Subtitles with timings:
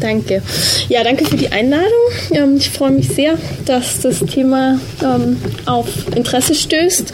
[0.00, 0.42] Danke.
[0.88, 1.88] Ja, danke für die Einladung.
[2.32, 3.34] Ähm, ich freue mich sehr,
[3.66, 7.12] dass das Thema ähm, auf Interesse stößt.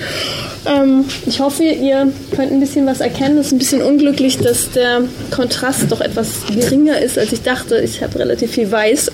[0.67, 3.39] Ähm, ich hoffe, ihr könnt ein bisschen was erkennen.
[3.39, 7.79] Es ist ein bisschen unglücklich, dass der Kontrast doch etwas geringer ist, als ich dachte.
[7.79, 9.11] Ich habe relativ viel weiß.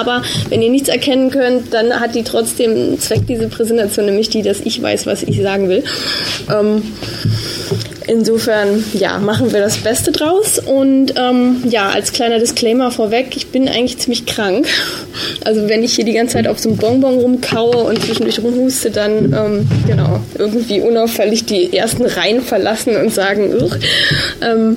[0.00, 4.28] Aber wenn ihr nichts erkennen könnt, dann hat die trotzdem einen Zweck, diese Präsentation, nämlich
[4.28, 5.82] die, dass ich weiß, was ich sagen will.
[8.10, 10.58] Insofern, ja, machen wir das Beste draus.
[10.58, 14.66] Und ähm, ja, als kleiner Disclaimer vorweg, ich bin eigentlich ziemlich krank.
[15.44, 18.90] Also wenn ich hier die ganze Zeit auf so einem Bonbon rumkaue und zwischendurch rumhuste,
[18.90, 23.52] dann ähm, genau irgendwie unauffällig die ersten Reihen verlassen und sagen,
[24.40, 24.76] ähm,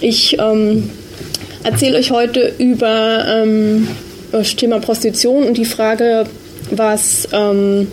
[0.00, 0.90] ich ähm,
[1.62, 3.88] erzähle euch heute über ähm,
[4.32, 6.26] das Thema Prostitution und die Frage,
[6.70, 7.88] was ähm,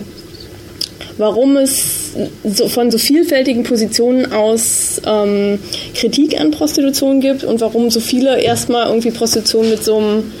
[1.18, 2.12] warum es
[2.44, 5.58] so von so vielfältigen Positionen aus ähm,
[5.94, 10.32] Kritik an Prostitution gibt und warum so viele erstmal irgendwie Prostitution mit so einem,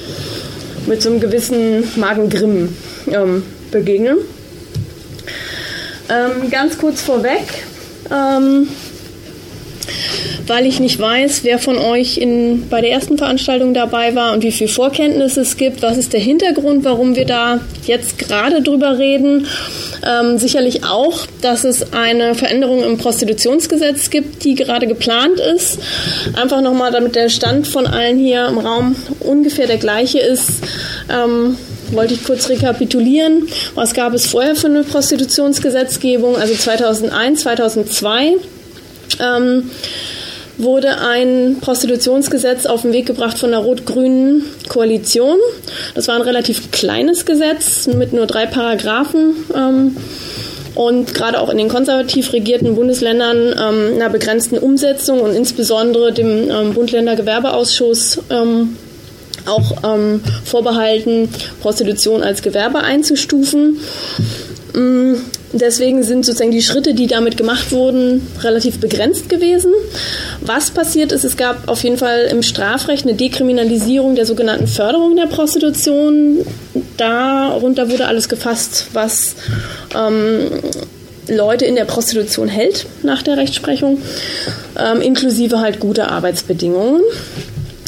[0.86, 2.74] mit so einem gewissen Magengrimm
[3.12, 4.18] ähm, begegnen.
[6.08, 7.64] Ähm, ganz kurz vorweg,
[8.10, 8.68] ähm,
[10.46, 14.42] weil ich nicht weiß, wer von euch in, bei der ersten Veranstaltung dabei war und
[14.42, 15.82] wie viel Vorkenntnisse es gibt.
[15.82, 19.46] Was ist der Hintergrund, warum wir da jetzt gerade drüber reden?
[20.06, 25.78] Ähm, sicherlich auch, dass es eine Veränderung im Prostitutionsgesetz gibt, die gerade geplant ist.
[26.34, 30.50] Einfach nochmal, damit der Stand von allen hier im Raum ungefähr der gleiche ist.
[31.10, 31.56] Ähm,
[31.92, 33.48] wollte ich kurz rekapitulieren.
[33.74, 36.36] Was gab es vorher für eine Prostitutionsgesetzgebung?
[36.36, 38.34] Also 2001, 2002.
[39.20, 39.70] Ähm,
[40.58, 45.36] wurde ein Prostitutionsgesetz auf den Weg gebracht von der rot-grünen Koalition.
[45.94, 49.34] Das war ein relativ kleines Gesetz mit nur drei Paragraphen.
[49.54, 49.96] Ähm,
[50.74, 56.50] und gerade auch in den konservativ regierten Bundesländern ähm, einer begrenzten Umsetzung und insbesondere dem
[56.50, 58.76] ähm, Bund-Länder-Gewerbeausschuss ähm,
[59.46, 61.30] auch ähm, vorbehalten,
[61.62, 63.80] Prostitution als Gewerbe einzustufen.
[65.52, 69.72] Deswegen sind sozusagen die Schritte, die damit gemacht wurden, relativ begrenzt gewesen.
[70.40, 75.16] Was passiert ist, es gab auf jeden Fall im Strafrecht eine Dekriminalisierung der sogenannten Förderung
[75.16, 76.44] der Prostitution.
[76.96, 79.36] Darunter wurde alles gefasst, was
[79.94, 80.50] ähm,
[81.28, 83.98] Leute in der Prostitution hält nach der Rechtsprechung,
[84.78, 87.02] ähm, inklusive halt gute Arbeitsbedingungen.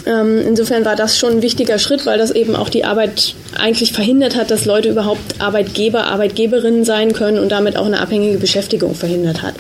[0.09, 3.93] Ähm, insofern war das schon ein wichtiger Schritt, weil das eben auch die Arbeit eigentlich
[3.93, 8.95] verhindert hat, dass Leute überhaupt Arbeitgeber, Arbeitgeberinnen sein können und damit auch eine abhängige Beschäftigung
[8.95, 9.55] verhindert hat.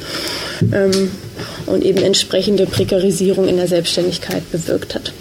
[0.72, 1.10] Ähm,
[1.68, 5.12] und eben entsprechende Prekarisierung in der Selbstständigkeit bewirkt hat.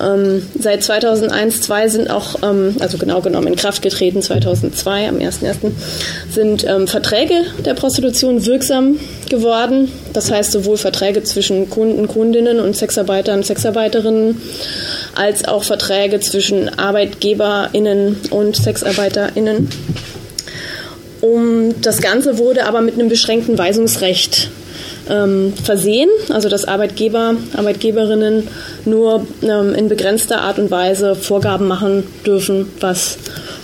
[0.00, 5.16] Ähm, seit 2001, 2 sind auch, ähm, also genau genommen in Kraft getreten, 2002 am
[5.16, 5.72] 1.1.
[6.32, 8.98] sind ähm, Verträge der Prostitution wirksam
[9.28, 9.92] geworden.
[10.12, 14.40] Das heißt sowohl Verträge zwischen Kunden, Kundinnen und Sexarbeitern, Sexarbeiterinnen,
[15.14, 19.68] als auch Verträge zwischen ArbeitgeberInnen und SexarbeiterInnen.
[21.20, 24.50] Und das Ganze wurde aber mit einem beschränkten Weisungsrecht
[25.08, 28.48] ähm, versehen, also dass Arbeitgeber, Arbeitgeberinnen
[28.84, 33.18] nur ähm, in begrenzter Art und Weise Vorgaben machen dürfen, was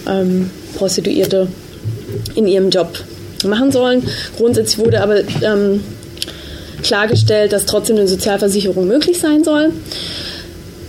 [0.09, 1.49] ähm, Prostituierte
[2.35, 2.89] in ihrem Job
[3.45, 4.07] machen sollen.
[4.37, 5.83] Grundsätzlich wurde aber ähm,
[6.83, 9.73] klargestellt, dass trotzdem eine Sozialversicherung möglich sein soll.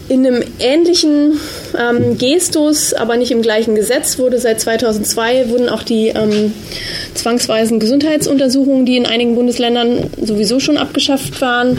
[0.10, 1.40] In einem ähnlichen
[1.78, 6.54] ähm, Gestus, aber nicht im gleichen Gesetz, wurde seit 2002 wurden auch die ähm,
[7.14, 11.78] zwangsweisen Gesundheitsuntersuchungen, die in einigen Bundesländern sowieso schon abgeschafft waren,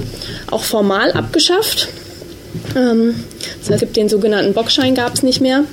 [0.51, 1.89] auch formal abgeschafft.
[2.77, 3.15] Ähm,
[3.61, 5.65] das heißt, den sogenannten Bockschein gab es nicht mehr.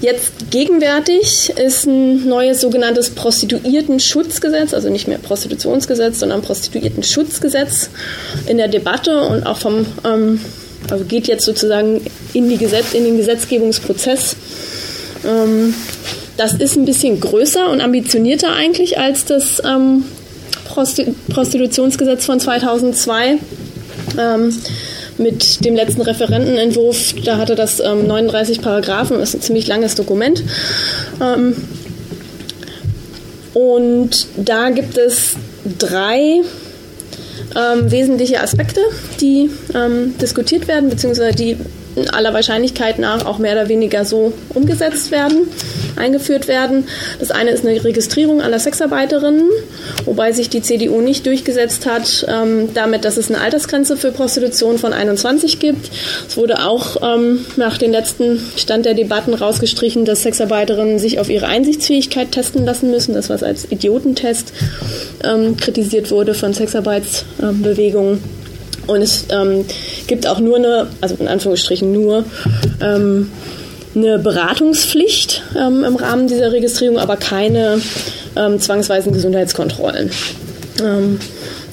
[0.00, 7.90] Jetzt gegenwärtig ist ein neues sogenanntes Prostituiertenschutzgesetz, also nicht mehr Prostitutionsgesetz, sondern Prostituiertenschutzgesetz
[8.46, 10.40] in der Debatte und auch vom ähm,
[10.90, 12.00] also geht jetzt sozusagen
[12.32, 14.36] in, die Gesetz, in den Gesetzgebungsprozess.
[15.24, 15.74] Ähm,
[16.36, 20.04] das ist ein bisschen größer und ambitionierter eigentlich als das ähm,
[20.64, 23.38] Prostitutionsgesetz von 2002.
[24.18, 24.54] Ähm,
[25.18, 30.42] mit dem letzten Referentenentwurf, da hatte das ähm, 39 Paragraphen, ist ein ziemlich langes Dokument.
[31.20, 31.54] Ähm,
[33.54, 35.34] und da gibt es
[35.78, 36.40] drei
[37.56, 38.80] ähm, wesentliche Aspekte,
[39.20, 41.56] die ähm, diskutiert werden, beziehungsweise die
[42.12, 45.48] aller Wahrscheinlichkeit nach auch mehr oder weniger so umgesetzt werden,
[45.96, 46.84] eingeführt werden.
[47.18, 49.48] Das eine ist eine Registrierung aller Sexarbeiterinnen,
[50.04, 54.78] wobei sich die CDU nicht durchgesetzt hat, ähm, damit, dass es eine Altersgrenze für Prostitution
[54.78, 55.90] von 21 gibt.
[56.26, 61.28] Es wurde auch ähm, nach dem letzten Stand der Debatten rausgestrichen, dass Sexarbeiterinnen sich auf
[61.28, 64.52] ihre Einsichtsfähigkeit testen lassen müssen, das was als Idiotentest
[65.24, 68.41] ähm, kritisiert wurde von Sexarbeitsbewegungen.
[68.86, 69.64] Und es ähm,
[70.06, 72.24] gibt auch nur eine, also in Anführungsstrichen nur,
[72.80, 73.30] ähm,
[73.94, 77.80] eine Beratungspflicht ähm, im Rahmen dieser Registrierung, aber keine
[78.36, 80.10] ähm, zwangsweisen Gesundheitskontrollen.
[80.82, 81.20] Ähm,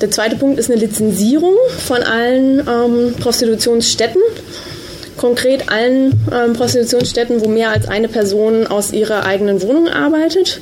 [0.02, 4.22] der zweite Punkt ist eine Lizenzierung von allen ähm, Prostitutionsstätten.
[5.18, 6.14] Konkret allen
[6.54, 10.62] Prostitutionsstätten, wo mehr als eine Person aus ihrer eigenen Wohnung arbeitet.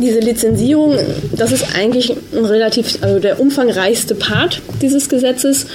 [0.00, 0.98] Ähm, diese Lizenzierung,
[1.32, 5.66] das ist eigentlich ein relativ, also der umfangreichste Part dieses Gesetzes.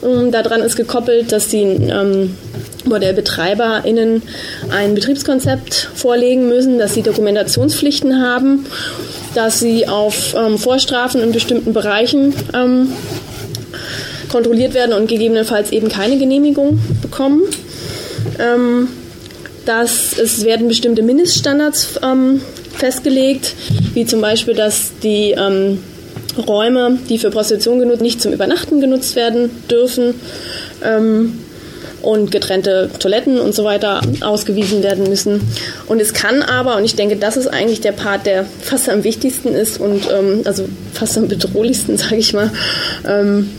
[0.00, 2.36] Und daran ist gekoppelt, dass die ähm,
[2.84, 4.22] BordellbetreiberInnen
[4.70, 8.66] ein Betriebskonzept vorlegen müssen, dass sie Dokumentationspflichten haben,
[9.34, 12.92] dass sie auf ähm, Vorstrafen in bestimmten Bereichen ähm,
[14.30, 17.42] kontrolliert werden und gegebenenfalls eben keine Genehmigung bekommen.
[18.38, 18.88] Ähm,
[19.64, 22.40] dass es werden bestimmte Mindeststandards ähm,
[22.78, 23.54] festgelegt,
[23.94, 25.82] wie zum Beispiel, dass die ähm,
[26.46, 30.14] Räume, die für Prostitution genutzt, nicht zum Übernachten genutzt werden dürfen.
[30.82, 31.38] Ähm,
[32.02, 35.40] und getrennte Toiletten und so weiter ausgewiesen werden müssen.
[35.86, 39.04] Und es kann aber, und ich denke, das ist eigentlich der Part, der fast am
[39.04, 42.50] wichtigsten ist und ähm, also fast am bedrohlichsten, sage ich mal,
[43.06, 43.50] ähm,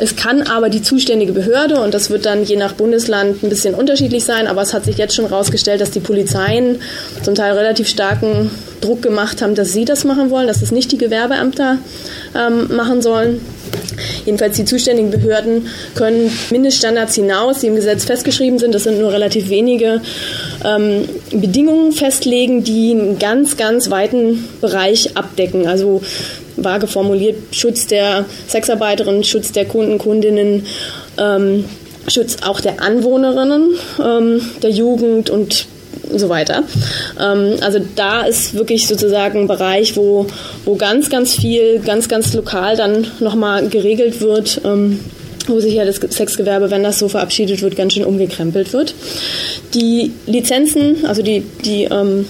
[0.00, 3.74] es kann aber die zuständige Behörde, und das wird dann je nach Bundesland ein bisschen
[3.74, 6.80] unterschiedlich sein, aber es hat sich jetzt schon herausgestellt, dass die Polizeien
[7.22, 8.50] zum Teil relativ starken
[8.80, 11.76] Druck gemacht haben, dass sie das machen wollen, dass es nicht die Gewerbeämter
[12.34, 13.40] ähm, machen sollen.
[14.24, 19.12] Jedenfalls die zuständigen Behörden können Mindeststandards hinaus, die im Gesetz festgeschrieben sind, das sind nur
[19.12, 20.00] relativ wenige,
[20.64, 25.66] ähm, Bedingungen festlegen, die einen ganz, ganz weiten Bereich abdecken.
[25.66, 26.02] Also
[26.56, 30.66] vage formuliert Schutz der Sexarbeiterinnen, Schutz der Kunden, Kundinnen,
[31.18, 31.64] ähm,
[32.08, 33.74] Schutz auch der Anwohnerinnen,
[34.04, 35.66] ähm, der Jugend und
[36.18, 36.64] so weiter.
[37.20, 40.26] Ähm, also da ist wirklich sozusagen ein Bereich, wo,
[40.64, 44.60] wo ganz, ganz viel, ganz, ganz lokal dann nochmal geregelt wird.
[44.64, 45.00] Ähm,
[45.46, 48.94] wo sich ja das Sexgewerbe, wenn das so verabschiedet wird, ganz schön umgekrempelt wird.
[49.74, 52.26] Die Lizenzen, also die, die ähm,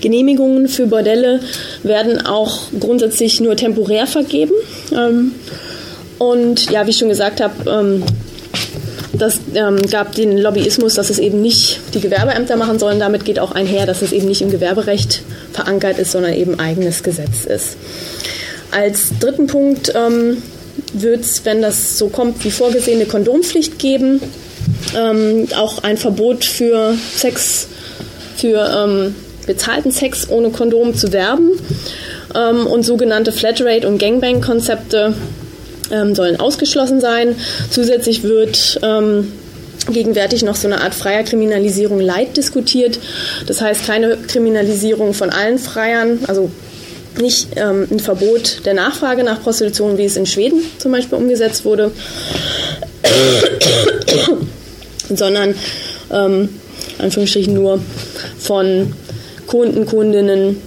[0.00, 1.40] Genehmigungen für Bordelle
[1.82, 4.52] werden auch grundsätzlich nur temporär vergeben.
[4.92, 5.32] Ähm,
[6.18, 8.02] und ja, wie ich schon gesagt habe, ähm,
[9.18, 12.98] das ähm, gab den Lobbyismus, dass es eben nicht die Gewerbeämter machen sollen.
[12.98, 15.22] Damit geht auch einher, dass es eben nicht im Gewerberecht
[15.52, 17.76] verankert ist, sondern eben eigenes Gesetz ist.
[18.70, 20.42] Als dritten Punkt ähm,
[20.92, 24.20] wird es, wenn das so kommt wie vorgesehen, eine Kondompflicht geben.
[24.96, 27.68] Ähm, auch ein Verbot für Sex,
[28.36, 29.14] für ähm,
[29.46, 31.52] bezahlten Sex ohne Kondom zu werben
[32.34, 35.14] ähm, und sogenannte Flatrate- und Gangbang-Konzepte
[35.90, 37.36] ähm, sollen ausgeschlossen sein.
[37.70, 39.32] Zusätzlich wird ähm,
[39.92, 42.98] gegenwärtig noch so eine Art freier Kriminalisierung Leid diskutiert.
[43.46, 46.50] Das heißt keine Kriminalisierung von allen Freiern, also
[47.20, 51.64] nicht ähm, ein Verbot der Nachfrage nach Prostitution, wie es in Schweden zum Beispiel umgesetzt
[51.64, 51.90] wurde,
[55.08, 55.54] sondern
[56.12, 56.48] ähm,
[56.98, 57.80] Anführungsstrichen nur
[58.38, 58.92] von
[59.46, 60.60] Kunden, Kundinnen,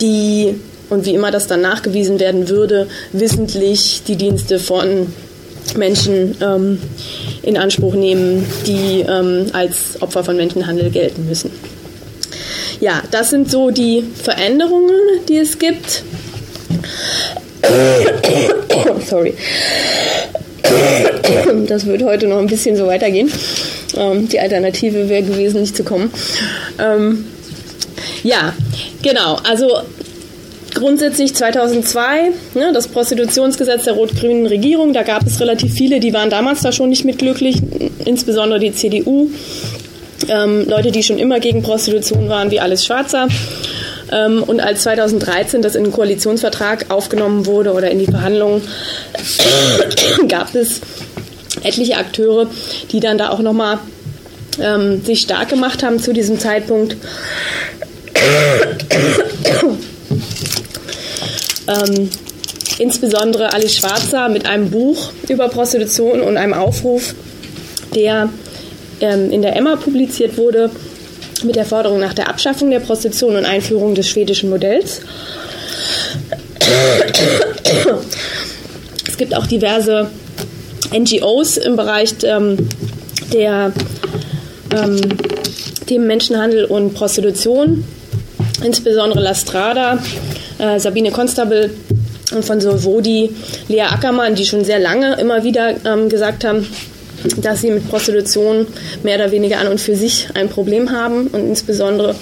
[0.00, 0.54] die
[0.90, 5.06] und wie immer das dann nachgewiesen werden würde, wissentlich die Dienste von
[5.76, 6.78] Menschen ähm,
[7.42, 11.50] in Anspruch nehmen, die ähm, als Opfer von Menschenhandel gelten müssen.
[12.80, 14.94] Ja, das sind so die Veränderungen,
[15.28, 16.02] die es gibt.
[19.06, 19.34] Sorry.
[21.66, 23.30] Das wird heute noch ein bisschen so weitergehen.
[23.96, 26.10] Ähm, die Alternative wäre gewesen, nicht zu kommen.
[26.78, 27.24] Ähm,
[28.22, 28.52] ja,
[29.02, 29.38] genau.
[29.44, 29.80] Also
[30.78, 36.30] grundsätzlich 2002, ne, das Prostitutionsgesetz der rot-grünen Regierung, da gab es relativ viele, die waren
[36.30, 37.56] damals da schon nicht mit glücklich,
[38.04, 39.30] insbesondere die CDU.
[40.28, 43.28] Ähm, Leute, die schon immer gegen Prostitution waren, wie Alice Schwarzer.
[44.10, 48.62] Ähm, und als 2013 das in den Koalitionsvertrag aufgenommen wurde oder in die Verhandlungen,
[50.28, 50.80] gab es
[51.62, 52.46] etliche Akteure,
[52.90, 53.78] die dann da auch nochmal
[54.60, 56.96] ähm, sich stark gemacht haben zu diesem Zeitpunkt.
[61.68, 62.10] Ähm,
[62.78, 67.14] insbesondere Alice Schwarzer mit einem Buch über Prostitution und einem Aufruf,
[67.94, 68.30] der
[69.00, 70.70] ähm, in der Emma publiziert wurde,
[71.44, 75.02] mit der Forderung nach der Abschaffung der Prostitution und Einführung des schwedischen Modells.
[79.06, 80.10] Es gibt auch diverse
[80.92, 82.68] NGOs im Bereich ähm,
[83.32, 83.72] der
[84.74, 85.00] ähm,
[85.86, 87.84] Themen Menschenhandel und Prostitution,
[88.62, 89.98] insbesondere La Strada,
[90.58, 91.70] äh, Sabine Constable
[92.34, 93.30] und von Solvodi,
[93.68, 96.66] Lea Ackermann, die schon sehr lange immer wieder ähm, gesagt haben,
[97.38, 98.66] dass sie mit Prostitution
[99.02, 102.14] mehr oder weniger an und für sich ein Problem haben und insbesondere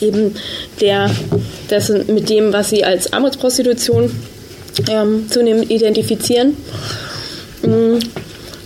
[0.00, 0.34] eben
[0.80, 1.10] der,
[1.70, 4.10] dessen, mit dem, was sie als Armutsprostitution
[4.90, 6.56] ähm, zunehmend identifizieren.
[7.62, 8.00] Mhm.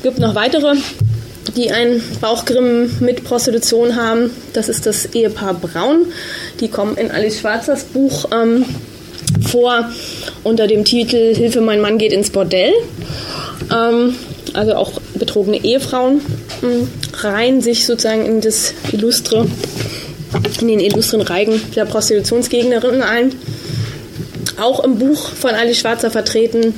[0.02, 0.74] gibt noch weitere,
[1.56, 4.30] die ein Bauchgrimm mit Prostitution haben.
[4.52, 6.06] Das ist das Ehepaar Braun.
[6.60, 8.64] Die kommen in Alice Schwarzers Buch ähm,
[9.40, 9.90] vor
[10.42, 12.72] unter dem Titel Hilfe, mein Mann geht ins Bordell.
[13.72, 14.14] Ähm,
[14.54, 16.20] also auch betrogene Ehefrauen
[16.60, 16.88] mh,
[17.22, 19.46] reihen sich sozusagen in das illustre,
[20.60, 23.32] in den illustren Reigen der Prostitutionsgegnerinnen ein.
[24.60, 26.74] Auch im Buch von Alice Schwarzer vertreten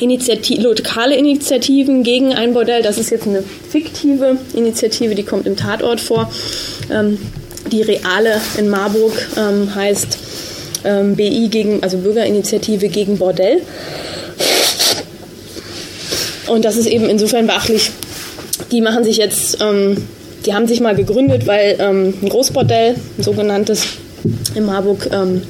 [0.00, 2.82] Initiativ lokale Initiativen gegen ein Bordell.
[2.82, 6.30] Das ist jetzt eine fiktive Initiative, die kommt im Tatort vor.
[6.90, 7.18] Ähm,
[7.70, 10.18] die reale in Marburg ähm, heißt
[10.84, 13.62] ähm, BI gegen, also Bürgerinitiative gegen Bordell.
[16.46, 17.90] Und das ist eben insofern beachtlich.
[18.70, 19.96] Die machen sich jetzt, ähm,
[20.44, 23.84] die haben sich mal gegründet, weil ähm, ein Großbordell, ein sogenanntes,
[24.54, 25.42] in Marburg ähm,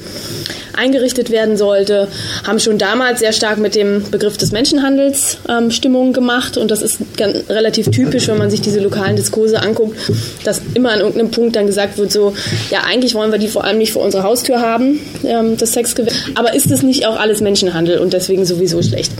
[0.77, 2.07] eingerichtet werden sollte,
[2.45, 6.81] haben schon damals sehr stark mit dem Begriff des Menschenhandels ähm, Stimmungen gemacht und das
[6.81, 9.97] ist ganz, relativ typisch, wenn man sich diese lokalen Diskurse anguckt,
[10.43, 12.33] dass immer an irgendeinem Punkt dann gesagt wird, so,
[12.69, 16.15] ja, eigentlich wollen wir die vor allem nicht vor unserer Haustür haben, ähm, das Sexgewerbe,
[16.35, 19.11] aber ist es nicht auch alles Menschenhandel und deswegen sowieso schlecht?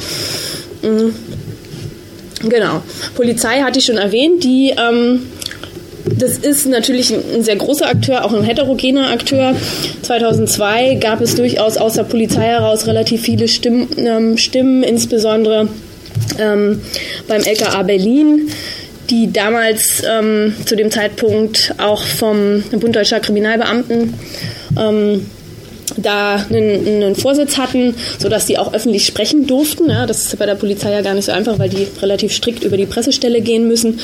[0.81, 1.13] Mhm.
[2.43, 2.81] Genau.
[3.15, 5.27] Polizei hatte ich schon erwähnt, die ähm,
[6.05, 9.55] das ist natürlich ein sehr großer Akteur, auch ein heterogener Akteur.
[10.01, 15.69] 2002 gab es durchaus aus der Polizei heraus relativ viele Stimmen, ähm, Stimmen insbesondere
[16.39, 16.81] ähm,
[17.27, 18.49] beim LKA Berlin
[19.09, 24.13] die damals ähm, zu dem Zeitpunkt auch vom Bund Deutscher Kriminalbeamten
[24.79, 25.25] ähm,
[25.97, 29.89] da einen, einen, Vorsitz hatten, sodass die auch öffentlich sprechen durften.
[29.89, 32.63] Ja, das ist bei der Polizei ja gar nicht so einfach, weil die relativ strikt
[32.63, 33.99] über die Pressestelle gehen müssen.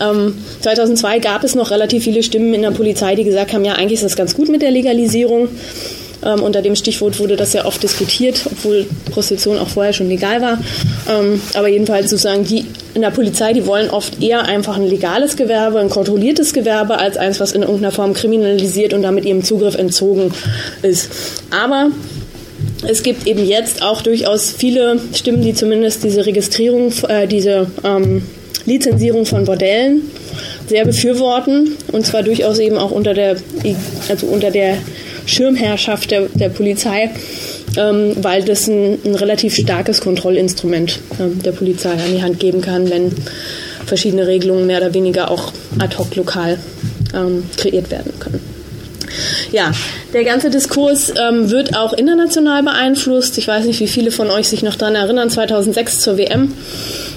[0.00, 3.74] Ähm, 2002 gab es noch relativ viele Stimmen in der Polizei, die gesagt haben, ja,
[3.74, 5.48] eigentlich ist das ganz gut mit der Legalisierung.
[6.24, 10.40] Ähm, unter dem Stichwort wurde das ja oft diskutiert, obwohl Prostitution auch vorher schon legal
[10.40, 10.58] war.
[11.08, 15.36] Ähm, aber jedenfalls sozusagen die in der Polizei, die wollen oft eher einfach ein legales
[15.36, 19.74] Gewerbe, ein kontrolliertes Gewerbe, als eins, was in irgendeiner Form kriminalisiert und damit ihrem Zugriff
[19.74, 20.32] entzogen
[20.82, 21.10] ist.
[21.50, 21.90] Aber
[22.86, 28.22] es gibt eben jetzt auch durchaus viele Stimmen, die zumindest diese Registrierung, äh, diese ähm,
[28.66, 30.02] Lizenzierung von Bordellen
[30.68, 33.36] sehr befürworten und zwar durchaus eben auch unter der,
[34.08, 34.78] also unter der
[35.32, 37.10] Schirmherrschaft der, der Polizei,
[37.76, 42.60] ähm, weil das ein, ein, relativ starkes Kontrollinstrument ähm, der Polizei an die Hand geben
[42.60, 43.12] kann, wenn
[43.86, 46.58] verschiedene Regelungen mehr oder weniger auch ad hoc lokal
[47.14, 48.40] ähm, kreiert werden können.
[49.50, 49.72] Ja,
[50.14, 53.36] der ganze Diskurs ähm, wird auch international beeinflusst.
[53.38, 56.54] Ich weiß nicht, wie viele von euch sich noch daran erinnern, 2006 zur WM.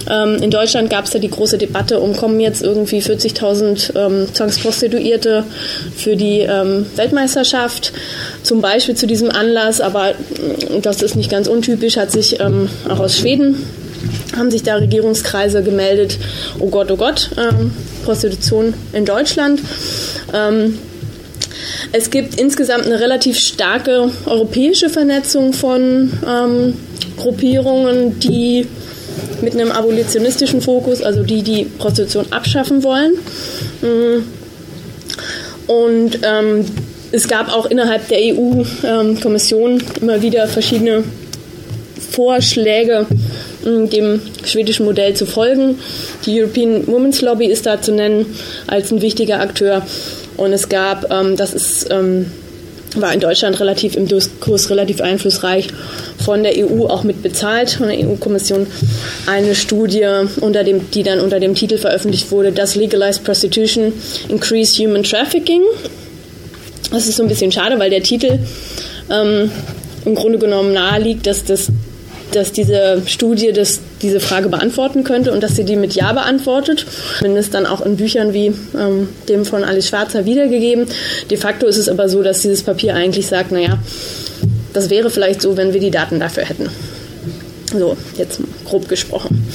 [0.09, 4.33] Ähm, in Deutschland gab es ja die große Debatte um, kommen jetzt irgendwie 40.000 ähm,
[4.33, 5.43] Zwangsprostituierte
[5.95, 7.93] für die ähm, Weltmeisterschaft,
[8.43, 10.13] zum Beispiel zu diesem Anlass, aber äh,
[10.81, 13.65] das ist nicht ganz untypisch, hat sich ähm, auch aus Schweden
[14.35, 16.17] haben sich da Regierungskreise gemeldet,
[16.59, 17.71] oh Gott, oh Gott, ähm,
[18.03, 19.62] Prostitution in Deutschland.
[20.33, 20.77] Ähm,
[21.91, 26.74] es gibt insgesamt eine relativ starke europäische Vernetzung von ähm,
[27.17, 28.67] Gruppierungen, die
[29.41, 33.13] mit einem abolitionistischen Fokus, also die, die Prostitution abschaffen wollen.
[33.81, 34.24] Mm.
[35.67, 36.65] Und ähm,
[37.12, 41.03] es gab auch innerhalb der EU-Kommission ähm, immer wieder verschiedene
[42.12, 43.05] Vorschläge,
[43.63, 45.79] mm, dem schwedischen Modell zu folgen.
[46.25, 48.25] Die European Women's Lobby ist da zu nennen
[48.67, 49.86] als ein wichtiger Akteur.
[50.38, 52.31] Und es gab, ähm, das ist, ähm,
[53.01, 55.67] war in Deutschland relativ im Diskurs relativ einflussreich,
[56.23, 58.67] von der EU auch mit bezahlt, von der EU-Kommission,
[59.27, 60.07] eine Studie,
[60.41, 63.93] unter dem, die dann unter dem Titel veröffentlicht wurde, das Legalized Prostitution
[64.29, 65.61] Increase Human Trafficking.
[66.91, 68.39] Das ist so ein bisschen schade, weil der Titel
[69.11, 69.51] ähm,
[70.05, 71.69] im Grunde genommen naheliegt, dass das
[72.36, 76.86] dass diese Studie das, diese Frage beantworten könnte und dass sie die mit Ja beantwortet.
[77.20, 80.88] Zumindest dann auch in Büchern wie ähm, dem von Alice Schwarzer wiedergegeben.
[81.30, 83.80] De facto ist es aber so, dass dieses Papier eigentlich sagt, naja,
[84.74, 86.70] das wäre vielleicht so, wenn wir die Daten dafür hätten.
[87.72, 89.46] So, jetzt grob gesprochen.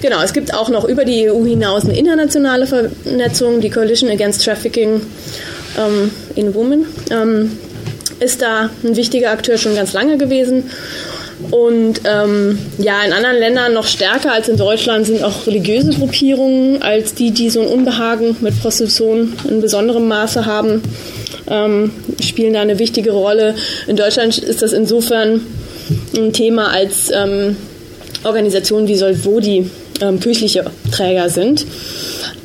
[0.00, 4.44] Genau, es gibt auch noch über die EU hinaus eine internationale Vernetzung, die Coalition Against
[4.44, 5.00] Trafficking
[5.76, 6.86] ähm, in Women.
[7.10, 7.58] Ähm,
[8.20, 10.64] ist da ein wichtiger Akteur schon ganz lange gewesen
[11.50, 16.82] und ähm, ja, in anderen Ländern noch stärker als in Deutschland sind auch religiöse Gruppierungen
[16.82, 20.82] als die, die so ein Unbehagen mit Prostitution in besonderem Maße haben,
[21.48, 23.54] ähm, spielen da eine wichtige Rolle.
[23.86, 25.40] In Deutschland ist das insofern
[26.16, 27.56] ein Thema als ähm,
[28.24, 31.64] Organisationen wie Solvodi ähm, kirchliche Träger sind,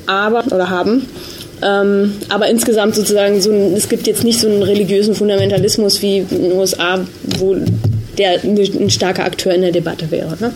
[0.06, 1.08] aber oder haben.
[1.64, 6.20] Ähm, aber insgesamt sozusagen so ein, es gibt jetzt nicht so einen religiösen Fundamentalismus wie
[6.20, 7.00] in den USA,
[7.40, 7.56] wo
[8.17, 10.38] der ein starker Akteur in der Debatte wäre.
[10.39, 10.53] Ne?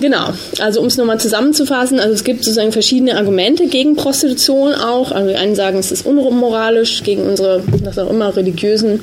[0.00, 5.12] Genau, also um es nochmal zusammenzufassen, also es gibt sozusagen verschiedene Argumente gegen Prostitution auch.
[5.12, 9.00] Also die einen sagen, es ist unmoralisch gegen unsere, was auch immer, religiösen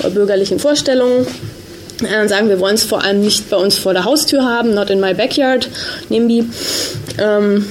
[0.00, 1.26] oder bürgerlichen Vorstellungen.
[2.02, 4.90] Dann sagen, wir wollen es vor allem nicht bei uns vor der Haustür haben, not
[4.90, 5.70] in my backyard,
[6.10, 6.44] NIMBY.
[7.18, 7.64] Ähm,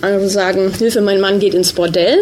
[0.00, 2.18] andere sagen, Hilfe, mein Mann geht ins Bordell.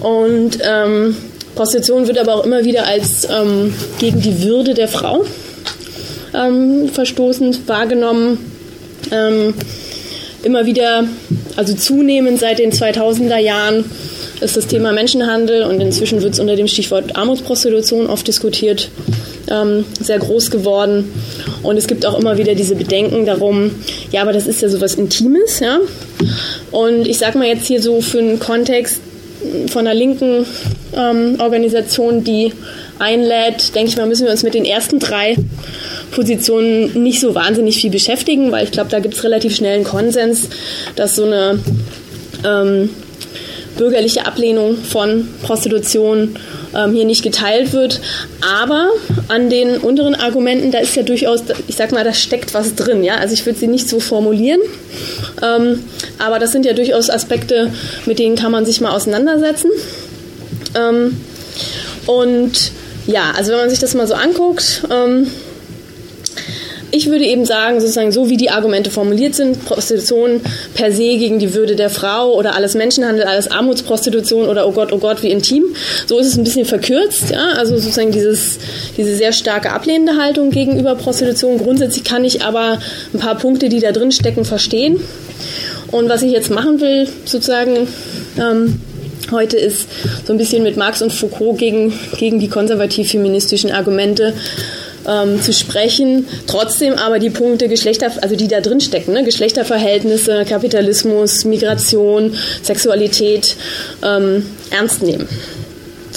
[0.00, 1.16] Und ähm,
[1.60, 5.26] Prostitution wird aber auch immer wieder als ähm, gegen die Würde der Frau
[6.32, 8.38] ähm, verstoßend wahrgenommen.
[9.12, 9.52] Ähm,
[10.42, 11.04] immer wieder,
[11.56, 13.84] also zunehmend seit den 2000er Jahren,
[14.40, 18.88] ist das Thema Menschenhandel und inzwischen wird es unter dem Stichwort Armutsprostitution oft diskutiert,
[19.50, 21.12] ähm, sehr groß geworden.
[21.62, 23.70] Und es gibt auch immer wieder diese Bedenken darum,
[24.12, 25.78] ja, aber das ist ja sowas Intimes, ja.
[26.70, 29.02] Und ich sage mal jetzt hier so für einen Kontext
[29.68, 30.44] von einer linken
[30.94, 32.52] ähm, Organisation, die
[32.98, 35.36] einlädt, denke ich mal, müssen wir uns mit den ersten drei
[36.10, 39.84] Positionen nicht so wahnsinnig viel beschäftigen, weil ich glaube, da gibt es relativ schnell einen
[39.84, 40.48] Konsens,
[40.96, 41.58] dass so eine
[42.44, 42.90] ähm,
[43.76, 46.36] bürgerliche Ablehnung von Prostitution
[46.74, 48.00] ähm, hier nicht geteilt wird.
[48.62, 48.90] Aber
[49.28, 53.02] an den unteren Argumenten, da ist ja durchaus, ich sag mal, da steckt was drin.
[53.04, 53.16] Ja?
[53.16, 54.60] Also ich würde sie nicht so formulieren,
[55.42, 55.84] ähm,
[56.18, 57.70] aber das sind ja durchaus Aspekte,
[58.06, 59.70] mit denen kann man sich mal auseinandersetzen.
[60.74, 61.20] Ähm,
[62.06, 62.72] und
[63.06, 65.26] ja, also wenn man sich das mal so anguckt, ähm,
[66.92, 70.40] ich würde eben sagen, sozusagen so wie die Argumente formuliert sind, Prostitution
[70.74, 74.92] per se gegen die Würde der Frau oder alles Menschenhandel, alles Armutsprostitution oder oh Gott,
[74.92, 75.64] oh Gott, wie intim,
[76.06, 77.30] so ist es ein bisschen verkürzt.
[77.30, 77.52] Ja?
[77.56, 78.58] Also sozusagen dieses,
[78.96, 81.58] diese sehr starke ablehnende Haltung gegenüber Prostitution.
[81.58, 82.78] Grundsätzlich kann ich aber
[83.14, 85.00] ein paar Punkte, die da drin stecken, verstehen.
[85.90, 87.88] Und was ich jetzt machen will, sozusagen,
[88.38, 88.80] ähm,
[89.30, 89.86] heute ist
[90.26, 94.34] so ein bisschen mit Marx und Foucault gegen, gegen die konservativ-feministischen Argumente
[95.08, 99.24] ähm, zu sprechen, trotzdem aber die Punkte Geschlechter, also die da drin stecken, ne?
[99.24, 103.56] Geschlechterverhältnisse, Kapitalismus, Migration, Sexualität
[104.02, 105.28] ähm, ernst nehmen.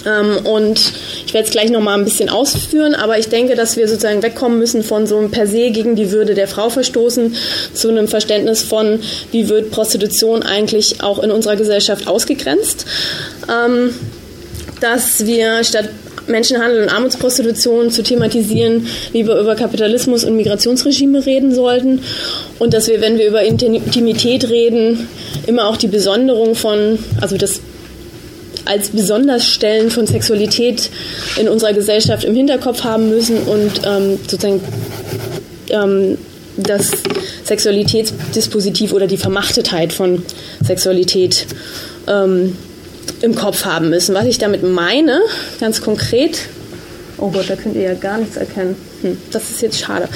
[0.05, 0.79] Ähm, und
[1.25, 4.59] ich werde es gleich nochmal ein bisschen ausführen, aber ich denke, dass wir sozusagen wegkommen
[4.59, 7.35] müssen von so einem per se gegen die Würde der Frau verstoßen
[7.73, 8.99] zu einem Verständnis von,
[9.31, 12.85] wie wird Prostitution eigentlich auch in unserer Gesellschaft ausgegrenzt.
[13.49, 13.93] Ähm,
[14.79, 15.87] dass wir statt
[16.27, 22.01] Menschenhandel und Armutsprostitution zu thematisieren, wie wir über Kapitalismus und Migrationsregime reden sollten.
[22.59, 25.07] Und dass wir, wenn wir über Intimität reden,
[25.47, 27.61] immer auch die Besonderung von, also das
[28.65, 30.89] als Besondersstellen von Sexualität
[31.37, 34.61] in unserer Gesellschaft im Hinterkopf haben müssen und ähm, sozusagen
[35.69, 36.17] ähm,
[36.55, 36.91] das
[37.43, 40.23] Sexualitätsdispositiv oder die Vermachtetheit von
[40.63, 41.47] Sexualität
[42.07, 42.55] ähm,
[43.23, 44.13] im Kopf haben müssen.
[44.13, 45.21] Was ich damit meine,
[45.61, 46.39] ganz konkret,
[47.17, 48.75] oh Gott, da könnt ihr ja gar nichts erkennen.
[49.01, 50.09] Hm, das ist jetzt schade.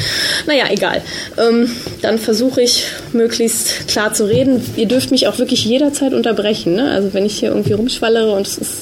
[0.45, 1.01] Naja, egal.
[1.37, 4.61] Ähm, dann versuche ich möglichst klar zu reden.
[4.75, 6.75] Ihr dürft mich auch wirklich jederzeit unterbrechen.
[6.75, 6.91] Ne?
[6.91, 8.73] Also wenn ich hier irgendwie rumschwallere und es ist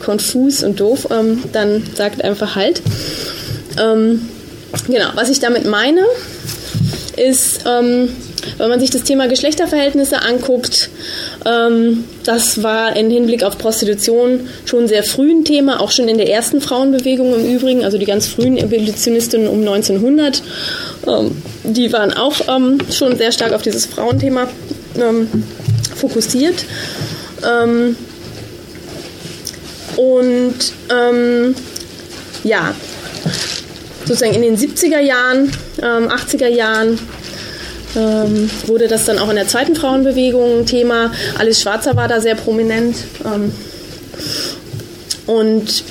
[0.00, 2.80] konfus und doof, ähm, dann sagt einfach halt.
[3.78, 4.26] Ähm,
[4.86, 6.00] genau, was ich damit meine,
[7.18, 8.08] ist, ähm,
[8.58, 10.90] wenn man sich das Thema Geschlechterverhältnisse anguckt,
[11.44, 16.18] ähm, das war im Hinblick auf Prostitution schon sehr früh ein Thema, auch schon in
[16.18, 20.42] der ersten Frauenbewegung im Übrigen, also die ganz frühen Abolitionistinnen um 1900.
[21.06, 24.48] Ähm, die waren auch ähm, schon sehr stark auf dieses Frauenthema
[24.98, 25.28] ähm,
[25.94, 26.64] fokussiert.
[27.44, 27.96] Ähm,
[29.96, 30.54] und
[30.90, 31.54] ähm,
[32.44, 32.74] ja,
[34.04, 36.98] sozusagen in den 70er Jahren, 80er Jahren
[37.94, 41.12] ähm, wurde das dann auch in der zweiten Frauenbewegung Thema.
[41.38, 42.96] Alice Schwarzer war da sehr prominent.
[43.24, 43.52] Ähm,
[45.26, 45.84] und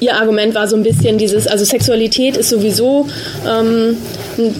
[0.00, 3.08] ihr Argument war so ein bisschen dieses, also Sexualität ist sowieso
[3.46, 3.96] ähm,
[4.38, 4.54] ein,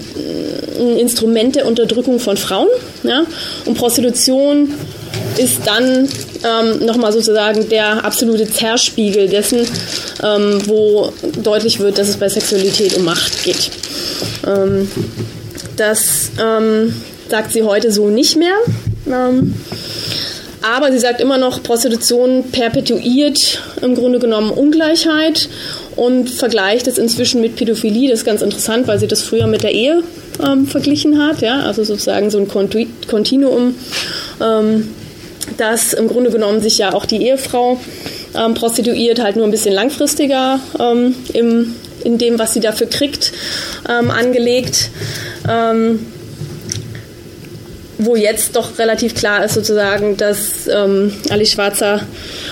[0.79, 2.67] ein, Instrument der Unterdrückung von Frauen.
[3.03, 3.23] Ja?
[3.65, 4.73] Und Prostitution
[5.37, 6.07] ist dann
[6.43, 9.59] ähm, nochmal sozusagen der absolute Zerspiegel dessen,
[10.23, 13.71] ähm, wo deutlich wird, dass es bei Sexualität um Macht geht.
[14.45, 14.89] Ähm,
[15.77, 16.93] das ähm,
[17.29, 18.55] sagt sie heute so nicht mehr.
[19.07, 19.53] Ähm,
[20.61, 25.47] aber sie sagt immer noch, Prostitution perpetuiert im Grunde genommen Ungleichheit
[25.95, 28.09] und vergleicht es inzwischen mit Pädophilie.
[28.09, 30.03] Das ist ganz interessant, weil sie das früher mit der Ehe
[30.45, 31.41] ähm, verglichen hat.
[31.41, 31.61] Ja?
[31.61, 32.47] Also sozusagen so ein
[33.07, 33.75] Kontinuum,
[34.41, 34.89] ähm,
[35.57, 37.79] das im Grunde genommen sich ja auch die Ehefrau
[38.35, 41.73] ähm, prostituiert, halt nur ein bisschen langfristiger ähm, im,
[42.03, 43.31] in dem, was sie dafür kriegt,
[43.89, 44.89] ähm, angelegt
[45.49, 46.05] ähm,
[47.99, 52.01] wo jetzt doch relativ klar ist sozusagen, dass ähm, Alice Schwarzer,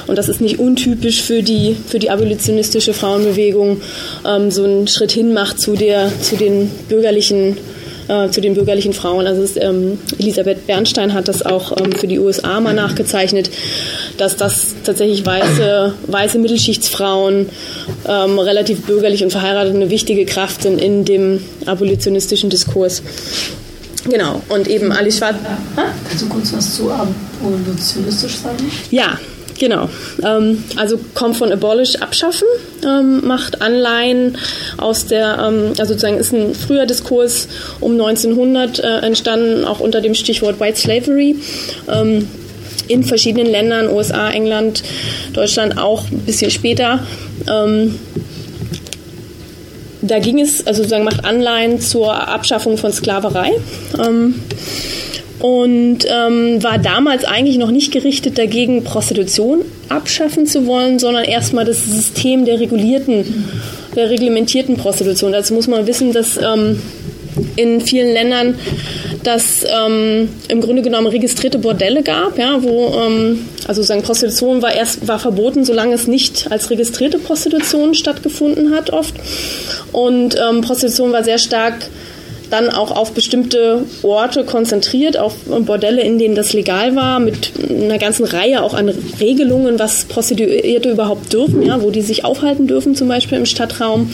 [0.06, 3.82] und das ist nicht untypisch für die, für die abolitionistische Frauenbewegung,
[4.28, 7.58] ähm, so einen Schritt hin macht zu, der, zu den bürgerlichen
[8.08, 9.28] äh, zu den bürgerlichen Frauen.
[9.28, 13.50] Also ist, ähm, Elisabeth Bernstein hat das auch ähm, für die USA mal nachgezeichnet,
[14.18, 17.50] dass das tatsächlich weiße, weiße Mittelschichtsfrauen
[18.08, 23.04] ähm, relativ bürgerlich und verheiratet eine wichtige Kraft sind in dem abolitionistischen Diskurs.
[24.10, 25.36] Genau, und eben Alice Schwarz.
[25.76, 28.72] Kannst du kurz was zu abolitionistisch sagen?
[28.92, 29.18] Ja,
[29.60, 29.90] Genau.
[30.24, 32.48] Ähm, also kommt von abolish abschaffen,
[32.86, 34.38] ähm, macht Anleihen
[34.78, 37.48] aus der, ähm, also sozusagen ist ein früher Diskurs
[37.80, 41.38] um 1900 äh, entstanden, auch unter dem Stichwort White Slavery.
[41.92, 42.28] Ähm,
[42.88, 44.82] in verschiedenen Ländern, USA, England,
[45.34, 47.06] Deutschland auch ein bisschen später.
[50.08, 53.52] Da ging es, also sozusagen macht Anleihen zur Abschaffung von Sklaverei.
[54.00, 54.36] Ähm,
[55.40, 61.64] und ähm, war damals eigentlich noch nicht gerichtet dagegen, Prostitution abschaffen zu wollen, sondern erstmal
[61.64, 63.46] das System der regulierten,
[63.96, 65.32] der reglementierten Prostitution.
[65.32, 66.82] Dazu muss man wissen, dass ähm,
[67.56, 68.56] in vielen Ländern
[69.28, 74.74] dass ähm, im Grunde genommen registrierte Bordelle gab, ja, wo ähm, also sagen Prostitution war
[74.74, 79.14] erst war verboten, solange es nicht als registrierte Prostitution stattgefunden hat oft
[79.92, 81.90] und ähm, Prostitution war sehr stark
[82.50, 85.36] dann auch auf bestimmte Orte konzentriert, auf
[85.66, 88.88] Bordelle, in denen das legal war, mit einer ganzen Reihe auch an
[89.20, 94.10] Regelungen, was Prostituierte überhaupt dürfen, ja, wo die sich aufhalten dürfen, zum Beispiel im Stadtraum.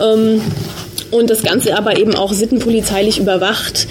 [0.00, 0.40] Ähm,
[1.10, 3.88] und das Ganze aber eben auch sittenpolizeilich überwacht,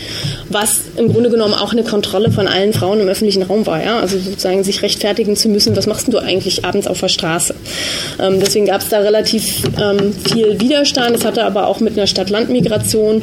[0.50, 3.84] was im Grunde genommen auch eine Kontrolle von allen Frauen im öffentlichen Raum war.
[3.84, 4.00] Ja?
[4.00, 7.56] Also sozusagen sich rechtfertigen zu müssen, was machst du eigentlich abends auf der Straße?
[8.20, 11.16] Ähm, deswegen gab es da relativ ähm, viel Widerstand.
[11.16, 13.22] Es hatte aber auch mit einer Stadt-Land-Migration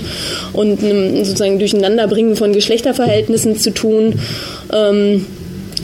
[0.53, 4.21] und einem sozusagen Durcheinanderbringen von Geschlechterverhältnissen zu tun.
[4.73, 5.27] Ähm,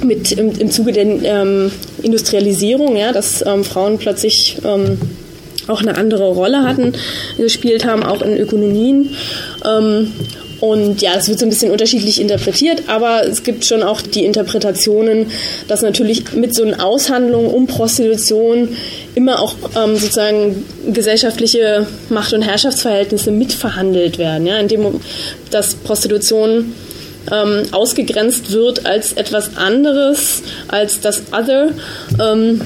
[0.04, 1.70] mit im, im Zuge der ähm,
[2.02, 4.98] Industrialisierung, ja, dass ähm, Frauen plötzlich ähm,
[5.68, 6.92] auch eine andere Rolle hatten,
[7.36, 9.10] gespielt haben, auch in Ökonomien.
[10.62, 14.24] Und ja, es wird so ein bisschen unterschiedlich interpretiert, aber es gibt schon auch die
[14.24, 15.26] Interpretationen,
[15.66, 18.68] dass natürlich mit so einer Aushandlung um Prostitution
[19.16, 25.00] immer auch ähm, sozusagen gesellschaftliche Macht- und Herrschaftsverhältnisse mitverhandelt werden, ja, indem
[25.50, 26.72] dass Prostitution
[27.32, 31.70] ähm, ausgegrenzt wird als etwas anderes, als das Other.
[32.20, 32.60] Ähm,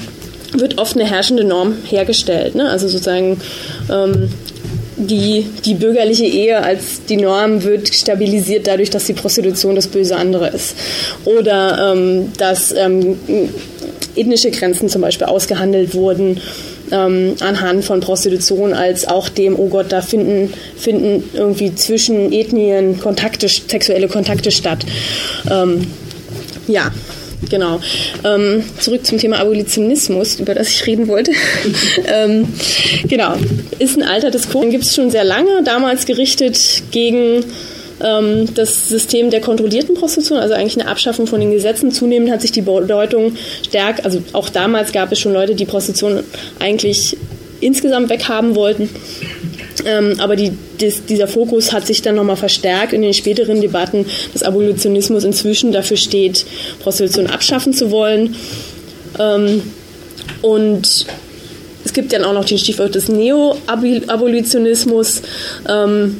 [0.53, 2.55] wird oft eine herrschende Norm hergestellt.
[2.55, 2.69] Ne?
[2.69, 3.41] Also sozusagen
[3.91, 4.29] ähm,
[4.97, 10.15] die, die bürgerliche Ehe als die Norm wird stabilisiert dadurch, dass die Prostitution das böse
[10.15, 10.75] andere ist.
[11.25, 13.17] Oder ähm, dass ähm,
[14.15, 16.41] ethnische Grenzen zum Beispiel ausgehandelt wurden
[16.91, 22.99] ähm, anhand von Prostitution als auch dem, oh Gott, da finden, finden irgendwie zwischen Ethnien
[22.99, 24.85] Kontakte, sexuelle Kontakte statt.
[25.49, 25.87] Ähm,
[26.67, 26.91] ja,
[27.49, 27.79] Genau.
[28.23, 31.31] Ähm, zurück zum Thema Abolitionismus, über das ich reden wollte.
[32.07, 32.47] ähm,
[33.07, 33.33] genau.
[33.79, 37.45] Ist ein alter Diskurs, den gibt es schon sehr lange, damals gerichtet gegen
[38.03, 41.91] ähm, das System der kontrollierten Prostitution, also eigentlich eine Abschaffung von den Gesetzen.
[41.91, 46.23] Zunehmend hat sich die Bedeutung stärker, also auch damals gab es schon Leute, die Prostitution
[46.59, 47.17] eigentlich
[47.59, 48.89] insgesamt weghaben wollten.
[49.87, 54.05] Ähm, aber die, des, dieser Fokus hat sich dann nochmal verstärkt in den späteren Debatten,
[54.33, 56.45] dass Abolitionismus inzwischen dafür steht,
[56.81, 58.35] Prostitution abschaffen zu wollen.
[59.17, 59.63] Ähm,
[60.41, 61.05] und
[61.85, 65.21] es gibt dann auch noch den Stichwort des Neo-Abolitionismus,
[65.69, 66.17] ähm,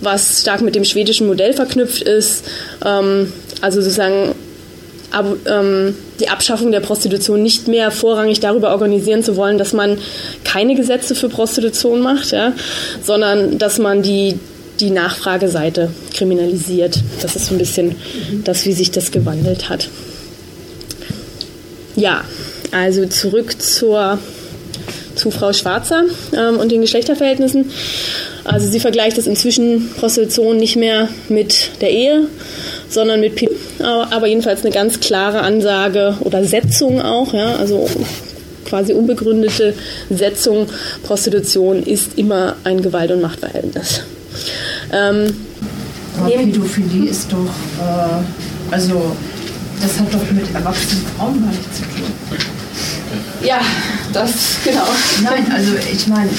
[0.00, 2.44] was stark mit dem schwedischen Modell verknüpft ist.
[2.84, 4.34] Ähm, also sozusagen
[5.10, 9.98] ab, ähm, die Abschaffung der Prostitution nicht mehr vorrangig darüber organisieren zu wollen, dass man
[10.44, 12.52] keine Gesetze für Prostitution macht, ja,
[13.02, 14.38] sondern dass man die,
[14.80, 16.98] die Nachfrageseite kriminalisiert.
[17.20, 17.96] Das ist so ein bisschen
[18.44, 19.88] das, wie sich das gewandelt hat.
[21.96, 22.24] Ja,
[22.72, 24.18] also zurück zur,
[25.14, 26.04] zu Frau Schwarzer
[26.36, 27.70] ähm, und den Geschlechterverhältnissen.
[28.44, 32.28] Also sie vergleicht das inzwischen Prostitution nicht mehr mit der Ehe,
[32.88, 33.48] sondern mit P
[33.80, 37.88] aber jedenfalls eine ganz klare Ansage oder Setzung auch, ja, also
[38.64, 39.74] quasi unbegründete
[40.10, 40.66] Setzung,
[41.02, 44.02] Prostitution ist immer ein Gewalt- und Machtverhältnis.
[44.92, 45.34] Ähm,
[46.18, 49.16] aber Pädophilie ist doch, äh, also
[49.80, 52.12] das hat doch mit erwachsenen Frauen gar nichts zu tun.
[53.42, 53.60] Ja,
[54.12, 54.32] das,
[54.64, 54.86] genau.
[55.22, 56.30] Nein, also ich meine,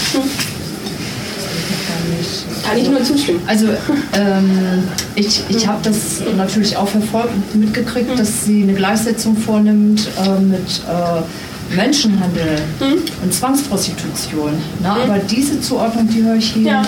[2.67, 3.41] kann ich nur zustimmen.
[3.47, 3.67] Also
[4.13, 4.83] ähm,
[5.15, 10.39] ich, ich habe das natürlich auch verfolgt und mitgekriegt, dass sie eine Gleichsetzung vornimmt äh,
[10.39, 13.01] mit äh, Menschenhandel mhm.
[13.23, 14.53] und Zwangsprostitution.
[14.81, 15.01] Na, mhm.
[15.01, 16.87] Aber diese Zuordnung, die höre ich hier ja.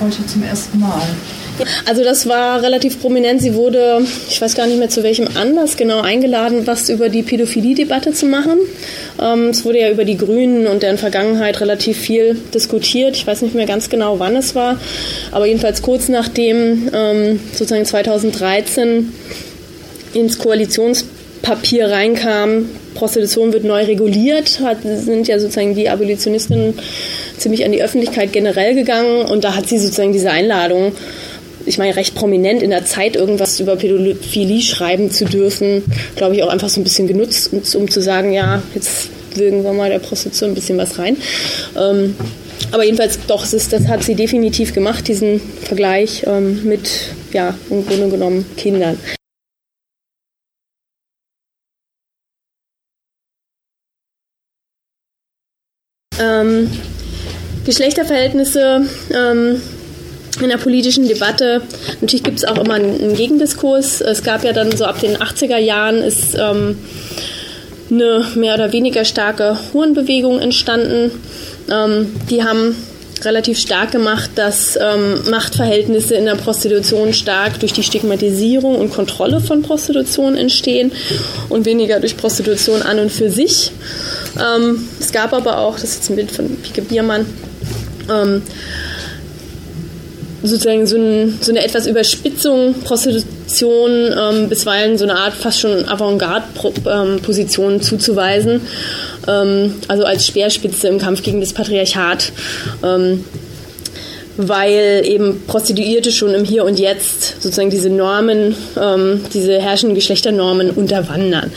[0.00, 1.02] heute zum ersten Mal.
[1.86, 3.40] Also das war relativ prominent.
[3.40, 7.22] Sie wurde, ich weiß gar nicht mehr zu welchem Anlass genau eingeladen, was über die
[7.22, 8.58] Pädophilie-Debatte zu machen.
[9.20, 13.16] Ähm, es wurde ja über die Grünen und deren Vergangenheit relativ viel diskutiert.
[13.16, 14.78] Ich weiß nicht mehr ganz genau, wann es war,
[15.32, 19.12] aber jedenfalls kurz nachdem ähm, sozusagen 2013
[20.14, 26.74] ins Koalitionspapier reinkam, Prostitution wird neu reguliert, hat, sind ja sozusagen die Abolitionistinnen
[27.36, 30.92] ziemlich an die Öffentlichkeit generell gegangen und da hat sie sozusagen diese Einladung
[31.68, 35.84] ich meine, recht prominent in der Zeit irgendwas über Pädophilie schreiben zu dürfen,
[36.16, 39.72] glaube ich, auch einfach so ein bisschen genutzt, um zu sagen, ja, jetzt würgen wir
[39.72, 41.16] mal der Prostitution ein bisschen was rein.
[41.76, 42.16] Ähm,
[42.72, 46.90] aber jedenfalls doch, ist, das hat sie definitiv gemacht, diesen Vergleich ähm, mit,
[47.32, 48.98] ja, im Grunde genommen Kindern.
[56.20, 56.70] Ähm,
[57.64, 59.62] Geschlechterverhältnisse ähm,
[60.40, 61.62] in der politischen Debatte.
[62.00, 64.00] Natürlich gibt es auch immer einen, Gegendiskurs.
[64.00, 66.78] Es gab ja dann so ab den 80er Jahren ist ähm,
[67.90, 71.10] eine mehr oder weniger starke Hurenbewegung entstanden.
[71.70, 72.76] Ähm, die haben
[73.24, 79.40] relativ stark gemacht, dass ähm, Machtverhältnisse in der Prostitution stark durch die Stigmatisierung und Kontrolle
[79.40, 80.92] von Prostitution entstehen
[81.48, 83.72] und weniger durch Prostitution an und für sich.
[84.38, 87.26] Ähm, es gab aber auch, das ist jetzt ein Bild von Pike Biermann,
[88.10, 88.42] ähm,
[90.42, 95.88] sozusagen so, ein, so, eine etwas Überspitzung Prostitution ähm, bisweilen so eine Art fast schon
[95.88, 98.60] Avantgarde-Position zuzuweisen,
[99.26, 102.32] ähm, also als Speerspitze im Kampf gegen das Patriarchat.
[102.82, 103.24] Ähm,
[104.38, 110.70] weil eben Prostituierte schon im Hier und Jetzt sozusagen diese Normen, ähm, diese herrschenden Geschlechternormen
[110.70, 111.52] unterwandern.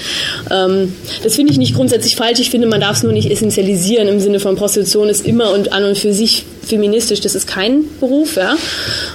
[0.49, 2.39] Ähm, das finde ich nicht grundsätzlich falsch.
[2.39, 5.71] Ich finde, man darf es nur nicht essentialisieren im Sinne von Prostitution ist immer und
[5.71, 7.21] an und für sich feministisch.
[7.21, 8.55] Das ist kein Beruf, ja.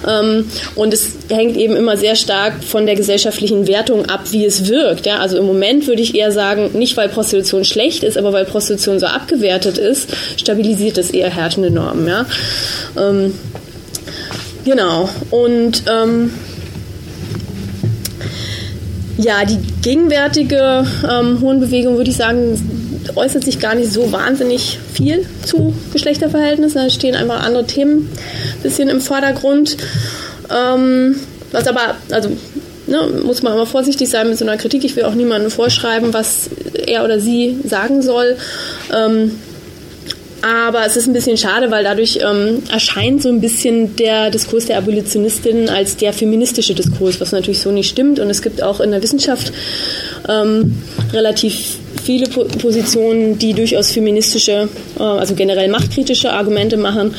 [0.07, 4.67] Ähm, und es hängt eben immer sehr stark von der gesellschaftlichen Wertung ab, wie es
[4.67, 5.05] wirkt.
[5.05, 5.19] Ja.
[5.19, 8.99] Also im Moment würde ich eher sagen, nicht weil Prostitution schlecht ist, aber weil Prostitution
[8.99, 12.25] so abgewertet ist, stabilisiert es eher herrschende Normen, ja.
[12.97, 13.33] Ähm,
[14.67, 15.07] Genau.
[15.31, 16.33] Und ähm,
[19.17, 22.76] ja, die gegenwärtige ähm, Hohenbewegung, würde ich sagen,
[23.15, 26.81] äußert sich gar nicht so wahnsinnig viel zu Geschlechterverhältnissen.
[26.83, 28.09] Da stehen einfach andere Themen
[28.55, 29.77] ein bisschen im Vordergrund.
[30.49, 31.15] Ähm,
[31.51, 32.29] was aber, also
[32.87, 34.83] ne, muss man immer vorsichtig sein mit so einer Kritik.
[34.83, 36.49] Ich will auch niemandem vorschreiben, was
[36.85, 38.37] er oder sie sagen soll.
[38.93, 39.31] Ähm,
[40.41, 44.67] aber es ist ein bisschen schade, weil dadurch ähm, erscheint so ein bisschen der Diskurs
[44.67, 48.19] der Abolitionistinnen als der feministische Diskurs, was natürlich so nicht stimmt.
[48.19, 49.51] Und es gibt auch in der Wissenschaft
[50.29, 57.13] ähm, relativ viele po Positionen, die durchaus feministische, äh, also generell machtkritische Argumente machen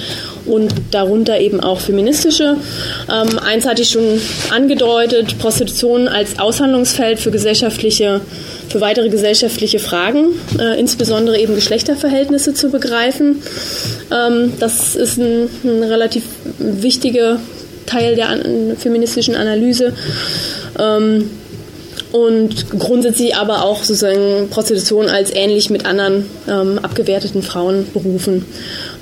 [0.46, 2.56] und darunter eben auch feministische.
[3.12, 4.18] Ähm, eins hatte ich schon
[4.50, 8.22] angedeutet, Prostitution als Aushandlungsfeld für gesellschaftliche
[8.70, 10.26] für weitere gesellschaftliche Fragen,
[10.58, 13.42] äh, insbesondere eben Geschlechterverhältnisse zu begreifen.
[14.10, 16.24] Ähm, das ist ein, ein relativ
[16.58, 17.40] wichtiger
[17.86, 18.28] Teil der
[18.78, 19.94] feministischen Analyse.
[20.78, 21.30] Ähm,
[22.12, 28.46] und grundsätzlich aber auch sozusagen Prostitution als ähnlich mit anderen ähm, abgewerteten Frauenberufen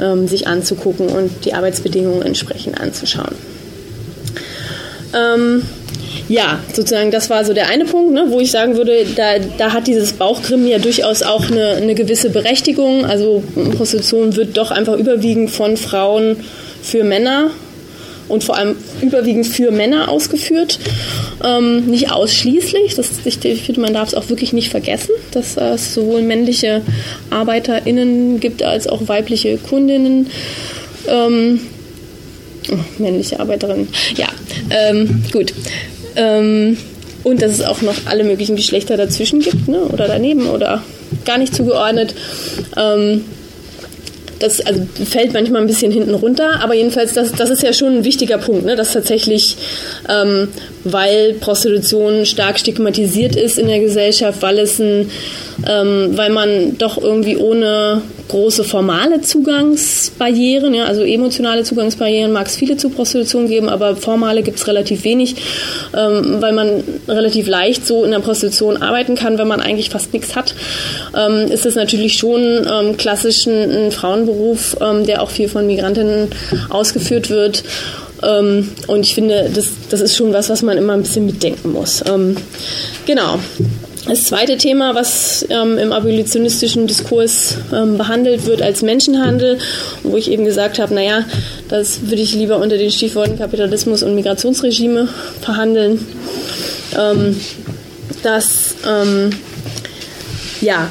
[0.00, 3.34] ähm, sich anzugucken und die Arbeitsbedingungen entsprechend anzuschauen.
[5.14, 5.62] Ähm,
[6.28, 9.72] ja, sozusagen, das war so der eine Punkt, ne, wo ich sagen würde, da, da
[9.72, 13.04] hat dieses Bauchgrimmen ja durchaus auch eine, eine gewisse Berechtigung.
[13.04, 13.44] Also
[13.76, 16.38] Prostitution wird doch einfach überwiegend von Frauen
[16.82, 17.50] für Männer
[18.28, 20.78] und vor allem überwiegend für Männer ausgeführt.
[21.44, 25.94] Ähm, nicht ausschließlich, das, ich, finde, man darf es auch wirklich nicht vergessen, dass es
[25.94, 26.82] sowohl männliche
[27.30, 30.28] ArbeiterInnen gibt als auch weibliche Kundinnen.
[31.08, 31.60] Ähm,
[32.70, 33.88] oh, männliche Arbeiterinnen.
[34.16, 34.28] Ja,
[34.70, 35.52] ähm, gut.
[36.16, 36.76] Ähm,
[37.22, 39.80] und dass es auch noch alle möglichen Geschlechter dazwischen gibt, ne?
[39.80, 40.82] oder daneben oder
[41.24, 42.14] gar nicht zugeordnet.
[44.38, 47.98] Das also fällt manchmal ein bisschen hinten runter, aber jedenfalls, das, das ist ja schon
[47.98, 48.76] ein wichtiger Punkt, ne?
[48.76, 49.56] dass tatsächlich,
[50.08, 50.48] ähm,
[50.84, 55.10] weil Prostitution stark stigmatisiert ist in der Gesellschaft, weil es ein,
[55.66, 62.56] ähm, weil man doch irgendwie ohne große formale Zugangsbarrieren, ja, also emotionale Zugangsbarrieren mag es
[62.56, 65.36] viele zu Prostitution geben, aber formale gibt es relativ wenig,
[65.96, 70.12] ähm, weil man relativ leicht so in der Prostitution arbeiten kann, wenn man eigentlich fast
[70.12, 70.54] nichts hat.
[71.16, 75.66] Ähm, ist es natürlich schon ähm, klassisch ein, ein Frauenberuf, ähm, der auch viel von
[75.66, 76.28] Migrantinnen
[76.70, 77.62] ausgeführt wird.
[78.22, 81.72] Ähm, und ich finde, das, das ist schon was, was man immer ein bisschen mitdenken
[81.72, 82.02] muss.
[82.08, 82.36] Ähm,
[83.04, 83.38] genau.
[84.06, 89.58] Das zweite Thema, was ähm, im abolitionistischen Diskurs ähm, behandelt wird als Menschenhandel,
[90.04, 91.24] wo ich eben gesagt habe, naja,
[91.68, 95.08] das würde ich lieber unter den Stichworten Kapitalismus und Migrationsregime
[95.40, 96.06] verhandeln.
[96.96, 97.40] Ähm,
[98.22, 99.30] dass ähm,
[100.60, 100.88] ja,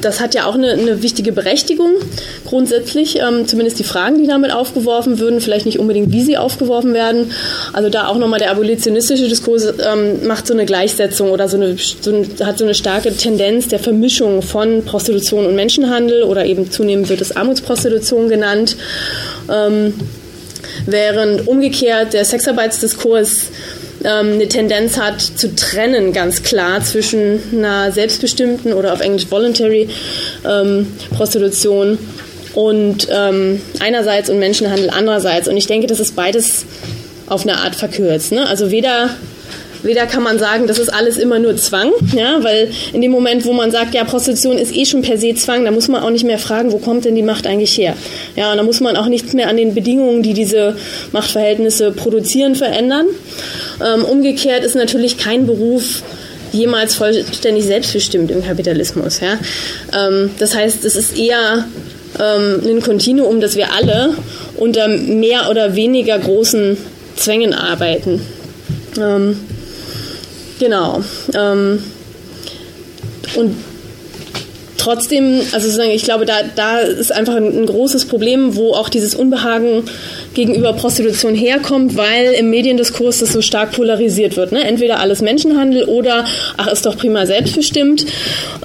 [0.00, 1.90] das hat ja auch eine, eine wichtige Berechtigung
[2.46, 6.94] grundsätzlich, ähm, zumindest die Fragen, die damit aufgeworfen würden, vielleicht nicht unbedingt, wie sie aufgeworfen
[6.94, 7.32] werden.
[7.72, 11.76] Also da auch nochmal der abolitionistische Diskurs ähm, macht so eine Gleichsetzung oder so eine,
[11.76, 16.70] so eine, hat so eine starke Tendenz der Vermischung von Prostitution und Menschenhandel oder eben
[16.70, 18.76] zunehmend wird es Armutsprostitution genannt.
[19.50, 19.94] Ähm,
[20.86, 23.50] während umgekehrt der Sexarbeitsdiskurs
[24.04, 29.88] ähm, eine Tendenz hat zu trennen, ganz klar, zwischen einer selbstbestimmten oder auf Englisch voluntary
[30.48, 30.86] ähm,
[31.16, 31.98] Prostitution
[32.54, 35.48] und ähm, einerseits und Menschenhandel andererseits.
[35.48, 36.66] Und ich denke, das ist beides
[37.28, 38.32] auf eine Art verkürzt.
[38.32, 38.46] Ne?
[38.46, 39.10] Also weder
[39.82, 43.44] Weder kann man sagen, das ist alles immer nur Zwang, ja, weil in dem Moment,
[43.44, 46.10] wo man sagt, ja, Prostitution ist eh schon per se Zwang, da muss man auch
[46.10, 47.94] nicht mehr fragen, wo kommt denn die Macht eigentlich her?
[48.36, 50.76] Ja, und da muss man auch nichts mehr an den Bedingungen, die diese
[51.12, 53.06] Machtverhältnisse produzieren, verändern.
[53.84, 56.02] Ähm, umgekehrt ist natürlich kein Beruf
[56.52, 59.20] jemals vollständig selbstbestimmt im Kapitalismus.
[59.20, 59.38] Ja?
[59.96, 61.66] Ähm, das heißt, es ist eher
[62.20, 64.14] ähm, ein Kontinuum, dass wir alle
[64.56, 66.76] unter mehr oder weniger großen
[67.16, 68.20] Zwängen arbeiten.
[69.00, 69.38] Ähm,
[70.62, 71.02] Genau.
[71.34, 71.82] Ähm,
[73.34, 73.56] und
[74.78, 78.88] trotzdem, also sozusagen, ich glaube, da, da ist einfach ein, ein, großes Problem, wo auch
[78.88, 79.82] dieses Unbehagen
[80.34, 84.52] gegenüber Prostitution herkommt, weil im Mediendiskurs das so stark polarisiert wird.
[84.52, 84.62] Ne?
[84.62, 88.06] Entweder alles Menschenhandel oder, ach, ist doch prima selbstbestimmt.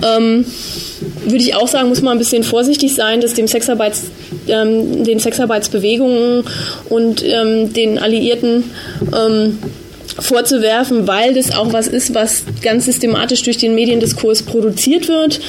[0.05, 0.45] Ähm,
[1.23, 4.03] würde ich auch sagen, muss man ein bisschen vorsichtig sein, dass dem Sexarbeits,
[4.47, 6.43] ähm, den Sexarbeitsbewegungen
[6.89, 8.65] und ähm, den Alliierten
[9.15, 9.57] ähm,
[10.19, 15.39] vorzuwerfen, weil das auch was ist, was ganz systematisch durch den Mediendiskurs produziert wird.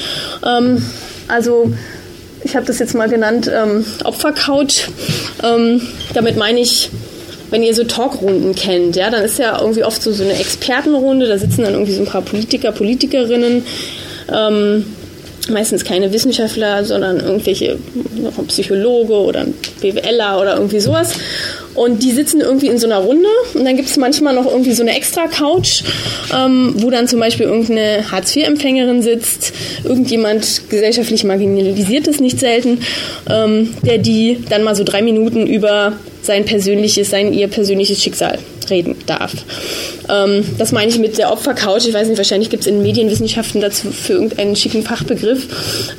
[0.45, 0.83] Ähm,
[1.29, 1.73] also
[2.45, 4.89] ich habe das jetzt mal genannt ähm, Opfercouch.
[5.43, 5.83] Ähm,
[6.15, 6.91] damit meine ich,
[7.51, 11.27] wenn ihr so Talkrunden kennt, ja, dann ist ja irgendwie oft so, so eine Expertenrunde,
[11.27, 13.65] da sitzen dann irgendwie so ein paar Politiker, Politikerinnen.
[14.33, 14.85] Ähm,
[15.51, 17.79] meistens keine Wissenschaftler, sondern irgendwelche
[18.17, 21.13] noch ein Psychologe oder ein BWLer oder irgendwie sowas.
[21.79, 24.73] Und die sitzen irgendwie in so einer Runde und dann gibt es manchmal noch irgendwie
[24.73, 25.85] so eine extra Couch,
[26.35, 29.53] ähm, wo dann zum Beispiel irgendeine Hartz-IV-Empfängerin sitzt,
[29.85, 32.81] irgendjemand gesellschaftlich marginalisiert ist, nicht selten,
[33.31, 38.41] ähm, der die dann mal so drei Minuten über sein persönliches, sein ihr persönliches Schicksal
[38.71, 39.33] reden darf.
[40.09, 41.87] Ähm, das meine ich mit der Opfercouch.
[41.87, 45.47] Ich weiß nicht, wahrscheinlich gibt es in Medienwissenschaften dazu für irgendeinen schicken Fachbegriff.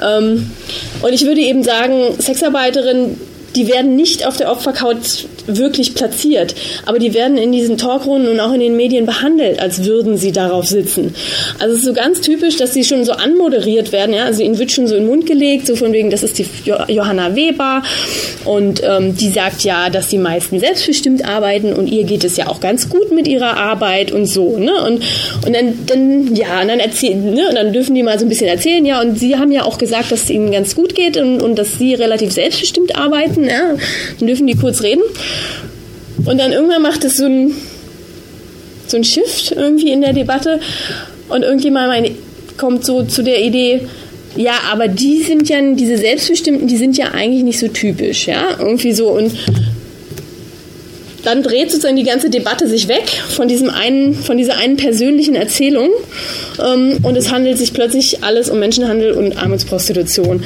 [0.05, 0.51] Ähm,
[1.01, 3.15] und ich würde eben sagen, Sexarbeiterin
[3.55, 5.25] die werden nicht auf der Opfercouch
[5.57, 9.83] wirklich platziert, aber die werden in diesen Talkrunden und auch in den Medien behandelt, als
[9.85, 11.13] würden sie darauf sitzen.
[11.59, 14.13] Also es ist so ganz typisch, dass sie schon so anmoderiert werden.
[14.15, 14.25] Ja?
[14.25, 16.45] Also ihnen wird schon so in den Mund gelegt, so von wegen, das ist die
[16.65, 17.83] Johanna Weber
[18.45, 22.47] und ähm, die sagt ja, dass die meisten selbstbestimmt arbeiten und ihr geht es ja
[22.47, 24.57] auch ganz gut mit ihrer Arbeit und so.
[24.57, 24.71] Ne?
[24.85, 25.03] Und,
[25.45, 27.49] und dann, dann, ja, und dann erzählen, ne?
[27.49, 29.77] und dann dürfen die mal so ein bisschen erzählen, ja, und sie haben ja auch
[29.77, 33.75] gesagt, dass es ihnen ganz gut geht und, und dass sie relativ selbstbestimmt arbeiten ja,
[34.19, 35.01] dann dürfen die kurz reden.
[36.25, 37.53] Und dann irgendwann macht es so ein,
[38.87, 40.59] so ein Shift irgendwie in der Debatte.
[41.29, 42.11] Und irgendjemand
[42.57, 43.81] kommt so zu der Idee,
[44.35, 48.57] ja, aber die sind ja, diese Selbstbestimmten, die sind ja eigentlich nicht so typisch, ja,
[48.59, 49.09] irgendwie so.
[49.09, 49.33] Und
[51.23, 55.35] dann dreht sozusagen die ganze Debatte sich weg von diesem einen, von dieser einen persönlichen
[55.35, 55.89] Erzählung
[56.59, 60.43] ähm, und es handelt sich plötzlich alles um Menschenhandel und Armutsprostitution.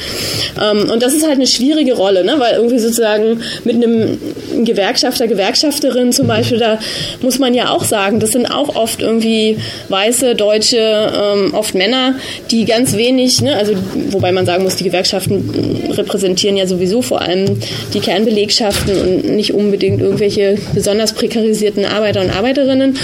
[0.62, 2.36] Ähm, und das ist halt eine schwierige Rolle, ne?
[2.38, 4.18] weil irgendwie sozusagen mit einem
[4.64, 6.80] Gewerkschafter, Gewerkschafterin zum Beispiel, da
[7.22, 9.58] muss man ja auch sagen, das sind auch oft irgendwie
[9.90, 12.16] weiße, deutsche, ähm, oft Männer,
[12.52, 13.56] die ganz wenig, ne?
[13.56, 13.74] also
[14.10, 17.60] wobei man sagen muss, die Gewerkschaften repräsentieren ja sowieso vor allem
[17.94, 22.98] die Kernbelegschaften und nicht unbedingt irgendwelche besonders prekarisierten Arbeiter und Arbeiterinnen.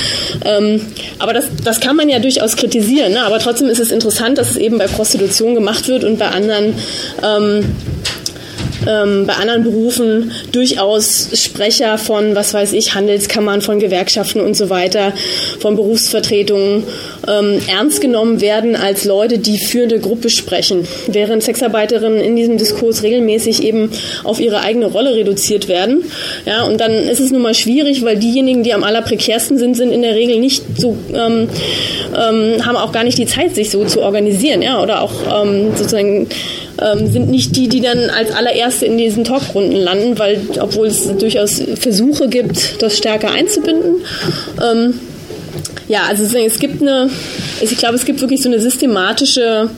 [0.45, 0.81] Ähm,
[1.19, 3.13] aber das, das kann man ja durchaus kritisieren.
[3.13, 3.23] Ne?
[3.23, 6.73] Aber trotzdem ist es interessant, dass es eben bei Prostitution gemacht wird und bei anderen
[7.23, 7.65] ähm,
[8.87, 14.69] ähm, bei anderen Berufen durchaus Sprecher von, was weiß ich, Handelskammern, von Gewerkschaften und so
[14.69, 15.13] weiter,
[15.59, 16.83] von Berufsvertretungen
[17.27, 22.57] ähm, ernst genommen werden als Leute, die für eine Gruppe sprechen, während Sexarbeiterinnen in diesem
[22.57, 23.91] Diskurs regelmäßig eben
[24.23, 26.03] auf ihre eigene Rolle reduziert werden.
[26.45, 29.91] Ja, und dann ist es nun mal schwierig, weil diejenigen, die am allerprekärsten sind, sind
[29.91, 31.49] in der Regel nicht so, ähm,
[32.15, 35.71] ähm, haben auch gar nicht die Zeit, sich so zu organisieren, ja, oder auch ähm,
[35.75, 36.27] sozusagen
[36.81, 41.07] ähm, sind nicht die, die dann als allererste in diesen Talkrunden landen, weil obwohl es
[41.17, 43.95] durchaus Versuche gibt, das stärker einzubinden.
[44.63, 44.99] Ähm,
[45.87, 47.09] ja, also es gibt eine,
[47.61, 49.69] ich glaube, es gibt wirklich so eine systematische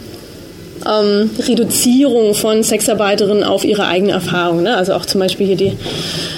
[0.88, 4.64] ähm, Reduzierung von Sexarbeiterinnen auf ihre eigene Erfahrung.
[4.64, 4.76] Ne?
[4.76, 5.74] Also auch zum Beispiel hier die,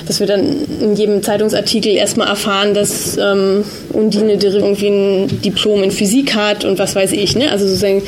[0.08, 5.92] dass wir dann in jedem Zeitungsartikel erstmal erfahren, dass ähm, Undine irgendwie ein Diplom in
[5.92, 7.36] Physik hat und was weiß ich.
[7.36, 7.52] Ne?
[7.52, 8.04] Also sozusagen,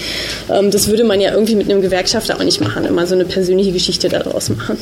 [0.52, 3.26] ähm, das würde man ja irgendwie mit einem Gewerkschafter auch nicht machen, immer so eine
[3.26, 4.78] persönliche Geschichte daraus machen.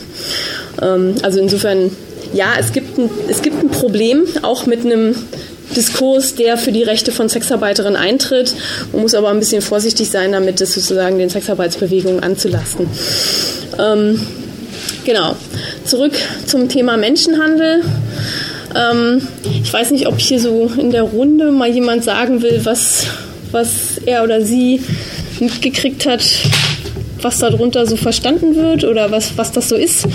[0.81, 1.91] Ähm, also insofern,
[2.33, 5.15] ja, es gibt, ein, es gibt ein Problem, auch mit einem
[5.75, 8.55] Diskurs, der für die Rechte von Sexarbeiterinnen eintritt.
[8.91, 12.87] Man muss aber ein bisschen vorsichtig sein, damit es sozusagen den Sexarbeitsbewegungen anzulasten.
[13.79, 14.21] Ähm,
[15.05, 15.35] genau.
[15.85, 16.13] Zurück
[16.45, 17.83] zum Thema Menschenhandel.
[18.75, 19.27] Ähm,
[19.63, 23.05] ich weiß nicht, ob hier so in der Runde mal jemand sagen will, was,
[23.51, 23.69] was
[24.05, 24.81] er oder sie
[25.39, 26.23] mitgekriegt hat,
[27.21, 30.07] was darunter so verstanden wird oder was, was das so ist.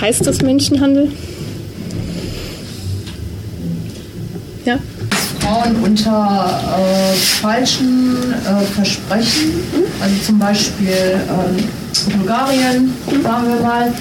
[0.00, 1.08] Heißt das Menschenhandel?
[4.64, 4.78] Ja?
[5.40, 9.52] Frauen unter äh, falschen äh, Versprechen,
[10.00, 13.92] also zum Beispiel äh, Bulgarien, sagen wir mal,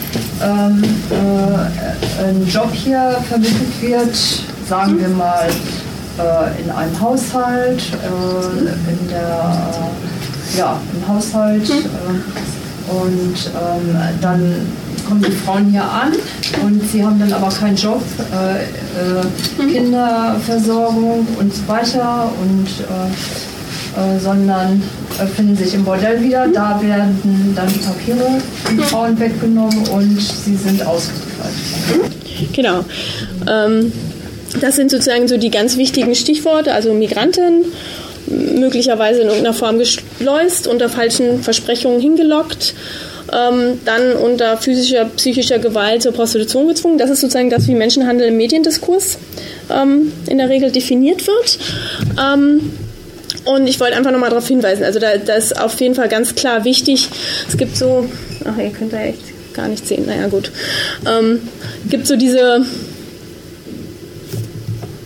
[0.44, 4.16] ähm, äh, ein Job hier vermittelt wird,
[4.68, 5.48] sagen wir mal
[6.18, 9.56] äh, in einem Haushalt, äh, in der,
[10.58, 11.70] ja, im Haushalt
[12.90, 14.68] und ähm, dann
[15.10, 16.14] kommen die Frauen hier an
[16.64, 18.02] und sie haben dann aber keinen Job,
[18.32, 24.84] äh, äh, Kinderversorgung und so weiter und äh, äh sondern
[25.20, 26.48] äh, finden sich im Bordell wieder.
[26.48, 28.40] Da werden dann die Papiere
[28.70, 31.52] den Frauen weggenommen und sie sind ausgeliefert.
[32.54, 32.86] Genau.
[33.50, 33.92] Ähm,
[34.62, 37.66] das sind sozusagen so die ganz wichtigen Stichworte, also Migranten
[38.28, 42.76] möglicherweise in irgendeiner Form geschleust, unter falschen Versprechungen hingelockt
[43.34, 46.98] ähm, dann unter physischer, psychischer Gewalt zur Prostitution gezwungen.
[46.98, 49.18] Das ist sozusagen das, wie Menschenhandel im Mediendiskurs
[49.70, 51.60] ähm, in der Regel definiert wird.
[52.20, 52.72] Ähm,
[53.46, 56.36] und ich wollte einfach nochmal darauf hinweisen, also da, da ist auf jeden Fall ganz
[56.36, 57.08] klar wichtig,
[57.48, 58.10] es gibt so,
[58.46, 59.22] ach, ihr könnt da echt
[59.54, 60.52] gar nicht sehen, naja gut,
[61.08, 61.40] ähm,
[61.90, 62.66] gibt so diese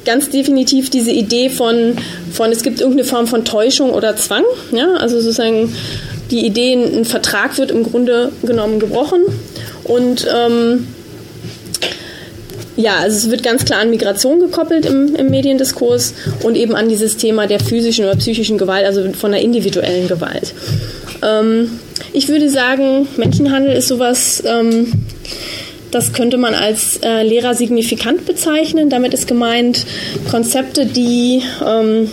[0.05, 1.95] ganz definitiv diese Idee von,
[2.31, 5.73] von es gibt irgendeine Form von Täuschung oder Zwang, ja, also sozusagen
[6.33, 9.21] die Idee, ein Vertrag wird im Grunde genommen gebrochen
[9.83, 10.87] und ähm,
[12.75, 16.89] ja, also es wird ganz klar an Migration gekoppelt im, im, Mediendiskurs und eben an
[16.89, 20.53] dieses Thema der physischen oder psychischen Gewalt, also von der individuellen Gewalt.
[21.21, 21.79] Ähm,
[22.13, 24.91] ich würde sagen, Menschenhandel ist sowas, ähm,
[25.91, 28.89] das könnte man als äh, Lehrer signifikant bezeichnen.
[28.89, 29.85] Damit ist gemeint
[30.31, 32.09] Konzepte, die ähm,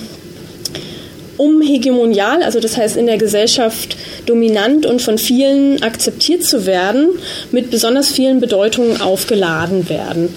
[1.41, 7.09] um hegemonial, also das heißt in der Gesellschaft dominant und von vielen akzeptiert zu werden,
[7.51, 10.35] mit besonders vielen Bedeutungen aufgeladen werden.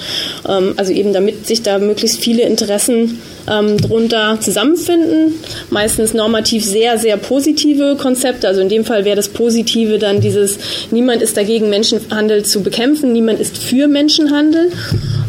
[0.48, 3.20] Ähm, also eben damit sich da möglichst viele Interessen
[3.52, 5.34] ähm, drunter zusammenfinden.
[5.70, 8.48] Meistens normativ sehr, sehr positive Konzepte.
[8.48, 10.58] Also in dem Fall wäre das Positive dann dieses,
[10.92, 14.72] niemand ist dagegen, Menschenhandel zu bekämpfen, niemand ist für Menschenhandel.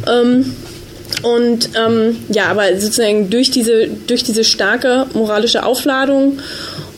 [0.09, 0.55] Ähm,
[1.23, 6.39] und ähm, ja, aber sozusagen durch diese, durch diese starke moralische Aufladung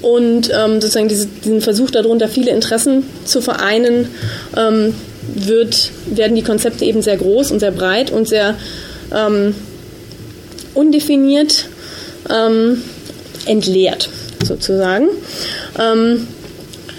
[0.02, 4.08] und ähm, sozusagen diese, diesen Versuch darunter, viele Interessen zu vereinen,
[4.56, 4.94] ähm,
[5.34, 8.54] wird, werden die Konzepte eben sehr groß und sehr breit und sehr
[9.14, 9.54] ähm,
[10.74, 11.66] undefiniert
[12.30, 12.82] ähm,
[13.46, 14.08] entleert,
[14.44, 15.08] sozusagen.
[15.78, 16.26] Ähm,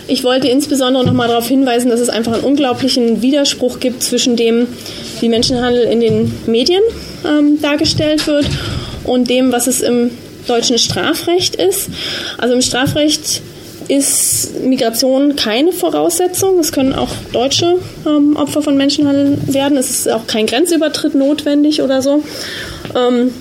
[0.07, 4.35] ich wollte insbesondere noch mal darauf hinweisen, dass es einfach einen unglaublichen Widerspruch gibt zwischen
[4.35, 4.67] dem,
[5.19, 6.81] wie Menschenhandel in den Medien
[7.25, 8.45] ähm, dargestellt wird
[9.03, 10.11] und dem, was es im
[10.47, 11.89] deutschen Strafrecht ist.
[12.37, 13.41] Also im Strafrecht
[13.89, 16.59] ist Migration keine Voraussetzung.
[16.59, 19.77] Es können auch deutsche ähm, Opfer von Menschenhandel werden.
[19.77, 22.23] Es ist auch kein Grenzübertritt notwendig oder so.
[22.95, 23.33] Ähm,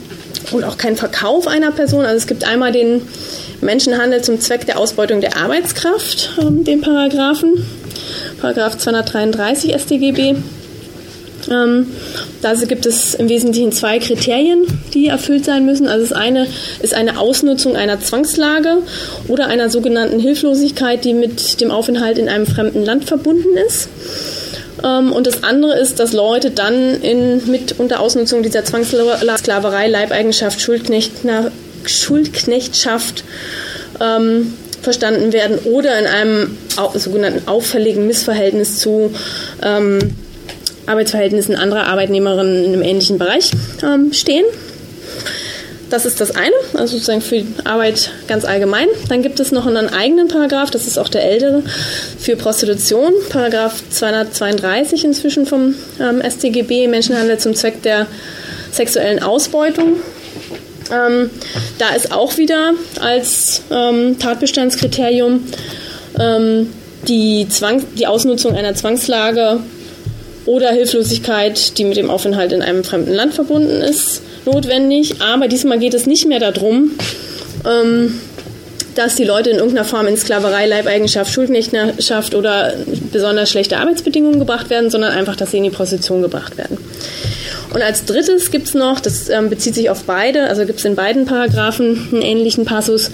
[0.53, 2.05] und auch kein Verkauf einer Person.
[2.05, 3.03] Also es gibt einmal den
[3.61, 7.66] Menschenhandel zum Zweck der Ausbeutung der Arbeitskraft, ähm, den Paragraphen,
[8.40, 10.36] Paragraph 233 StGB.
[11.50, 11.86] Ähm,
[12.42, 15.86] da gibt es im Wesentlichen zwei Kriterien, die erfüllt sein müssen.
[15.86, 16.46] Also das eine
[16.80, 18.78] ist eine Ausnutzung einer Zwangslage
[19.28, 23.88] oder einer sogenannten Hilflosigkeit, die mit dem Aufenthalt in einem fremden Land verbunden ist.
[24.84, 30.61] Ähm, und das andere ist, dass Leute dann in, mit unter Ausnutzung dieser Zwangssklaverei, Leibeigenschaft,
[30.61, 31.24] Schuldknecht,
[31.89, 33.24] Schuldknechtschaft
[34.01, 36.59] ähm, verstanden werden oder in einem
[36.95, 39.12] sogenannten auffälligen Missverhältnis zu
[39.62, 39.99] ähm,
[40.87, 43.51] Arbeitsverhältnissen anderer Arbeitnehmerinnen in einem ähnlichen Bereich
[43.82, 44.45] ähm, stehen.
[45.91, 48.89] Das ist das eine, also sozusagen für Arbeit ganz allgemein.
[49.09, 51.62] Dann gibt es noch einen eigenen Paragraph, das ist auch der ältere,
[52.18, 58.07] für Prostitution, Paragraph 232 inzwischen vom ähm, StGB, Menschenhandel zum Zweck der
[58.72, 60.01] sexuellen Ausbeutung.
[60.93, 61.30] Ähm,
[61.78, 65.45] da ist auch wieder als ähm, Tatbestandskriterium
[66.18, 66.72] ähm,
[67.09, 69.61] die, Zwang, die Ausnutzung einer Zwangslage
[70.45, 75.20] oder Hilflosigkeit, die mit dem Aufenthalt in einem fremden Land verbunden ist, notwendig.
[75.20, 76.93] Aber diesmal geht es nicht mehr darum,
[77.64, 78.20] ähm,
[78.97, 82.74] dass die Leute in irgendeiner Form in Sklaverei, Leibeigenschaft, Schuldknechtschaft oder
[83.12, 86.78] besonders schlechte Arbeitsbedingungen gebracht werden, sondern einfach, dass sie in die Prostitution gebracht werden.
[87.72, 90.84] Und als drittes gibt es noch, das ähm, bezieht sich auf beide, also gibt es
[90.84, 93.11] in beiden Paragraphen einen ähnlichen Passus,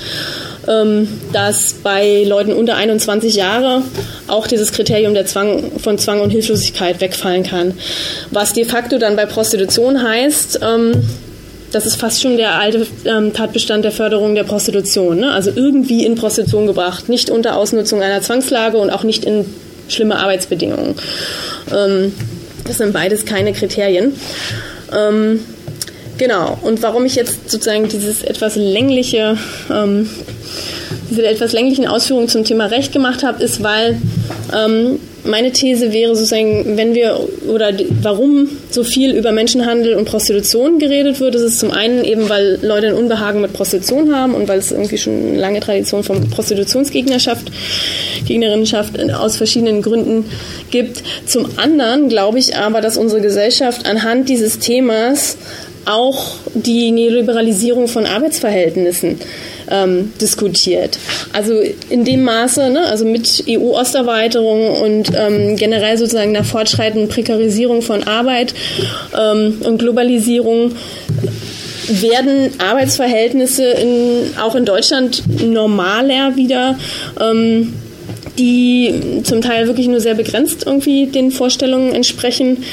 [0.69, 3.83] ähm, dass bei Leuten unter 21 Jahre
[4.29, 7.75] auch dieses Kriterium der Zwang, von Zwang und Hilflosigkeit wegfallen kann.
[8.31, 10.93] Was de facto dann bei Prostitution heißt, ähm,
[11.73, 15.19] das ist fast schon der alte ähm, Tatbestand der Förderung der Prostitution.
[15.21, 15.33] Ne?
[15.33, 19.47] Also irgendwie in Prostitution gebracht, nicht unter Ausnutzung einer Zwangslage und auch nicht in
[19.89, 20.95] schlimme Arbeitsbedingungen.
[21.75, 22.15] Ähm,
[22.65, 24.15] das sind beides keine Kriterien.
[24.93, 25.41] Ähm,
[26.19, 26.59] genau.
[26.63, 29.37] Und warum ich jetzt sozusagen dieses etwas längliche
[29.71, 30.09] ähm,
[31.11, 33.99] diese etwas länglichen Ausführungen zum Thema Recht gemacht habe, ist, weil
[34.55, 37.73] ähm, meine These wäre sozusagen, wenn wir oder
[38.03, 42.59] warum so viel über Menschenhandel und Prostitution geredet wird, ist es zum einen eben, weil
[42.63, 46.29] Leute ein Unbehagen mit Prostitution haben und weil es irgendwie schon eine lange Tradition von
[46.29, 47.53] Prostitutionsgegnerschaft,
[48.27, 50.25] Gegnerinnenschaft aus verschiedenen Gründen
[50.71, 51.03] gibt.
[51.27, 55.37] Zum anderen glaube ich aber, dass unsere Gesellschaft anhand dieses Themas
[55.85, 59.19] auch die Neoliberalisierung von Arbeitsverhältnissen
[59.73, 60.99] ähm, diskutiert.
[61.33, 67.83] Also in dem Maße, ne, also mit EU-Osterweiterung und ähm, generell sozusagen der fortschreitenden Prekarisierung
[67.83, 68.55] von Arbeit
[69.19, 70.73] ähm, und Globalisierung
[71.89, 76.79] werden Arbeitsverhältnisse in, auch in Deutschland normaler wieder.
[77.21, 77.75] Ähm,
[78.39, 82.65] die zum Teil wirklich nur sehr begrenzt irgendwie den Vorstellungen entsprechen,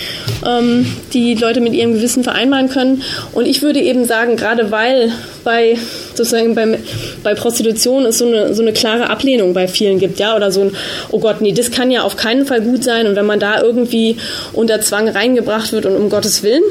[0.45, 3.03] ähm, die Leute mit ihrem Gewissen vereinbaren können.
[3.33, 5.11] Und ich würde eben sagen, gerade weil
[5.43, 5.77] bei
[6.13, 6.79] sozusagen bei,
[7.23, 10.61] bei Prostitution es so eine, so eine klare Ablehnung bei vielen gibt, ja, oder so
[10.61, 10.71] ein,
[11.11, 13.61] oh Gott, nee, das kann ja auf keinen Fall gut sein und wenn man da
[13.61, 14.17] irgendwie
[14.53, 16.63] unter Zwang reingebracht wird und um Gottes Willen,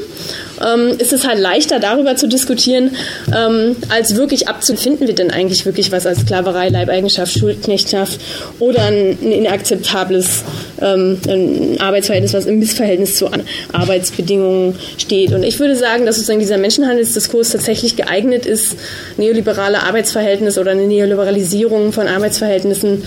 [0.65, 2.91] ähm, ist es halt leichter darüber zu diskutieren,
[3.35, 8.19] ähm, als wirklich abzufinden wir denn eigentlich wirklich was als Sklaverei, Leibeigenschaft, Schuldknechtschaft
[8.59, 10.43] oder ein, inakzeptables
[10.81, 13.29] ähm, ein Arbeitsverhältnis, was im Missverhältnis zu
[13.73, 15.33] Arbeitsbedingungen steht.
[15.33, 18.75] Und ich würde sagen, dass sozusagen dieser Menschenhandelsdiskurs tatsächlich geeignet ist,
[19.17, 23.03] neoliberale Arbeitsverhältnisse oder eine Neoliberalisierung von Arbeitsverhältnissen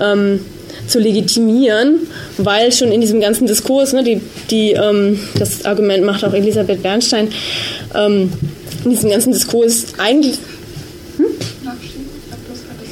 [0.00, 0.40] ähm,
[0.86, 2.00] zu legitimieren,
[2.38, 4.20] weil schon in diesem ganzen Diskurs, ne, die,
[4.50, 7.28] die, ähm, das Argument macht auch Elisabeth Bernstein,
[7.94, 8.32] ähm,
[8.84, 10.36] in diesem ganzen Diskurs eigentlich.
[11.16, 11.26] Hm?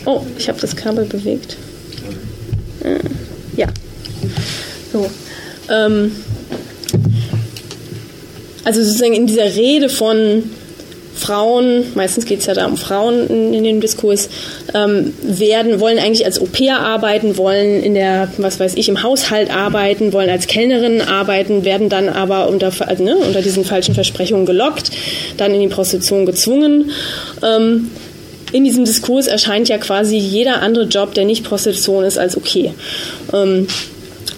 [0.06, 1.56] Oh, ich habe das Kabel bewegt.
[2.82, 2.98] Äh,
[3.56, 3.68] ja.
[4.92, 5.08] So.
[5.70, 6.12] Ähm,
[8.64, 10.44] also sozusagen in dieser Rede von
[11.22, 14.28] Frauen, meistens geht es ja da um Frauen in, in dem Diskurs,
[14.74, 19.54] ähm, werden, wollen eigentlich als Au-pair arbeiten, wollen in der, was weiß ich, im Haushalt
[19.54, 24.46] arbeiten, wollen als Kellnerin arbeiten, werden dann aber unter, also, ne, unter diesen falschen Versprechungen
[24.46, 24.90] gelockt,
[25.36, 26.90] dann in die Prostitution gezwungen.
[27.42, 27.90] Ähm,
[28.50, 32.74] in diesem Diskurs erscheint ja quasi jeder andere Job, der nicht Prostitution ist, als okay.
[33.32, 33.66] Ähm,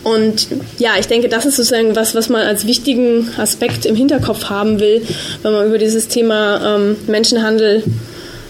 [0.03, 4.45] und ja, ich denke, das ist sozusagen was, was man als wichtigen Aspekt im Hinterkopf
[4.51, 5.03] haben will,
[5.43, 7.83] wenn man über dieses Thema ähm, Menschenhandel,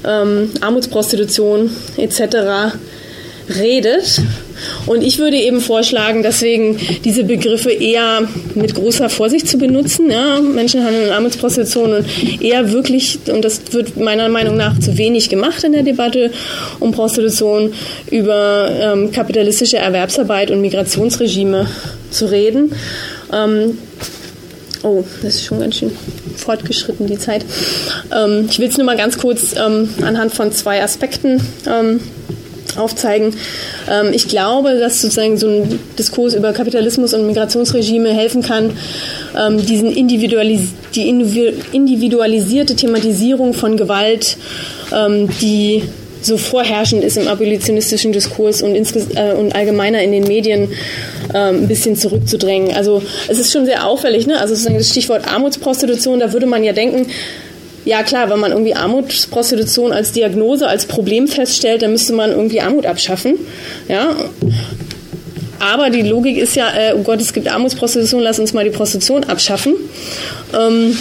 [0.05, 2.77] ähm, Armutsprostitution etc.
[3.49, 4.21] redet.
[4.87, 8.23] Und ich würde eben vorschlagen, deswegen diese Begriffe eher
[8.55, 13.97] mit großer Vorsicht zu benutzen, ja, Menschenhandel und Armutsprostitution und eher wirklich, und das wird
[13.97, 16.31] meiner Meinung nach zu wenig gemacht in der Debatte
[16.81, 17.73] um Prostitution,
[18.11, 21.69] über ähm, kapitalistische Erwerbsarbeit und Migrationsregime
[22.11, 22.73] zu reden.
[23.33, 23.79] Ähm,
[24.85, 25.91] Oh, das ist schon ganz schön
[26.37, 27.43] fortgeschritten, die Zeit.
[28.15, 32.01] Ähm, ich will es nur mal ganz kurz ähm, anhand von zwei Aspekten ähm,
[32.77, 33.35] aufzeigen.
[33.91, 38.71] Ähm, ich glaube, dass sozusagen so ein Diskurs über Kapitalismus und Migrationsregime helfen kann,
[39.39, 40.61] ähm, diesen Individualis
[40.95, 44.37] die individualisierte Thematisierung von Gewalt,
[44.93, 45.83] ähm, die
[46.25, 50.71] so vorherrschend ist im abolitionistischen Diskurs und, äh, und allgemeiner in den Medien
[51.35, 52.75] ähm, ein bisschen zurückzudrängen.
[52.75, 54.41] Also es ist schon sehr auffällig, ne?
[54.41, 57.07] Also sozusagen das Stichwort Armutsprostitution, da würde man ja denken,
[57.85, 62.61] ja klar, wenn man irgendwie Armutsprostitution als Diagnose, als Problem feststellt, dann müsste man irgendwie
[62.61, 63.39] Armut abschaffen.
[63.89, 64.15] Ja.
[65.59, 68.71] aber die Logik ist ja, äh, oh Gott, es gibt Armutsprostitution, lass uns mal die
[68.71, 69.75] Prostitution abschaffen.
[70.55, 70.97] Ähm,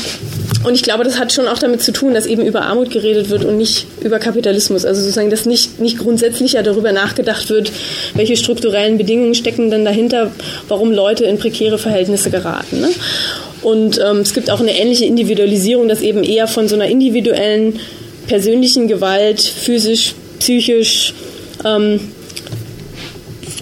[0.64, 3.30] und ich glaube, das hat schon auch damit zu tun, dass eben über Armut geredet
[3.30, 4.86] wird und nicht über Kapitalismus.
[4.86, 7.72] Also sozusagen, dass nicht, nicht grundsätzlich ja darüber nachgedacht wird,
[8.14, 10.32] welche strukturellen Bedingungen stecken denn dahinter,
[10.70, 12.80] warum Leute in prekäre Verhältnisse geraten.
[12.80, 12.90] Ne?
[13.64, 17.80] Und ähm, es gibt auch eine ähnliche Individualisierung, dass eben eher von so einer individuellen,
[18.28, 21.14] persönlichen Gewalt, physisch, psychisch,
[21.66, 22.00] ähm,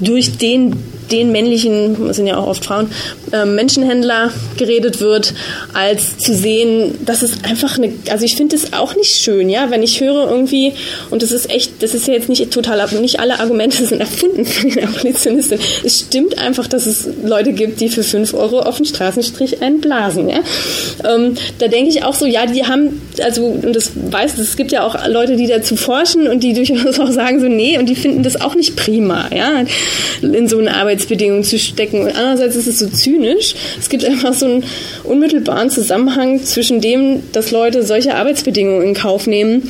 [0.01, 0.75] durch den
[1.11, 2.89] den männlichen, das sind ja auch oft Frauen,
[3.32, 5.34] äh, Menschenhändler geredet wird,
[5.73, 9.69] als zu sehen, dass es einfach eine, also ich finde es auch nicht schön, ja,
[9.69, 10.73] wenn ich höre irgendwie,
[11.09, 14.45] und das ist echt, das ist ja jetzt nicht total, nicht alle Argumente sind erfunden
[14.45, 15.59] von den Abolitionisten.
[15.84, 20.29] Es stimmt einfach, dass es Leute gibt, die für 5 Euro auf den Straßenstrich einblasen,
[20.29, 20.39] ja.
[21.03, 24.71] Ähm, da denke ich auch so, ja, die haben, also, und das weiß, es gibt
[24.71, 27.95] ja auch Leute, die dazu forschen und die durchaus auch sagen so, nee, und die
[27.95, 29.63] finden das auch nicht prima, ja,
[30.21, 32.01] in so eine Arbeits Arbeitsbedingungen zu stecken.
[32.01, 33.20] Und andererseits ist es so zynisch.
[33.80, 34.63] Es gibt einfach so einen
[35.03, 39.69] unmittelbaren Zusammenhang zwischen dem, dass Leute solche Arbeitsbedingungen in Kauf nehmen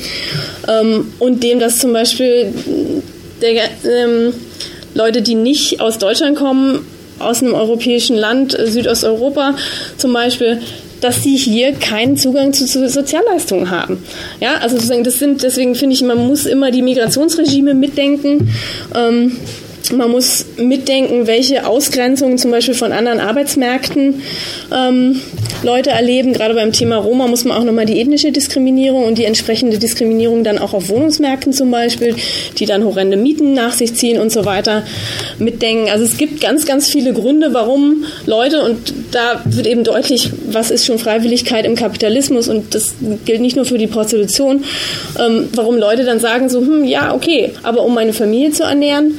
[0.68, 2.52] ähm, und dem, dass zum Beispiel
[3.40, 4.32] der, ähm,
[4.94, 6.86] Leute, die nicht aus Deutschland kommen,
[7.18, 9.56] aus einem europäischen Land, äh, Südosteuropa
[9.96, 10.60] zum Beispiel,
[11.00, 14.04] dass sie hier keinen Zugang zu, zu, Sozialleistungen haben.
[14.40, 18.50] Ja, also sozusagen, das sind, deswegen finde ich, man muss immer die Migrationsregime mitdenken.
[18.94, 19.36] Ähm,
[19.90, 24.22] man muss mitdenken, welche Ausgrenzungen zum Beispiel von anderen Arbeitsmärkten
[24.72, 25.20] ähm,
[25.62, 26.32] Leute erleben.
[26.32, 30.44] Gerade beim Thema Roma muss man auch nochmal die ethnische Diskriminierung und die entsprechende Diskriminierung
[30.44, 32.14] dann auch auf Wohnungsmärkten zum Beispiel,
[32.58, 34.84] die dann horrende Mieten nach sich ziehen und so weiter,
[35.38, 35.90] mitdenken.
[35.90, 40.70] Also es gibt ganz, ganz viele Gründe, warum Leute, und da wird eben deutlich, was
[40.70, 44.64] ist schon Freiwilligkeit im Kapitalismus und das gilt nicht nur für die Prostitution,
[45.18, 49.18] ähm, warum Leute dann sagen so, hm, ja, okay, aber um meine Familie zu ernähren,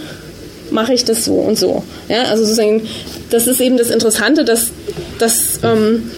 [0.73, 1.83] mache ich das so und so.
[2.09, 2.87] Ja, also sozusagen,
[3.29, 4.71] das ist eben das Interessante, dass,
[5.19, 6.11] dass ähm,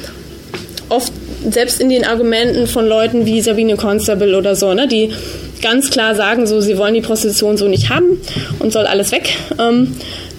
[0.89, 1.11] oft
[1.49, 5.11] selbst in den Argumenten von Leuten wie Sabine Constable oder so, ne, die
[5.61, 8.21] ganz klar sagen, so, sie wollen die Prostitution so nicht haben
[8.59, 9.35] und soll alles weg.
[9.59, 9.95] Ähm,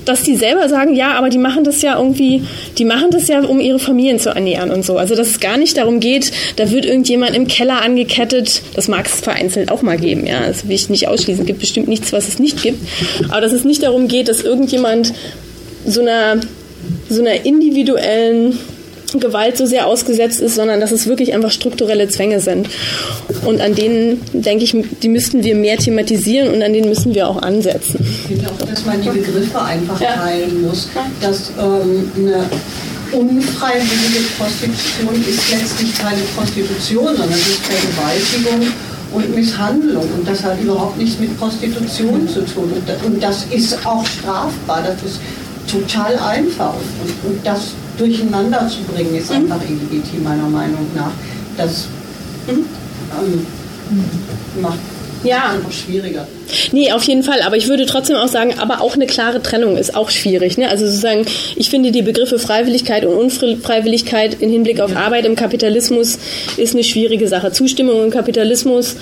[0.07, 2.43] dass die selber sagen, ja, aber die machen das ja irgendwie,
[2.79, 4.97] die machen das ja, um ihre Familien zu ernähren und so.
[4.97, 9.07] Also dass es gar nicht darum geht, da wird irgendjemand im Keller angekettet, das mag
[9.07, 12.13] es vereinzelt auch mal geben, ja, das will ich nicht ausschließen, es gibt bestimmt nichts,
[12.13, 12.79] was es nicht gibt,
[13.29, 15.13] aber dass es nicht darum geht, dass irgendjemand
[15.85, 16.41] so einer,
[17.09, 18.59] so einer individuellen
[19.15, 22.69] Gewalt so sehr ausgesetzt ist, sondern dass es wirklich einfach strukturelle Zwänge sind.
[23.45, 27.29] Und an denen, denke ich, die müssten wir mehr thematisieren und an denen müssen wir
[27.29, 27.99] auch ansetzen.
[28.01, 30.15] Ich finde auch, dass man die Begriffe einfach ja.
[30.15, 30.89] teilen muss.
[31.21, 32.45] Dass ähm, eine
[33.13, 38.73] unfreiwillige Prostitution ist letztlich keine Prostitution, sondern es ist Vergewaltigung
[39.13, 40.09] und Misshandlung.
[40.17, 42.73] Und das hat überhaupt nichts mit Prostitution zu tun.
[43.05, 44.83] Und das ist auch strafbar.
[44.83, 45.21] Das ist
[45.71, 46.75] total einfach.
[46.75, 49.37] Und, und das durcheinander zu bringen, ist mhm.
[49.53, 51.13] einfach illegitim, meiner Meinung nach.
[51.57, 51.87] Das
[52.47, 52.65] mhm.
[53.23, 53.47] ähm,
[54.61, 54.79] macht
[55.25, 55.51] ja.
[55.51, 56.27] einfach schwieriger.
[56.73, 57.43] Nee, auf jeden Fall.
[57.43, 60.59] Aber ich würde trotzdem auch sagen, aber auch eine klare Trennung ist auch schwierig.
[60.59, 60.69] Ne?
[60.69, 61.27] Also sozusagen,
[61.57, 66.19] ich finde die Begriffe Freiwilligkeit und Unfreiwilligkeit im Hinblick auf Arbeit im Kapitalismus
[66.57, 67.53] ist eine schwierige Sache.
[67.53, 68.97] Zustimmung im Kapitalismus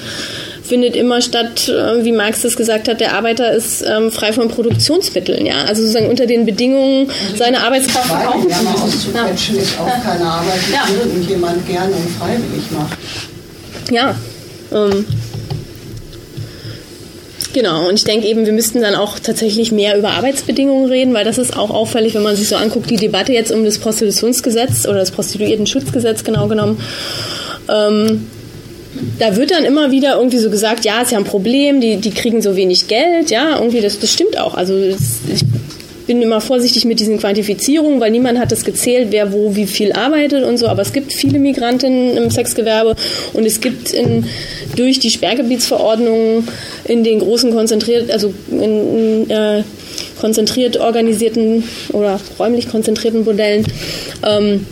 [0.64, 4.48] findet immer statt, äh, wie Marx das gesagt hat, der Arbeiter ist ähm, frei von
[4.48, 5.44] Produktionsmitteln.
[5.46, 5.64] Ja?
[5.66, 9.14] Also sozusagen unter den Bedingungen also seine Arbeitskraft müssen.
[9.14, 9.26] Ja.
[9.26, 10.86] ist auch keine Arbeit, die ja.
[10.98, 12.98] irgendjemand gerne und freiwillig macht.
[13.90, 14.14] Ja.
[14.72, 15.04] Ähm,
[17.52, 21.24] Genau, und ich denke eben, wir müssten dann auch tatsächlich mehr über Arbeitsbedingungen reden, weil
[21.24, 24.88] das ist auch auffällig, wenn man sich so anguckt, die Debatte jetzt um das Prostitutionsgesetz
[24.88, 26.80] oder das Prostituierten-Schutzgesetz genau genommen.
[27.68, 28.26] Ähm,
[29.18, 32.10] da wird dann immer wieder irgendwie so gesagt, ja, ist ja ein Problem, die, die
[32.10, 34.54] kriegen so wenig Geld, ja, irgendwie, das, das stimmt auch.
[34.54, 35.44] Also das, ich
[36.06, 39.92] bin immer vorsichtig mit diesen Quantifizierungen, weil niemand hat das gezählt, wer wo wie viel
[39.92, 42.94] arbeitet und so, aber es gibt viele Migrantinnen im Sexgewerbe
[43.32, 44.26] und es gibt in,
[44.76, 46.46] durch die Sperrgebietsverordnungen
[46.84, 49.62] in den großen konzentriert, also in, in äh,
[50.20, 53.66] konzentriert organisierten oder räumlich konzentrierten Modellen
[54.26, 54.66] ähm,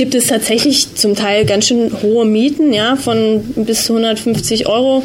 [0.00, 5.02] gibt es tatsächlich zum Teil ganz schön hohe Mieten, ja, von bis zu 150 Euro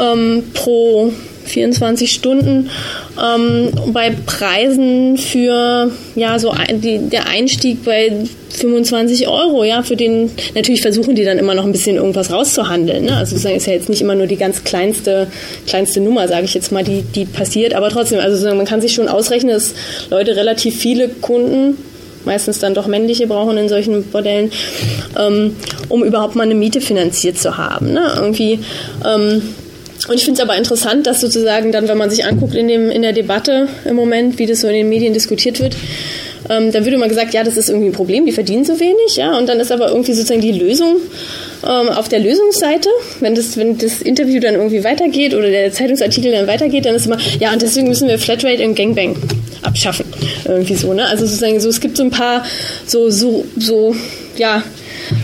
[0.00, 1.12] ähm, pro
[1.46, 2.70] 24 Stunden.
[3.20, 8.12] Ähm, bei Preisen für ja so ein, die, der Einstieg bei
[8.50, 13.06] 25 Euro, ja, für den natürlich versuchen die dann immer noch ein bisschen irgendwas rauszuhandeln.
[13.06, 13.16] Ne?
[13.16, 15.26] Also sozusagen ist ja jetzt nicht immer nur die ganz kleinste,
[15.66, 18.94] kleinste Nummer, sage ich jetzt mal, die, die passiert, aber trotzdem, also man kann sich
[18.94, 19.74] schon ausrechnen, dass
[20.10, 21.76] Leute relativ viele Kunden
[22.26, 24.50] meistens dann doch männliche brauchen in solchen Bordellen,
[25.18, 25.56] ähm,
[25.88, 27.92] um überhaupt mal eine Miete finanziert zu haben.
[27.92, 28.12] Ne?
[28.16, 28.60] Irgendwie
[29.04, 29.42] ähm,
[30.08, 32.90] und ich finde es aber interessant, dass sozusagen dann, wenn man sich anguckt in, dem,
[32.90, 35.74] in der Debatte im Moment, wie das so in den Medien diskutiert wird,
[36.48, 39.16] ähm, dann wird immer gesagt, ja, das ist irgendwie ein Problem, die verdienen so wenig,
[39.16, 40.96] ja, und dann ist aber irgendwie sozusagen die Lösung
[41.64, 42.88] ähm, auf der Lösungsseite,
[43.20, 47.06] wenn das, wenn das Interview dann irgendwie weitergeht oder der Zeitungsartikel dann weitergeht, dann ist
[47.06, 49.16] immer, ja, und deswegen müssen wir Flatrate und Gangbang
[49.62, 50.06] abschaffen,
[50.44, 52.44] irgendwie so, ne, also sozusagen so, es gibt so ein paar
[52.86, 53.94] so, so, so,
[54.36, 54.62] ja,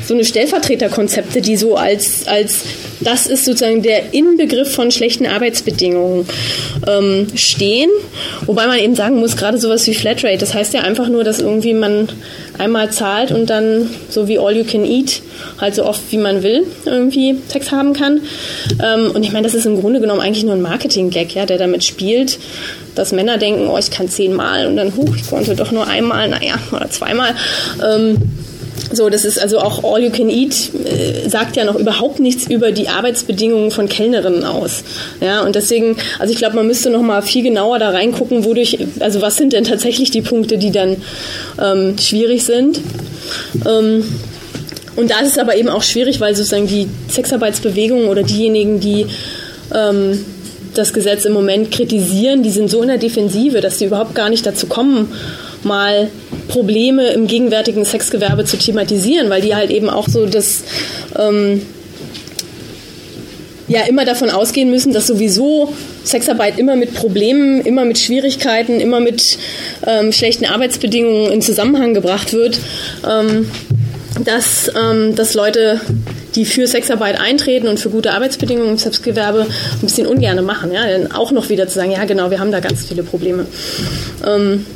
[0.07, 2.64] so eine Stellvertreterkonzepte, die so als, als
[3.01, 6.26] das ist sozusagen der Inbegriff von schlechten Arbeitsbedingungen
[6.87, 7.91] ähm, stehen.
[8.47, 11.41] Wobei man eben sagen muss, gerade sowas wie Flatrate, das heißt ja einfach nur, dass
[11.41, 12.09] irgendwie man
[12.59, 15.22] einmal zahlt und dann so wie All You Can Eat
[15.61, 18.20] halt so oft wie man will irgendwie Sex haben kann.
[18.83, 21.59] Ähm, und ich meine, das ist im Grunde genommen eigentlich nur ein Marketing-Gag, ja, der
[21.59, 22.39] damit spielt,
[22.95, 26.28] dass Männer denken, oh, ich kann zehnmal und dann, huch, ich konnte doch nur einmal,
[26.28, 27.35] naja, oder zweimal.
[27.85, 28.18] Ähm,
[28.93, 32.49] so, das ist also auch All You Can Eat äh, sagt ja noch überhaupt nichts
[32.51, 34.85] über die Arbeitsbedingungen von Kellnerinnen aus.
[35.20, 38.79] Ja, und deswegen, also ich glaube, man müsste noch mal viel genauer da reingucken, wodurch,
[39.01, 40.97] also was sind denn tatsächlich die Punkte, die dann
[41.61, 42.81] ähm, schwierig sind.
[43.66, 44.05] Ähm,
[44.97, 49.07] und da ist es aber eben auch schwierig, weil sozusagen die Sexarbeitsbewegung oder diejenigen, die
[49.75, 50.23] ähm,
[50.75, 54.29] das Gesetz im Moment kritisieren, die sind so in der Defensive, dass sie überhaupt gar
[54.29, 55.09] nicht dazu kommen,
[55.65, 56.11] mal
[56.49, 60.63] Probleme im gegenwärtigen Sexgewerbe zu thematisieren, weil die halt eben auch so das
[61.19, 61.63] ähm,
[63.69, 65.73] ja immer davon ausgehen müssen, dass sowieso
[66.05, 69.39] Sexarbeit immer mit Problemen, immer mit Schwierigkeiten, immer mit
[69.87, 72.59] ähm, schlechten Arbeitsbedingungen in Zusammenhang gebracht wird,
[73.09, 73.51] ähm,
[74.25, 75.81] dass, ähm, dass Leute,
[76.35, 80.87] die für Sexarbeit eintreten und für gute Arbeitsbedingungen im Sexgewerbe ein bisschen ungerne machen, ja,
[80.87, 83.47] dann auch noch wieder zu sagen, ja genau, wir haben da ganz viele Probleme.
[84.27, 84.67] Ähm,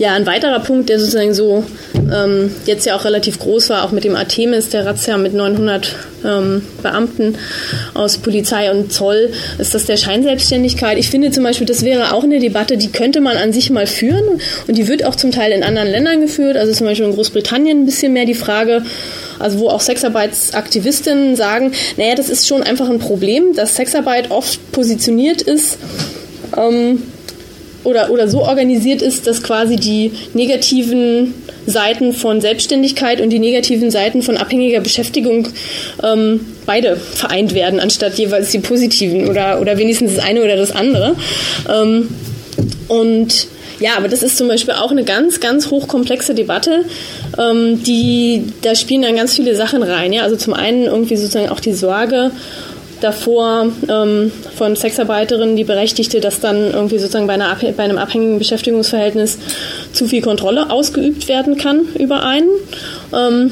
[0.00, 1.62] ja, ein weiterer Punkt, der sozusagen so
[1.94, 5.94] ähm, jetzt ja auch relativ groß war, auch mit dem Artemis, der Razzia mit 900
[6.24, 7.36] ähm, Beamten
[7.92, 10.96] aus Polizei und Zoll, ist das der Scheinselbstständigkeit.
[10.96, 13.86] Ich finde zum Beispiel, das wäre auch eine Debatte, die könnte man an sich mal
[13.86, 17.14] führen und die wird auch zum Teil in anderen Ländern geführt, also zum Beispiel in
[17.14, 18.82] Großbritannien ein bisschen mehr die Frage,
[19.38, 24.72] also wo auch Sexarbeitsaktivistinnen sagen, naja, das ist schon einfach ein Problem, dass Sexarbeit oft
[24.72, 25.76] positioniert ist.
[26.56, 27.02] Ähm,
[27.84, 31.34] oder, oder so organisiert ist, dass quasi die negativen
[31.66, 35.48] Seiten von Selbstständigkeit und die negativen Seiten von abhängiger Beschäftigung
[36.02, 40.72] ähm, beide vereint werden, anstatt jeweils die positiven oder, oder wenigstens das eine oder das
[40.72, 41.14] andere.
[41.68, 42.08] Ähm,
[42.88, 43.48] und
[43.80, 46.84] ja, aber das ist zum Beispiel auch eine ganz, ganz hochkomplexe Debatte,
[47.38, 50.12] ähm, die, da spielen dann ganz viele Sachen rein.
[50.12, 50.22] Ja?
[50.22, 52.30] Also zum einen irgendwie sozusagen auch die Sorge
[53.00, 58.38] davor ähm, von Sexarbeiterinnen die Berechtigte, dass dann irgendwie sozusagen bei, einer, bei einem abhängigen
[58.38, 59.38] Beschäftigungsverhältnis
[59.92, 62.48] zu viel Kontrolle ausgeübt werden kann über einen.
[63.12, 63.50] Ähm,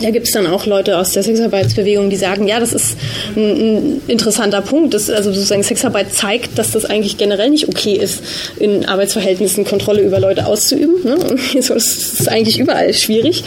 [0.00, 2.96] da gibt es dann auch Leute aus der Sexarbeitsbewegung, die sagen, ja, das ist
[3.36, 4.94] ein, ein interessanter Punkt.
[4.94, 8.22] Das, also sozusagen Sexarbeit zeigt, dass das eigentlich generell nicht okay ist,
[8.58, 11.02] in Arbeitsverhältnissen Kontrolle über Leute auszuüben.
[11.04, 11.18] Ne?
[11.54, 13.44] das ist eigentlich überall schwierig.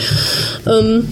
[0.67, 1.07] Ähm,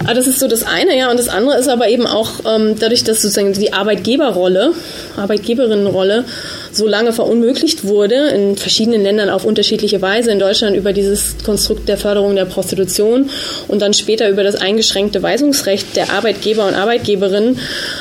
[0.00, 1.10] aber ah, das ist so das eine, ja.
[1.10, 4.72] Und das andere ist aber eben auch ähm, dadurch, dass sozusagen die Arbeitgeberrolle,
[5.18, 6.24] Arbeitgeberinnenrolle
[6.72, 11.86] so lange verunmöglicht wurde, in verschiedenen Ländern auf unterschiedliche Weise, in Deutschland über dieses Konstrukt
[11.86, 13.28] der Förderung der Prostitution
[13.68, 17.58] und dann später über das eingeschränkte Weisungsrecht der Arbeitgeber und Arbeitgeberinnen.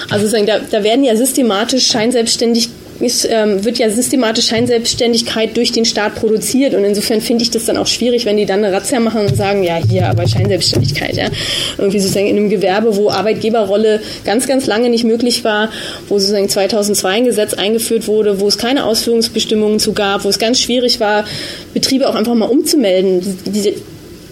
[0.09, 2.69] Also sozusagen, da, da werden ja systematisch scheinselbstständig
[2.99, 7.65] ist, ähm, wird ja systematisch Scheinselbstständigkeit durch den Staat produziert und insofern finde ich das
[7.65, 11.15] dann auch schwierig, wenn die dann eine Razzia machen und sagen, ja, hier aber Scheinselbstständigkeit,
[11.15, 11.27] ja.
[11.77, 15.69] Irgendwie sozusagen in einem Gewerbe, wo Arbeitgeberrolle ganz, ganz lange nicht möglich war,
[16.07, 20.39] wo sozusagen 2002 ein Gesetz eingeführt wurde, wo es keine Ausführungsbestimmungen zu gab, wo es
[20.39, 21.25] ganz schwierig war,
[21.73, 23.21] Betriebe auch einfach mal umzumelden.
[23.45, 23.73] Die,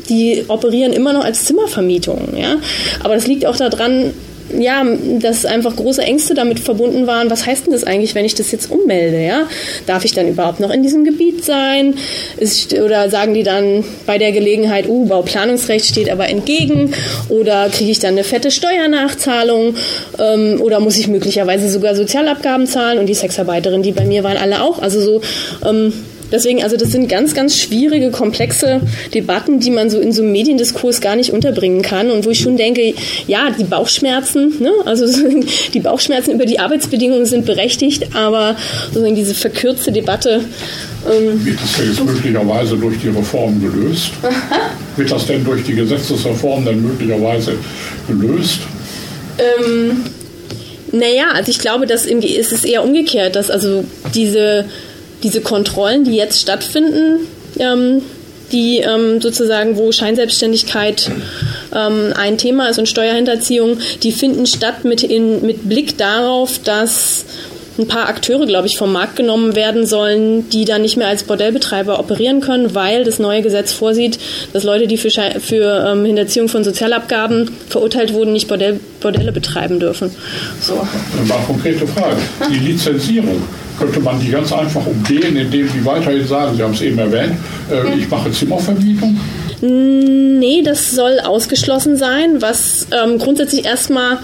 [0.10, 2.58] die operieren immer noch als Zimmervermietung, ja.
[3.04, 4.14] Aber das liegt auch daran,
[4.58, 4.86] ja,
[5.20, 7.30] dass einfach große Ängste damit verbunden waren.
[7.30, 9.22] Was heißt denn das eigentlich, wenn ich das jetzt ummelde?
[9.22, 9.48] Ja?
[9.86, 11.96] Darf ich dann überhaupt noch in diesem Gebiet sein?
[12.38, 16.94] Ist, oder sagen die dann bei der Gelegenheit, uh, Bauplanungsrecht steht aber entgegen?
[17.30, 19.76] Oder kriege ich dann eine fette Steuernachzahlung?
[20.20, 23.00] Ähm, oder muss ich möglicherweise sogar Sozialabgaben zahlen?
[23.00, 24.80] Und die Sexarbeiterinnen, die bei mir waren, alle auch.
[24.80, 25.22] Also so.
[25.66, 25.94] Ähm,
[26.32, 28.82] Deswegen, also das sind ganz, ganz schwierige, komplexe
[29.14, 32.40] Debatten, die man so in so einem Mediendiskurs gar nicht unterbringen kann und wo ich
[32.40, 32.94] schon denke,
[33.28, 34.72] ja, die Bauchschmerzen, ne?
[34.86, 35.06] also
[35.74, 38.56] die Bauchschmerzen über die Arbeitsbedingungen sind berechtigt, aber
[38.88, 40.42] sozusagen diese verkürzte Debatte.
[41.10, 44.12] Ähm, Wird das jetzt möglicherweise durch die Reform gelöst?
[44.96, 47.54] Wird das denn durch die Gesetzesreform dann möglicherweise
[48.08, 48.60] gelöst?
[49.38, 50.04] Ähm,
[50.92, 54.66] naja, also ich glaube, dass im, es ist eher umgekehrt, dass also diese
[55.24, 57.28] diese Kontrollen, die jetzt stattfinden,
[57.60, 58.02] ähm,
[58.52, 61.12] die ähm, sozusagen, wo Scheinselbstständigkeit
[61.76, 67.26] ähm, ein Thema ist und Steuerhinterziehung, die finden statt mit, in, mit Blick darauf, dass
[67.78, 71.24] ein paar Akteure, glaube ich, vom Markt genommen werden sollen, die dann nicht mehr als
[71.24, 74.18] Bordellbetreiber operieren können, weil das neue Gesetz vorsieht,
[74.54, 79.80] dass Leute, die für, für ähm, Hinterziehung von Sozialabgaben verurteilt wurden, nicht Bordell, Bordelle betreiben
[79.80, 80.10] dürfen.
[80.60, 80.74] So.
[81.28, 82.18] Mal konkrete Frage.
[82.50, 83.44] Die Lizenzierung
[83.78, 87.34] könnte man die ganz einfach umgehen, indem Sie weiterhin sagen, Sie haben es eben erwähnt,
[87.72, 89.20] äh, ich mache Zimmervermietung.
[89.60, 94.20] Nee, das soll ausgeschlossen sein, was ähm, grundsätzlich erstmal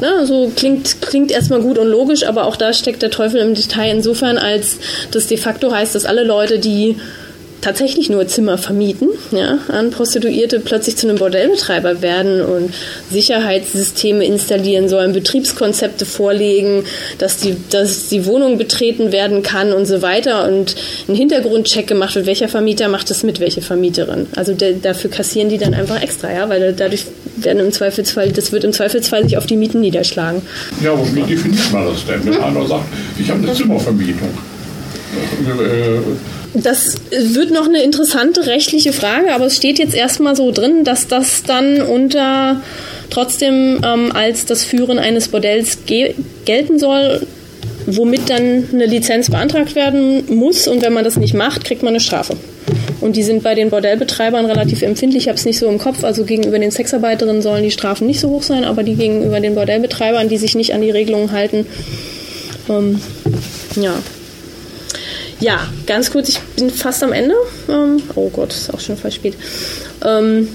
[0.00, 3.54] ne, so klingt, klingt erstmal gut und logisch, aber auch da steckt der Teufel im
[3.54, 4.78] Detail insofern, als
[5.10, 6.96] das de facto heißt, dass alle Leute, die
[7.60, 12.72] tatsächlich nur Zimmer vermieten ja, an Prostituierte, plötzlich zu einem Bordellbetreiber werden und
[13.10, 16.84] Sicherheitssysteme installieren sollen, Betriebskonzepte vorlegen,
[17.18, 20.76] dass die, dass die Wohnung betreten werden kann und so weiter und
[21.08, 24.26] ein Hintergrundcheck gemacht wird, welcher Vermieter macht das mit, welche Vermieterin.
[24.36, 28.52] Also de, dafür kassieren die dann einfach extra, ja, weil dadurch werden im Zweifelsfall, das
[28.52, 30.42] wird im Zweifelsfall sich auf die Mieten niederschlagen.
[30.82, 32.84] Ja, aber definiert man das denn, wenn einer sagt,
[33.18, 34.28] ich habe eine Zimmervermietung?
[35.46, 35.98] Äh,
[36.62, 41.08] das wird noch eine interessante rechtliche Frage, aber es steht jetzt erstmal so drin, dass
[41.08, 42.60] das dann unter
[43.10, 47.26] trotzdem ähm, als das Führen eines Bordells gelten soll,
[47.86, 51.90] womit dann eine Lizenz beantragt werden muss und wenn man das nicht macht, kriegt man
[51.90, 52.36] eine Strafe.
[53.00, 55.24] Und die sind bei den Bordellbetreibern relativ empfindlich.
[55.24, 56.02] Ich habe es nicht so im Kopf.
[56.02, 59.54] Also gegenüber den Sexarbeiterinnen sollen die Strafen nicht so hoch sein, aber die gegenüber den
[59.54, 61.66] Bordellbetreibern, die sich nicht an die Regelungen halten,
[62.68, 63.00] ähm,
[63.80, 63.94] ja,
[65.40, 67.34] ja, ganz kurz, ich bin fast am Ende.
[67.68, 69.34] Ähm, oh Gott, ist auch schon voll spät.
[70.04, 70.48] Ähm,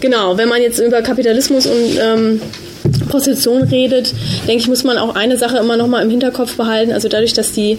[0.00, 2.40] genau, wenn man jetzt über Kapitalismus und ähm,
[3.08, 4.12] Prostitution redet,
[4.46, 6.92] denke ich, muss man auch eine Sache immer noch mal im Hinterkopf behalten.
[6.92, 7.78] Also dadurch, dass die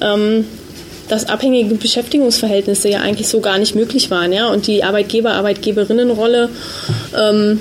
[0.00, 0.44] ähm,
[1.08, 6.50] dass abhängige Beschäftigungsverhältnisse ja eigentlich so gar nicht möglich waren, ja, und die Arbeitgeber-Arbeitgeberinnenrolle
[7.18, 7.60] ähm,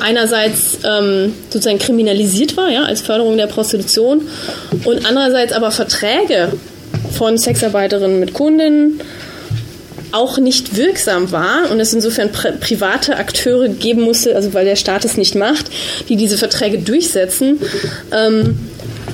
[0.00, 4.28] einerseits ähm, sozusagen kriminalisiert war, ja, als Förderung der Prostitution
[4.84, 6.52] und andererseits aber Verträge
[7.14, 9.00] von Sexarbeiterinnen mit Kundinnen
[10.12, 15.04] auch nicht wirksam war und es insofern private Akteure geben musste, also weil der Staat
[15.04, 15.66] es nicht macht,
[16.08, 17.58] die diese Verträge durchsetzen.
[18.12, 18.58] Ähm,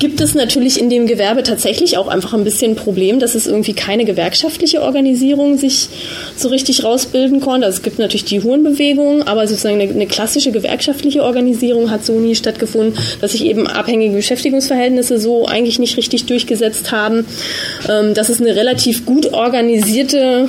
[0.01, 3.47] gibt es natürlich in dem Gewerbe tatsächlich auch einfach ein bisschen ein Problem, dass es
[3.47, 5.89] irgendwie keine gewerkschaftliche Organisierung sich
[6.37, 7.67] so richtig rausbilden konnte.
[7.67, 12.19] Also es gibt natürlich die Hurenbewegung, aber sozusagen eine, eine klassische gewerkschaftliche Organisierung hat so
[12.19, 17.27] nie stattgefunden, dass sich eben abhängige Beschäftigungsverhältnisse so eigentlich nicht richtig durchgesetzt haben.
[17.89, 20.49] Ähm, dass es eine relativ gut organisierte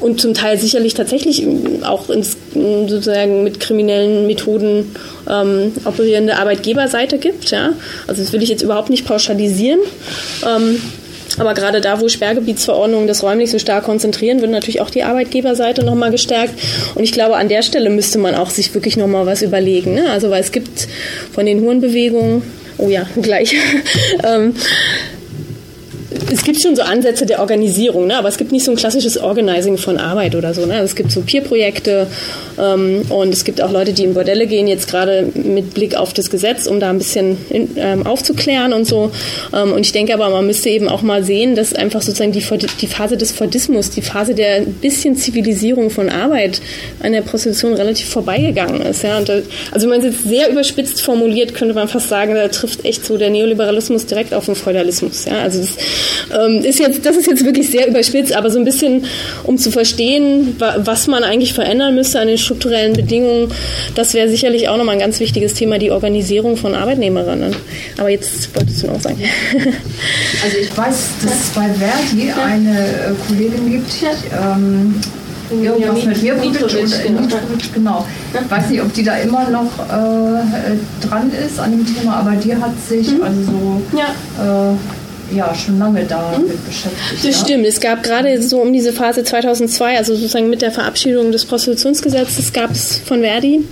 [0.00, 1.46] und zum Teil sicherlich tatsächlich
[1.82, 4.94] auch ins, sozusagen mit kriminellen Methoden
[5.28, 7.50] ähm, operierende Arbeitgeberseite gibt.
[7.50, 7.72] Ja?
[8.06, 9.80] Also das will ich jetzt überhaupt nicht pauschalisieren.
[10.46, 10.80] Ähm,
[11.38, 15.84] aber gerade da, wo Sperrgebietsverordnungen das räumlich so stark konzentrieren, wird natürlich auch die Arbeitgeberseite
[15.84, 16.54] nochmal gestärkt.
[16.94, 19.94] Und ich glaube, an der Stelle müsste man auch sich wirklich nochmal was überlegen.
[19.94, 20.10] Ne?
[20.10, 20.88] Also weil es gibt
[21.32, 22.42] von den Hurenbewegungen,
[22.78, 23.54] oh ja, gleich,
[24.24, 24.54] ähm,
[26.30, 28.16] es gibt schon so Ansätze der Organisierung, ne?
[28.16, 30.66] aber es gibt nicht so ein klassisches Organizing von Arbeit oder so.
[30.66, 30.74] Ne?
[30.74, 32.06] Also es gibt so Peer-Projekte
[32.58, 36.12] ähm, und es gibt auch Leute, die in Bordelle gehen, jetzt gerade mit Blick auf
[36.12, 39.10] das Gesetz, um da ein bisschen in, ähm, aufzuklären und so.
[39.54, 42.44] Ähm, und ich denke aber, man müsste eben auch mal sehen, dass einfach sozusagen die,
[42.80, 46.60] die Phase des Fordismus, die Phase der bisschen Zivilisierung von Arbeit
[47.00, 49.02] an der Prostitution relativ vorbeigegangen ist.
[49.02, 49.20] Ja?
[49.20, 49.40] Da,
[49.72, 53.06] also wenn man es jetzt sehr überspitzt formuliert, könnte man fast sagen, da trifft echt
[53.06, 55.24] so der Neoliberalismus direkt auf den Feudalismus.
[55.24, 55.40] Ja?
[55.40, 55.70] Also das
[56.32, 59.04] ähm, ist jetzt, das ist jetzt wirklich sehr überspitzt, aber so ein bisschen,
[59.44, 63.52] um zu verstehen, was man eigentlich verändern müsste an den strukturellen Bedingungen,
[63.94, 67.54] das wäre sicherlich auch nochmal ein ganz wichtiges Thema, die Organisierung von Arbeitnehmerinnen.
[67.98, 69.22] Aber jetzt wolltest du noch sagen.
[70.44, 73.90] Also ich weiß, dass es bei Verdi eine äh, Kollegin gibt,
[74.32, 74.94] ähm,
[75.50, 77.28] irgendwas ja, mit Mirkovic oder genau.
[77.74, 78.06] genau.
[78.32, 82.32] Ich weiß nicht, ob die da immer noch äh, dran ist an dem Thema, aber
[82.32, 83.22] die hat sich mhm.
[83.22, 84.72] also so ja.
[84.72, 84.76] äh,
[85.34, 86.58] ja schon lange damit hm?
[86.66, 87.24] beschäftigt.
[87.24, 87.44] Das ja?
[87.44, 87.66] stimmt.
[87.66, 92.52] Es gab gerade so um diese Phase 2002, also sozusagen mit der Verabschiedung des Prostitutionsgesetzes,
[92.52, 93.64] gab es von Verdi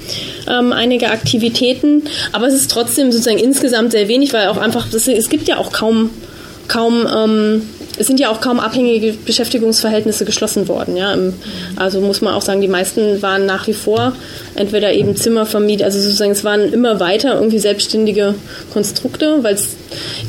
[0.49, 2.03] ähm, einige Aktivitäten,
[2.33, 5.59] aber es ist trotzdem sozusagen insgesamt sehr wenig, weil auch einfach, das, es gibt ja
[5.59, 6.11] auch kaum,
[6.69, 7.63] kaum ähm,
[7.99, 10.97] es sind ja auch kaum abhängige Beschäftigungsverhältnisse geschlossen worden.
[10.97, 11.17] Ja?
[11.77, 14.13] Also muss man auch sagen, die meisten waren nach wie vor
[14.55, 18.35] entweder eben Zimmervermieter, also sozusagen es waren immer weiter irgendwie selbstständige
[18.73, 19.77] Konstrukte, weil es,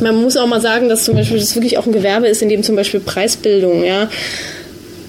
[0.02, 2.50] man muss auch mal sagen, dass zum Beispiel das wirklich auch ein Gewerbe ist, in
[2.50, 4.10] dem zum Beispiel Preisbildung, ja,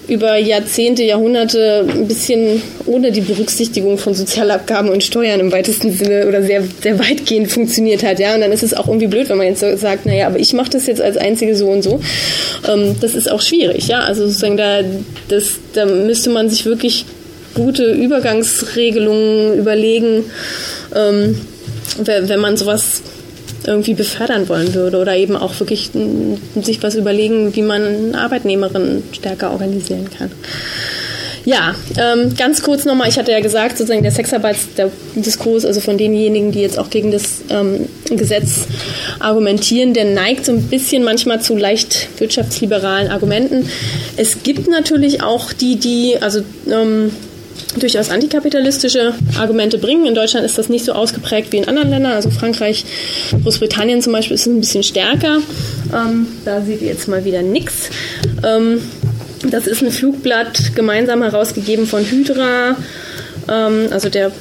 [0.09, 6.27] über Jahrzehnte, Jahrhunderte ein bisschen ohne die Berücksichtigung von Sozialabgaben und Steuern im weitesten Sinne
[6.27, 8.19] oder sehr, sehr weitgehend funktioniert hat.
[8.19, 10.55] Ja, und dann ist es auch irgendwie blöd, wenn man jetzt sagt, naja, aber ich
[10.55, 12.01] mache das jetzt als einzige so und so.
[12.67, 13.89] Ähm, das ist auch schwierig.
[13.89, 14.81] Ja, also sozusagen da,
[15.29, 17.05] das, da müsste man sich wirklich
[17.55, 20.25] gute Übergangsregelungen überlegen,
[20.95, 21.39] ähm,
[21.99, 23.03] wenn man sowas
[23.69, 25.91] irgendwie befördern wollen würde oder eben auch wirklich
[26.61, 30.31] sich was überlegen, wie man Arbeitnehmerinnen stärker organisieren kann.
[31.45, 36.53] Ja, ähm, ganz kurz nochmal, ich hatte ja gesagt, sozusagen der Sexarbeitsdiskurs, also von denjenigen,
[36.53, 38.67] die jetzt auch gegen das ähm, Gesetz
[39.19, 43.67] argumentieren, der neigt so ein bisschen manchmal zu leicht wirtschaftsliberalen Argumenten.
[44.19, 46.41] Es gibt natürlich auch die, die, also
[46.71, 47.13] ähm,
[47.77, 50.07] durchaus antikapitalistische Argumente bringen.
[50.07, 52.13] In Deutschland ist das nicht so ausgeprägt wie in anderen Ländern.
[52.13, 52.85] Also Frankreich,
[53.43, 55.39] Großbritannien zum Beispiel ist ein bisschen stärker.
[55.95, 57.91] Ähm, da seht ihr jetzt mal wieder nichts.
[58.43, 58.81] Ähm,
[59.51, 62.77] das ist ein Flugblatt gemeinsam herausgegeben von Hydra,
[63.49, 64.33] ähm, also der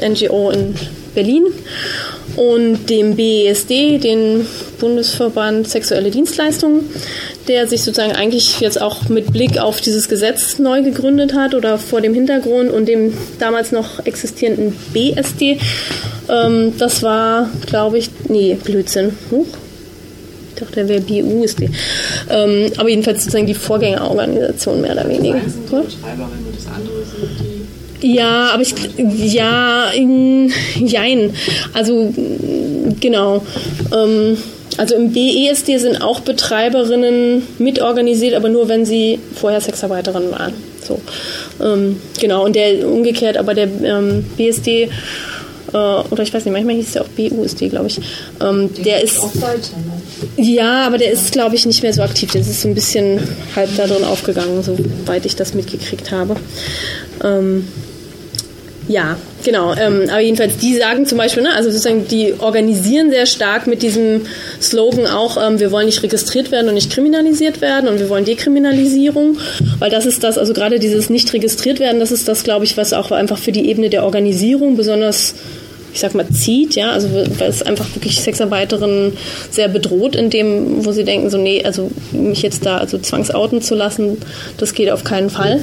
[0.00, 0.74] NGO in
[1.14, 1.46] Berlin,
[2.36, 4.46] und dem BESD, den
[4.78, 6.88] Bundesverband Sexuelle Dienstleistungen,
[7.48, 11.78] der sich sozusagen eigentlich jetzt auch mit Blick auf dieses Gesetz neu gegründet hat oder
[11.78, 15.58] vor dem Hintergrund und dem damals noch existierenden BSD.
[16.28, 19.12] Ähm, das war, glaube ich, nee, Blödsinn.
[19.30, 19.46] Huch.
[20.54, 21.68] Ich dachte, der wäre BUSD.
[22.30, 25.40] Ähm, aber jedenfalls sozusagen die Vorgängerorganisation mehr oder weniger.
[25.40, 27.54] Das eine sind die und das andere sind die
[28.04, 31.32] ja, aber ich, ja, in, jein.
[31.72, 32.12] Also,
[33.00, 33.42] genau.
[33.96, 34.36] Ähm,
[34.76, 40.52] also im BESD sind auch Betreiberinnen mitorganisiert, aber nur, wenn sie vorher Sexarbeiterinnen waren.
[40.82, 41.00] So,
[41.62, 42.44] ähm, genau.
[42.44, 44.90] Und der umgekehrt, aber der ähm, BSD
[45.72, 48.00] äh, oder ich weiß nicht, manchmal hieß es ja auch BUSD, glaube ich.
[48.40, 49.18] Ähm, der ist.
[49.18, 49.94] Auch weiter, ne?
[50.36, 52.30] Ja, aber der ist, glaube ich, nicht mehr so aktiv.
[52.32, 53.20] Der ist so ein bisschen
[53.56, 56.36] halb da drin aufgegangen, soweit ich das mitgekriegt habe.
[57.22, 57.66] Ähm,
[58.86, 59.74] ja, genau.
[59.74, 63.82] Ähm, aber jedenfalls, die sagen zum Beispiel, ne, also sozusagen, die organisieren sehr stark mit
[63.82, 64.22] diesem
[64.60, 68.26] Slogan auch, ähm, wir wollen nicht registriert werden und nicht kriminalisiert werden und wir wollen
[68.26, 69.38] Dekriminalisierung,
[69.78, 72.76] weil das ist das, also gerade dieses nicht registriert werden, das ist das, glaube ich,
[72.76, 75.34] was auch einfach für die Ebene der Organisierung besonders
[75.94, 79.12] ich sag mal, zieht, ja, also weil es einfach wirklich Sexarbeiterinnen
[79.48, 83.62] sehr bedroht in dem, wo sie denken, so, nee, also mich jetzt da also zwangsouten
[83.62, 84.18] zu lassen,
[84.58, 85.62] das geht auf keinen Fall.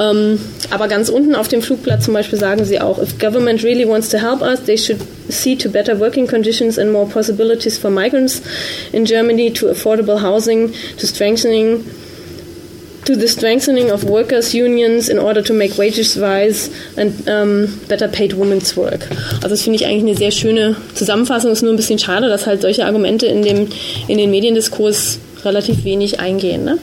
[0.00, 0.40] Ähm,
[0.70, 4.08] aber ganz unten auf dem Flugblatt zum Beispiel sagen sie auch, if government really wants
[4.10, 8.42] to help us, they should see to better working conditions and more possibilities for migrants
[8.92, 11.84] in Germany, to affordable housing, to strengthening
[13.06, 18.08] to the strengthening of workers' unions in order to make wages rise and um, better
[18.08, 19.08] paid women's work.
[19.36, 21.52] Also das finde ich eigentlich eine sehr schöne Zusammenfassung.
[21.52, 23.68] Es ist nur ein bisschen schade, dass halt solche Argumente in, dem,
[24.08, 26.64] in den Mediendiskurs relativ wenig eingehen.
[26.64, 26.78] Ne?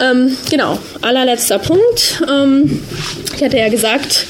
[0.00, 2.22] Ähm, genau, allerletzter Punkt.
[2.28, 2.82] Ähm,
[3.34, 4.26] ich hatte ja gesagt,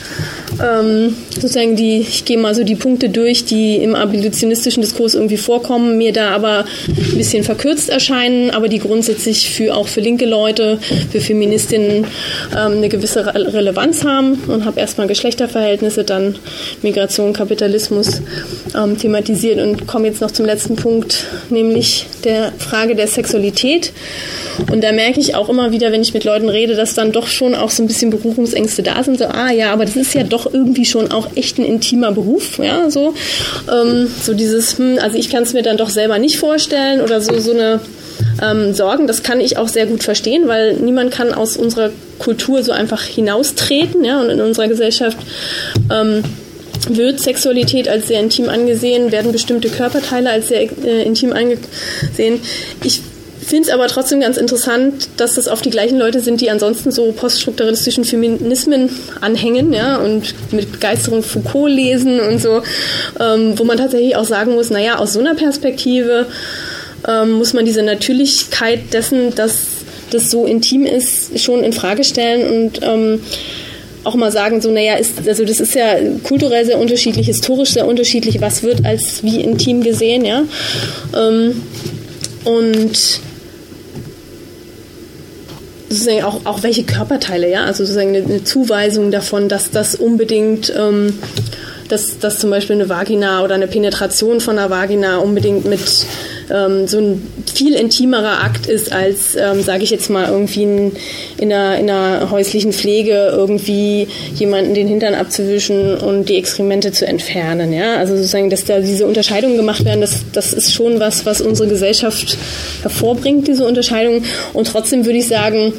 [0.62, 5.36] ähm, sozusagen die, ich gehe mal so die Punkte durch, die im abolitionistischen Diskurs irgendwie
[5.36, 10.26] vorkommen, mir da aber ein bisschen verkürzt erscheinen, aber die grundsätzlich für auch für linke
[10.26, 10.78] Leute,
[11.10, 12.06] für Feministinnen
[12.56, 16.36] ähm, eine gewisse Re Relevanz haben und habe erstmal Geschlechterverhältnisse, dann
[16.82, 18.22] Migration, Kapitalismus
[18.74, 23.92] ähm, thematisiert und komme jetzt noch zum letzten Punkt, nämlich der Frage der Sexualität.
[24.72, 27.26] Und da merke ich auch immer wieder, wenn ich mit Leuten rede, dass dann doch
[27.26, 29.18] schon auch so ein bisschen Berufungsängste da sind.
[29.18, 32.58] So, ah ja, aber das ist ja doch irgendwie schon auch echt ein intimer Beruf,
[32.58, 33.14] ja, so.
[33.70, 37.20] Ähm, so dieses, hm, also ich kann es mir dann doch selber nicht vorstellen oder
[37.20, 37.80] so, so eine
[38.42, 42.62] ähm, Sorgen, das kann ich auch sehr gut verstehen, weil niemand kann aus unserer Kultur
[42.62, 45.18] so einfach hinaustreten, ja, und in unserer Gesellschaft
[45.90, 46.22] ähm,
[46.88, 52.40] wird Sexualität als sehr intim angesehen, werden bestimmte Körperteile als sehr äh, intim angesehen.
[52.84, 53.02] Ich
[53.46, 56.90] finde es aber trotzdem ganz interessant, dass das auf die gleichen Leute sind, die ansonsten
[56.90, 58.90] so poststrukturalistischen Feminismen
[59.20, 62.62] anhängen, ja, und mit Begeisterung Foucault lesen und so,
[63.20, 66.26] ähm, wo man tatsächlich auch sagen muss, naja, aus so einer Perspektive
[67.06, 69.58] ähm, muss man diese Natürlichkeit dessen, dass
[70.10, 73.20] das so intim ist, schon in Frage stellen und ähm,
[74.02, 77.86] auch mal sagen, so, naja, ist, also das ist ja kulturell sehr unterschiedlich, historisch sehr
[77.86, 80.44] unterschiedlich, was wird als wie intim gesehen, ja.
[81.16, 81.62] Ähm,
[82.44, 83.20] und
[85.96, 90.72] sozusagen auch, auch welche Körperteile, ja, also sozusagen eine, eine Zuweisung davon, dass das unbedingt,
[90.76, 91.18] ähm,
[91.88, 95.80] dass, dass zum Beispiel eine Vagina oder eine Penetration von einer Vagina unbedingt mit
[96.50, 100.92] ähm, so ein viel intimerer Akt ist, als, ähm, sage ich jetzt mal, irgendwie in,
[101.38, 107.06] in, einer, in einer häuslichen Pflege irgendwie jemanden den Hintern abzuwischen und die Exkremente zu
[107.06, 107.72] entfernen.
[107.72, 107.96] Ja?
[107.96, 111.68] Also sozusagen, dass da diese Unterscheidungen gemacht werden, das, das ist schon was, was unsere
[111.68, 112.36] Gesellschaft
[112.82, 114.22] hervorbringt, diese Unterscheidung.
[114.52, 115.72] Und trotzdem würde ich sagen,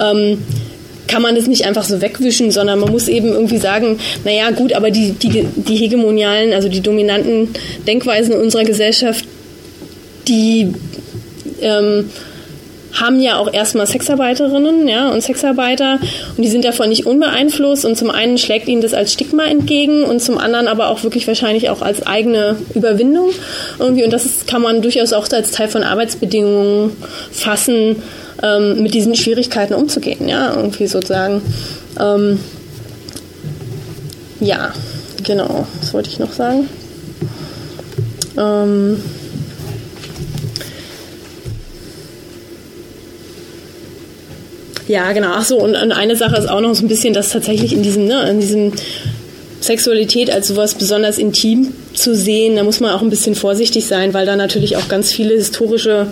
[0.00, 0.38] ähm,
[1.10, 4.72] kann man das nicht einfach so wegwischen, sondern man muss eben irgendwie sagen, naja gut,
[4.72, 7.48] aber die, die, die hegemonialen, also die dominanten
[7.86, 9.24] Denkweisen unserer Gesellschaft,
[10.28, 10.72] die
[11.60, 12.04] ähm,
[12.92, 15.98] haben ja auch erstmal Sexarbeiterinnen ja, und Sexarbeiter.
[16.36, 17.84] Und die sind davon nicht unbeeinflusst.
[17.84, 21.26] Und zum einen schlägt ihnen das als Stigma entgegen und zum anderen aber auch wirklich
[21.26, 23.30] wahrscheinlich auch als eigene Überwindung
[23.78, 24.04] irgendwie.
[24.04, 26.96] Und das kann man durchaus auch als Teil von Arbeitsbedingungen
[27.32, 28.02] fassen,
[28.42, 31.42] ähm, mit diesen Schwierigkeiten umzugehen, ja, irgendwie sozusagen.
[31.98, 32.40] Ähm,
[34.40, 34.72] ja,
[35.24, 36.68] genau, was wollte ich noch sagen?
[38.36, 39.02] Ähm,
[44.90, 45.28] Ja, genau.
[45.34, 47.84] Ach so, und, und, eine Sache ist auch noch so ein bisschen, dass tatsächlich in
[47.84, 48.72] diesem, ne, in diesem
[49.60, 54.14] Sexualität als sowas besonders intim zu sehen, da muss man auch ein bisschen vorsichtig sein,
[54.14, 56.08] weil da natürlich auch ganz viele historische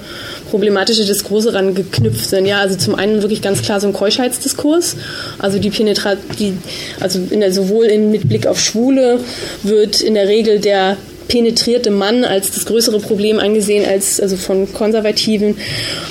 [0.51, 2.46] problematische Diskurse ran geknüpft sind.
[2.46, 4.96] Ja, also zum einen wirklich ganz klar so ein Keuschheitsdiskurs,
[5.38, 6.55] also die Penetration, die,
[7.01, 9.20] also in der, sowohl in, mit Blick auf Schwule
[9.62, 10.96] wird in der Regel der
[11.29, 15.57] penetrierte Mann als das größere Problem angesehen, als also von Konservativen,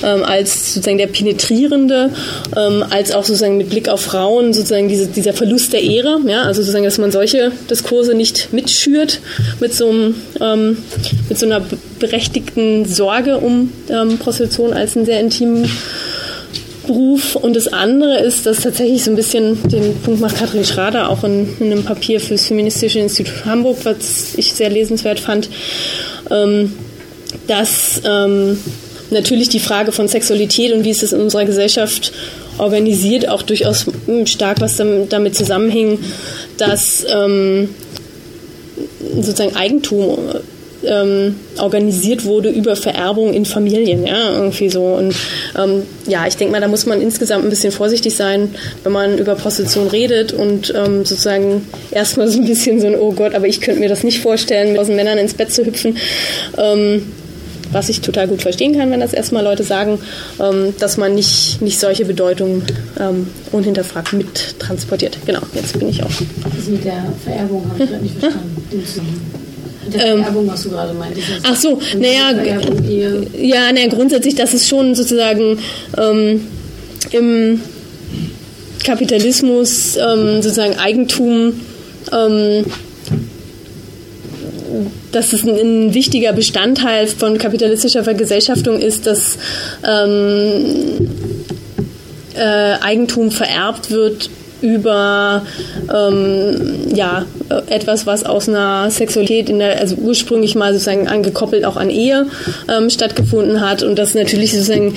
[0.02, 2.10] ähm, als sozusagen der Penetrierende,
[2.56, 6.42] ähm, als auch sozusagen mit Blick auf Frauen sozusagen diese, dieser Verlust der Ehre, ja,
[6.42, 9.20] also sozusagen, dass man solche Diskurse nicht mitschürt
[9.60, 10.78] mit so einem, ähm,
[11.28, 11.62] mit so einer
[11.98, 15.68] berechtigten Sorge um ähm, Prostitution als einen sehr intimen
[16.88, 17.36] Beruf.
[17.36, 21.22] Und das andere ist, dass tatsächlich so ein bisschen, den Punkt macht Katrin Schrader auch
[21.22, 25.48] in, in einem Papier fürs Feministische Institut Hamburg, was ich sehr lesenswert fand,
[26.30, 26.72] ähm,
[27.46, 28.58] dass ähm,
[29.10, 32.12] natürlich die Frage von Sexualität und wie ist es in unserer Gesellschaft
[32.58, 35.98] organisiert, auch durchaus hm, stark was damit zusammenhing,
[36.56, 37.68] dass ähm,
[39.14, 40.18] sozusagen Eigentum
[40.84, 44.84] ähm, organisiert wurde über Vererbung in Familien, ja, irgendwie so.
[44.84, 45.14] Und
[45.56, 48.54] ähm, ja, ich denke mal, da muss man insgesamt ein bisschen vorsichtig sein,
[48.84, 53.12] wenn man über Prostitution redet und ähm, sozusagen erstmal so ein bisschen so ein, oh
[53.12, 55.96] Gott, aber ich könnte mir das nicht vorstellen, mit tausend Männern ins Bett zu hüpfen.
[56.56, 57.12] Ähm,
[57.70, 59.98] was ich total gut verstehen kann, wenn das erstmal Leute sagen,
[60.40, 62.62] ähm, dass man nicht, nicht solche Bedeutungen
[62.98, 65.18] ähm, unhinterfragt mittransportiert.
[65.26, 66.10] Genau, jetzt bin ich auch.
[66.56, 69.47] Das mit der Vererbung habe ich nicht verstanden.
[69.94, 71.26] Ähm, Vererbung, was du gerade meintest.
[71.42, 72.32] Ach so, naja,
[73.36, 75.58] ja, naja, grundsätzlich, dass es schon sozusagen
[75.96, 76.46] ähm,
[77.12, 77.60] im
[78.84, 81.60] Kapitalismus ähm, sozusagen Eigentum,
[82.12, 82.64] ähm,
[85.12, 89.38] dass es ein, ein, wichtiger Bestandteil von kapitalistischer Vergesellschaftung ist, dass
[89.86, 91.10] ähm,
[92.34, 92.40] äh,
[92.80, 94.30] Eigentum vererbt wird
[94.60, 95.42] über
[95.94, 97.26] ähm, ja,
[97.68, 102.26] etwas, was aus einer Sexualität in der, also ursprünglich mal sozusagen angekoppelt auch an Ehe
[102.68, 104.94] ähm, stattgefunden hat und das natürlich sozusagen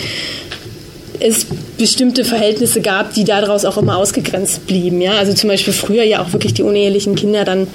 [1.21, 1.45] es
[1.77, 5.01] bestimmte Verhältnisse gab, die daraus auch immer ausgegrenzt blieben.
[5.01, 5.13] Ja?
[5.13, 7.67] Also zum Beispiel früher ja auch wirklich die unehelichen Kinder dann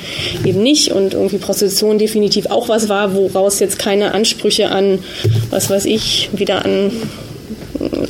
[0.44, 4.98] eben nicht und irgendwie Prostitution definitiv auch was war, woraus jetzt keine Ansprüche an,
[5.50, 6.90] was weiß ich, wieder an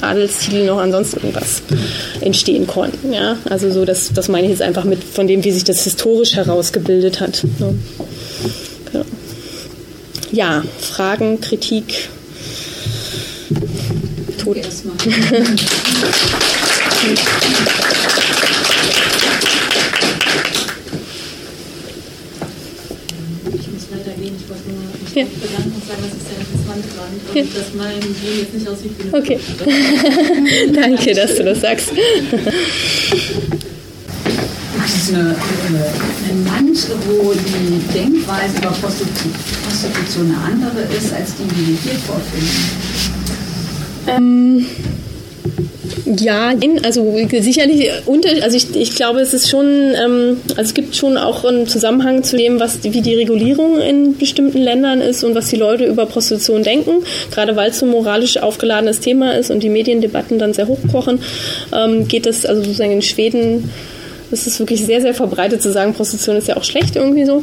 [0.01, 1.63] Adelstitel noch ansonsten irgendwas
[2.21, 3.13] entstehen konnten.
[3.13, 3.37] Ja?
[3.49, 6.35] Also so, das, das meine ich jetzt einfach mit von dem, wie sich das historisch
[6.35, 7.45] herausgebildet hat.
[7.59, 7.79] Ne?
[8.93, 9.05] Genau.
[10.33, 12.09] Ja, Fragen, Kritik.
[14.39, 14.57] Tod.
[14.57, 14.97] Erstmal.
[25.15, 25.25] ja.
[25.25, 27.43] bedanken und sagen, dass ich sehr interessant fand und ja.
[27.43, 29.39] dass mein Leben jetzt nicht aussieht wie eine Okay.
[30.75, 31.93] Danke, dass du das sagst.
[34.79, 35.35] Das ist eine,
[36.29, 41.99] ein Land, wo die Denkweise über Prostitution eine andere ist, als die, die wir hier
[42.01, 42.67] vorfinden.
[44.07, 44.67] Ähm
[46.05, 46.53] ja,
[46.83, 51.17] also sicherlich unter, also ich, ich glaube, es ist schon, ähm, also es gibt schon
[51.17, 55.49] auch einen Zusammenhang zu dem, was wie die Regulierung in bestimmten Ländern ist und was
[55.49, 57.05] die Leute über Prostitution denken.
[57.31, 61.21] Gerade weil es so ein moralisch aufgeladenes Thema ist und die Mediendebatten dann sehr hochkochen,
[61.75, 63.71] ähm, geht es also sozusagen in Schweden
[64.31, 67.43] es ist wirklich sehr, sehr verbreitet zu sagen, Prostitution ist ja auch schlecht irgendwie so.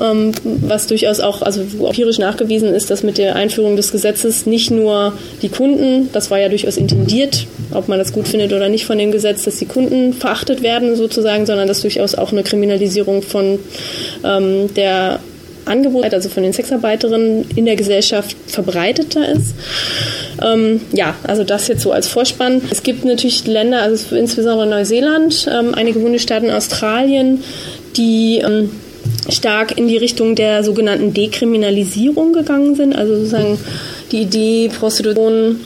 [0.00, 4.70] Ähm, was durchaus auch, also empirisch nachgewiesen ist, dass mit der Einführung des Gesetzes nicht
[4.70, 5.12] nur
[5.42, 8.98] die Kunden, das war ja durchaus intendiert, ob man das gut findet oder nicht von
[8.98, 13.58] dem Gesetz, dass die Kunden verachtet werden sozusagen, sondern dass durchaus auch eine Kriminalisierung von
[14.24, 15.20] ähm, der
[15.66, 19.54] Angebot, also von den Sexarbeiterinnen in der Gesellschaft verbreiteter ist.
[20.42, 22.62] Ähm, ja, also das jetzt so als Vorspann.
[22.70, 27.42] Es gibt natürlich Länder, also insbesondere Neuseeland, ähm, einige Bundesstaaten Australien,
[27.96, 28.70] die ähm,
[29.28, 33.58] stark in die Richtung der sogenannten Dekriminalisierung gegangen sind, also sozusagen
[34.12, 35.60] die Idee, Prostitution,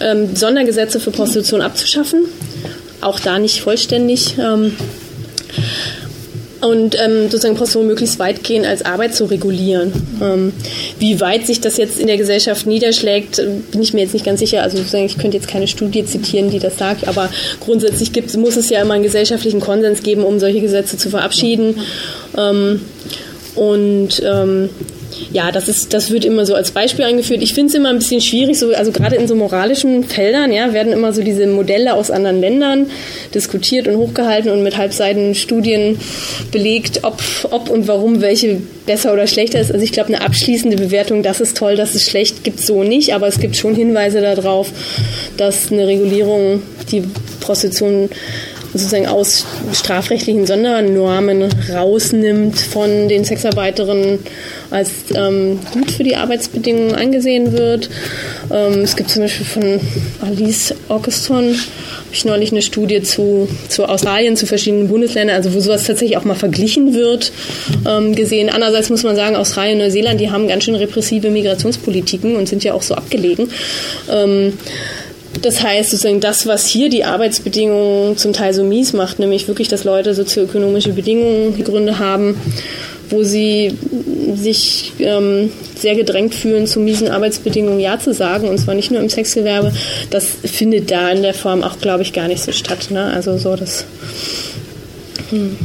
[0.00, 2.24] ähm, Sondergesetze für Prostitution abzuschaffen.
[3.00, 4.36] Auch da nicht vollständig.
[6.62, 9.92] Und ähm, sozusagen Prostitution möglichst weit gehen, als Arbeit zu regulieren.
[10.22, 10.52] Ähm,
[10.98, 14.38] wie weit sich das jetzt in der Gesellschaft niederschlägt, bin ich mir jetzt nicht ganz
[14.40, 14.62] sicher.
[14.62, 17.30] Also sozusagen, ich könnte jetzt keine Studie zitieren, die das sagt, aber
[17.60, 21.80] grundsätzlich gibt, muss es ja immer einen gesellschaftlichen Konsens geben, um solche Gesetze zu verabschieden.
[22.38, 22.80] Ähm,
[23.56, 24.70] und ähm,
[25.32, 27.42] ja, das ist, das wird immer so als Beispiel eingeführt.
[27.42, 30.72] Ich finde es immer ein bisschen schwierig, so, also gerade in so moralischen Feldern, ja,
[30.72, 32.90] werden immer so diese Modelle aus anderen Ländern
[33.34, 35.98] diskutiert und hochgehalten und mit halbseitigen Studien
[36.50, 39.72] belegt, ob, ob und warum welche besser oder schlechter ist.
[39.72, 42.82] Also ich glaube, eine abschließende Bewertung, das ist toll, das ist schlecht, gibt es so
[42.82, 44.70] nicht, aber es gibt schon Hinweise darauf,
[45.36, 47.04] dass eine Regulierung die
[47.40, 48.08] Prostitution
[48.72, 54.20] sozusagen aus strafrechtlichen Sondernormen rausnimmt von den Sexarbeiterinnen
[54.70, 57.90] als ähm, gut für die Arbeitsbedingungen angesehen wird.
[58.50, 59.80] Ähm, es gibt zum Beispiel von
[60.22, 61.54] Alice Auguston
[62.12, 66.18] habe ich neulich eine Studie zu, zu Australien, zu verschiedenen Bundesländern, also wo sowas tatsächlich
[66.18, 67.32] auch mal verglichen wird,
[67.88, 68.50] ähm, gesehen.
[68.50, 72.64] Andererseits muss man sagen, Australien und Neuseeland, die haben ganz schön repressive Migrationspolitiken und sind
[72.64, 73.48] ja auch so abgelegen.
[74.10, 74.58] Ähm,
[75.40, 79.68] das heißt sozusagen das, was hier die Arbeitsbedingungen zum Teil so mies macht, nämlich wirklich,
[79.68, 82.36] dass Leute sozioökonomische Bedingungen, Gründe haben,
[83.08, 83.76] wo sie
[84.34, 89.00] sich ähm, sehr gedrängt fühlen, zu miesen Arbeitsbedingungen Ja zu sagen, und zwar nicht nur
[89.00, 89.72] im Sexgewerbe,
[90.10, 92.90] das findet da in der Form auch, glaube ich, gar nicht so statt.
[92.90, 93.12] Ne?
[93.14, 93.84] Also so das.
[95.30, 95.56] Hm.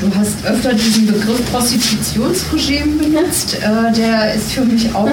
[0.00, 3.56] Du hast öfter diesen Begriff Prostitutionsregime benutzt.
[3.56, 5.12] Äh, der ist für mich auch neu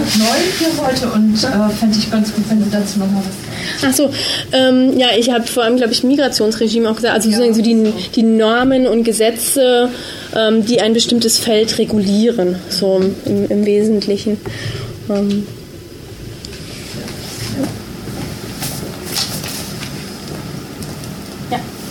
[0.58, 4.10] hier heute und äh, fände ich ganz gut, wenn du dazu nochmal was Ach so,
[4.54, 7.92] ähm, ja, ich habe vor allem, glaube ich, Migrationsregime auch gesagt, also ja, so die,
[8.16, 9.90] die Normen und Gesetze,
[10.34, 14.38] ähm, die ein bestimmtes Feld regulieren, so im, im Wesentlichen.
[15.10, 15.46] Ähm,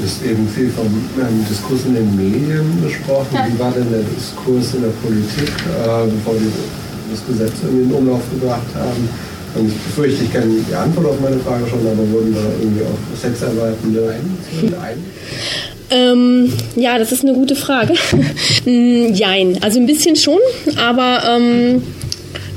[0.06, 3.34] ist eben viel vom ähm, Diskurs in den Medien besprochen.
[3.34, 3.46] Ja.
[3.48, 6.52] Wie war denn der Diskurs in der Politik, äh, bevor die
[7.10, 9.08] das Gesetz in den Umlauf gebracht haben?
[9.56, 12.82] Und ich befürchte, ich kenne die Antwort auf meine Frage schon, aber wurden da irgendwie
[12.82, 14.14] auch Sexarbeitende
[14.82, 14.98] ein?
[15.88, 17.94] Ähm, ja, das ist eine gute Frage.
[18.64, 20.38] Jein, also ein bisschen schon,
[20.76, 21.82] aber ähm,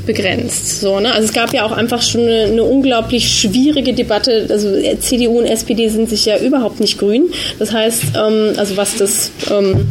[0.09, 0.81] begrenzt.
[0.81, 1.13] So, ne?
[1.13, 4.47] Also es gab ja auch einfach schon eine, eine, unglaublich schwierige Debatte.
[4.49, 7.29] Also CDU und SPD sind sich ja überhaupt nicht grün.
[7.59, 9.85] Das heißt, ähm, also was das ähm,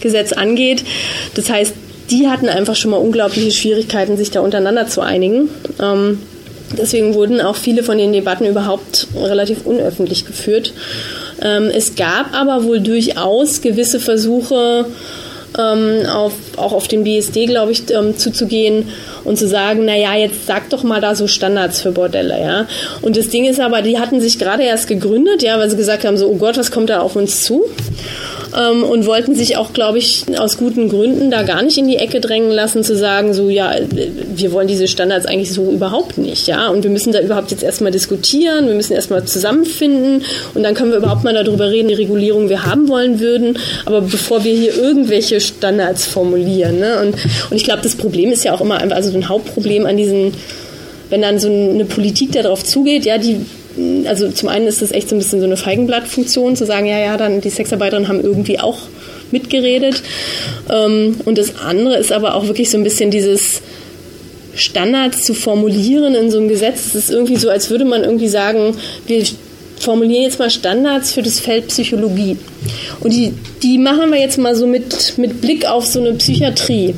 [0.00, 0.84] Gesetz angeht,
[1.34, 1.74] das heißt,
[2.10, 5.50] die hatten einfach schon mal unglaubliche Schwierigkeiten, sich da untereinander zu einigen.
[5.78, 6.22] Ähm,
[6.78, 10.72] deswegen wurden auch viele von den Debatten überhaupt relativ unöffentlich geführt.
[11.42, 14.86] Ähm, es gab aber wohl durchaus gewisse Versuche,
[15.58, 18.88] ähm, auf, auch auf den BSD, glaube ich, ähm, zuzugehen
[19.28, 22.66] und zu sagen, naja, jetzt sag doch mal da so Standards für Bordelle, ja.
[23.02, 26.04] Und das Ding ist aber, die hatten sich gerade erst gegründet, ja, weil sie gesagt
[26.04, 27.64] haben, so, oh Gott, was kommt da auf uns zu?
[28.56, 31.96] Ähm, und wollten sich auch, glaube ich, aus guten Gründen da gar nicht in die
[31.96, 33.72] Ecke drängen lassen, zu sagen, so, ja,
[34.34, 37.62] wir wollen diese Standards eigentlich so überhaupt nicht, ja, und wir müssen da überhaupt jetzt
[37.62, 41.94] erstmal diskutieren, wir müssen erstmal zusammenfinden und dann können wir überhaupt mal darüber reden, die
[41.94, 47.00] Regulierung wir haben wollen würden, aber bevor wir hier irgendwelche Standards formulieren, ne?
[47.00, 47.14] und,
[47.50, 50.32] und ich glaube, das Problem ist ja auch immer, also ein Hauptproblem an diesen
[51.10, 53.40] wenn dann so eine Politik darauf zugeht, ja, die
[54.06, 56.98] also zum einen ist das echt so ein bisschen so eine Feigenblattfunktion, zu sagen, ja,
[56.98, 58.78] ja, dann die Sexarbeiterinnen haben irgendwie auch
[59.30, 60.02] mitgeredet.
[60.70, 63.62] Ähm, und das andere ist aber auch wirklich so ein bisschen dieses
[64.54, 66.86] Standards zu formulieren in so einem Gesetz.
[66.86, 68.74] Es ist irgendwie so, als würde man irgendwie sagen,
[69.06, 69.24] wir
[69.78, 72.36] formulieren jetzt mal Standards für das Feld Psychologie.
[73.00, 73.32] Und die,
[73.62, 76.94] die machen wir jetzt mal so mit, mit Blick auf so eine Psychiatrie.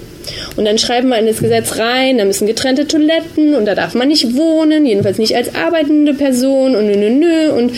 [0.56, 3.94] Und dann schreiben wir in das Gesetz rein, da müssen getrennte Toiletten und da darf
[3.94, 7.52] man nicht wohnen, jedenfalls nicht als arbeitende Person und nö, nö, nö.
[7.52, 7.72] Und,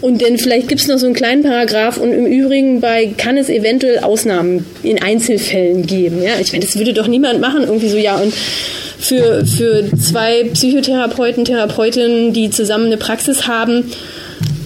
[0.00, 3.36] und dann vielleicht gibt es noch so einen kleinen Paragraph und im Übrigen bei kann
[3.36, 6.22] es eventuell Ausnahmen in Einzelfällen geben.
[6.22, 6.32] Ja?
[6.40, 11.44] Ich meine, das würde doch niemand machen, irgendwie so, ja, und für, für zwei Psychotherapeuten,
[11.44, 13.90] Therapeutinnen, die zusammen eine Praxis haben,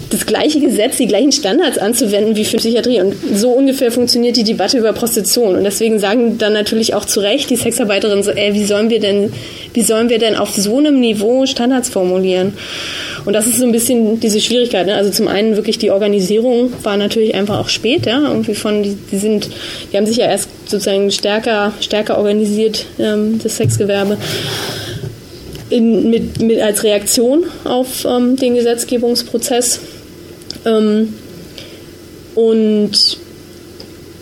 [0.09, 3.01] das gleiche Gesetz, die gleichen Standards anzuwenden wie für Psychiatrie.
[3.01, 5.55] Und so ungefähr funktioniert die Debatte über Prostitution.
[5.55, 8.99] Und deswegen sagen dann natürlich auch zu Recht die Sexarbeiterinnen so, ey, wie sollen wir
[8.99, 9.33] denn,
[9.73, 12.53] wie sollen wir denn auf so einem Niveau Standards formulieren?
[13.25, 14.85] Und das ist so ein bisschen diese Schwierigkeit.
[14.85, 14.95] Ne?
[14.95, 18.95] Also zum einen wirklich die Organisierung war natürlich einfach auch spät, ja, irgendwie von, die,
[19.11, 19.49] die sind,
[19.91, 24.17] die haben sich ja erst sozusagen stärker, stärker organisiert, ähm, das Sexgewerbe.
[25.71, 29.79] In, mit, mit, als Reaktion auf ähm, den Gesetzgebungsprozess.
[30.65, 31.13] Ähm,
[32.35, 33.17] und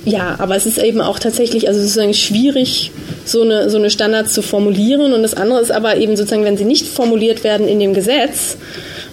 [0.05, 2.91] ja, aber es ist eben auch tatsächlich, also sozusagen schwierig,
[3.25, 5.13] so eine, so eine Standards zu formulieren.
[5.13, 8.57] Und das andere ist aber eben sozusagen, wenn sie nicht formuliert werden in dem Gesetz,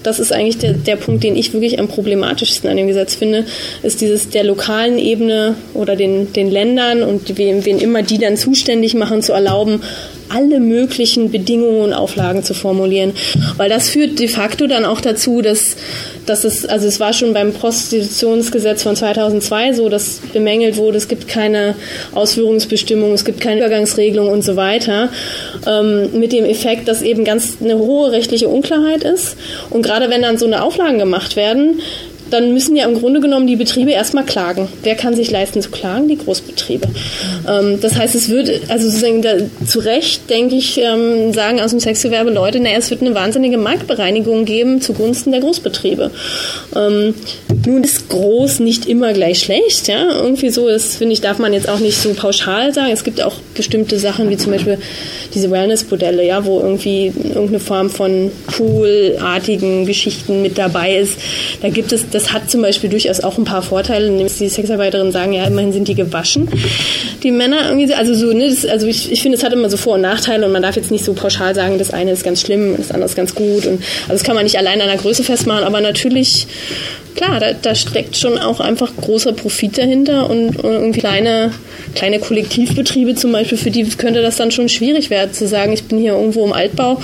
[0.03, 3.45] das ist eigentlich der, der Punkt, den ich wirklich am problematischsten an dem Gesetz finde,
[3.83, 8.37] ist dieses der lokalen Ebene oder den, den Ländern und wen, wen immer die dann
[8.37, 9.83] zuständig machen, zu erlauben,
[10.31, 13.13] alle möglichen Bedingungen und Auflagen zu formulieren.
[13.57, 15.77] Weil das führt de facto dann auch dazu, dass,
[16.31, 21.09] dass es, also es war schon beim Prostitutionsgesetz von 2002 so, dass bemängelt wurde, es
[21.09, 21.75] gibt keine
[22.15, 25.11] Ausführungsbestimmung, es gibt keine Übergangsregelung und so weiter,
[25.67, 29.37] ähm, mit dem Effekt, dass eben ganz eine hohe rechtliche Unklarheit ist.
[29.71, 31.81] Und gerade wenn dann so eine Auflagen gemacht werden,
[32.31, 34.69] dann müssen ja im Grunde genommen die Betriebe erstmal klagen.
[34.83, 36.09] Wer kann sich leisten zu klagen?
[36.09, 36.89] Die Großbetriebe.
[37.49, 39.35] Ähm, das heißt, es wird, also sozusagen da,
[39.67, 43.59] zu Recht, denke ich, ähm, sagen aus dem Sexgewerbe Leute, naja, es wird eine wahnsinnige
[43.59, 46.11] Marktbereinigung geben zugunsten der Großbetriebe.
[46.77, 47.15] Ähm,
[47.67, 50.11] nun ist groß nicht immer gleich schlecht, ja.
[50.13, 52.93] Irgendwie so, das finde ich, darf man jetzt auch nicht so pauschal sagen.
[52.93, 54.79] Es gibt auch bestimmte Sachen, wie zum Beispiel
[55.35, 61.19] diese Wellness-Modelle, ja, wo irgendwie irgendeine Form von Poolartigen Geschichten mit dabei ist.
[61.63, 65.13] Da gibt es, das hat zum Beispiel durchaus auch ein paar Vorteile, nämlich die Sexarbeiterinnen
[65.13, 66.49] sagen, ja, immerhin sind die gewaschen.
[67.23, 69.77] Die Männer irgendwie, also so, ne, das, also ich, ich finde, es hat immer so
[69.77, 72.41] Vor- und Nachteile und man darf jetzt nicht so pauschal sagen, das eine ist ganz
[72.41, 74.97] schlimm, das andere ist ganz gut und also das kann man nicht allein an der
[74.97, 76.47] Größe festmachen, aber natürlich
[77.17, 81.53] klar, da, da, steckt schon auch einfach großer Profit dahinter und, und, kleine,
[81.95, 85.85] kleine Kollektivbetriebe zum Beispiel, für die könnte das dann schon schwierig werden, zu sagen, ich
[85.85, 87.01] bin hier irgendwo im Altbau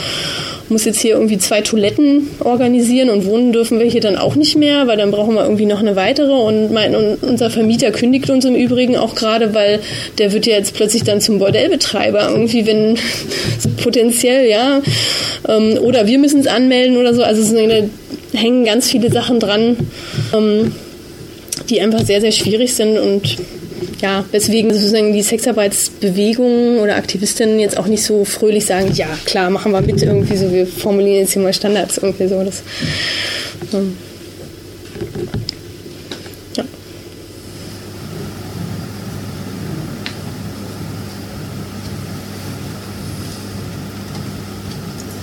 [0.68, 4.56] muss jetzt hier irgendwie zwei Toiletten organisieren und wohnen dürfen wir hier dann auch nicht
[4.56, 6.32] mehr, weil dann brauchen wir irgendwie noch eine weitere.
[6.32, 9.80] Und, mein, und unser Vermieter kündigt uns im Übrigen auch gerade, weil
[10.18, 12.28] der wird ja jetzt plötzlich dann zum Bordellbetreiber.
[12.30, 12.98] Irgendwie, wenn
[13.82, 14.82] potenziell, ja,
[15.48, 17.90] ähm, oder wir müssen es anmelden oder so, also es eine,
[18.32, 19.76] hängen ganz viele Sachen dran,
[20.34, 20.72] ähm,
[21.70, 23.36] die einfach sehr, sehr schwierig sind und
[24.00, 29.50] ja, weswegen sozusagen die Sexarbeitsbewegungen oder Aktivistinnen jetzt auch nicht so fröhlich sagen, ja klar,
[29.50, 32.42] machen wir mit irgendwie so, wir formulieren jetzt hier mal Standards irgendwie so.
[32.42, 32.62] Das,
[33.72, 33.96] ähm,
[36.56, 36.64] ja.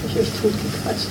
[0.08, 1.10] Ich euch tot gequatscht.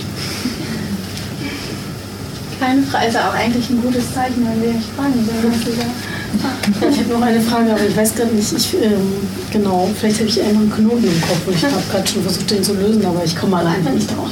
[2.60, 6.21] Keine Frage, ist auch eigentlich ein gutes Zeichen, wenn wir nicht fragen.
[6.90, 9.12] Ich habe noch eine Frage, aber ich weiß gerade nicht, ich, ähm,
[9.52, 12.62] genau, vielleicht habe ich einen Knoten im Kopf und ich habe gerade schon versucht, den
[12.62, 14.30] zu lösen, aber ich komme einfach nicht drauf.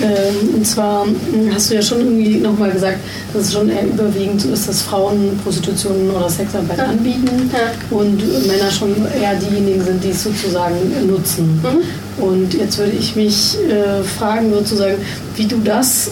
[0.00, 2.98] Ähm, und zwar hm, hast du ja schon irgendwie nochmal gesagt,
[3.32, 6.84] dass es schon eher überwiegend so ist, dass Frauen Prostitution oder Sexarbeit ja.
[6.86, 7.96] anbieten ja.
[7.96, 10.76] und Männer schon eher diejenigen sind, die es sozusagen
[11.06, 11.60] nutzen.
[11.62, 12.22] Mhm.
[12.22, 14.96] Und jetzt würde ich mich äh, fragen, sozusagen,
[15.36, 16.10] wie du das,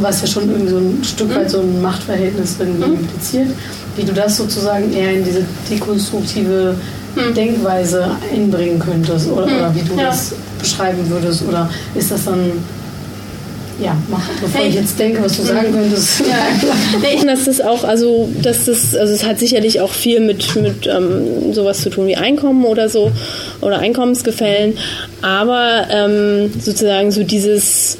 [0.00, 1.34] was ja schon irgendwie so ein Stück mhm.
[1.36, 2.94] weit so ein Machtverhältnis irgendwie mhm.
[2.94, 3.48] impliziert,
[3.96, 6.74] wie du das sozusagen eher in diese dekonstruktive
[7.14, 7.34] hm.
[7.34, 9.56] Denkweise einbringen könntest oder, hm.
[9.56, 10.06] oder wie du ja.
[10.06, 12.52] das beschreiben würdest oder ist das dann
[13.80, 14.68] ja, mach, bevor hey.
[14.68, 15.72] ich jetzt denke, was du sagen hm.
[15.72, 16.20] könntest.
[16.20, 16.36] Ja.
[17.02, 21.52] nee, das auch, also das ist, also es hat sicherlich auch viel mit, mit ähm,
[21.52, 23.10] sowas zu tun wie Einkommen oder so
[23.60, 24.74] oder Einkommensgefällen,
[25.20, 27.98] aber ähm, sozusagen so dieses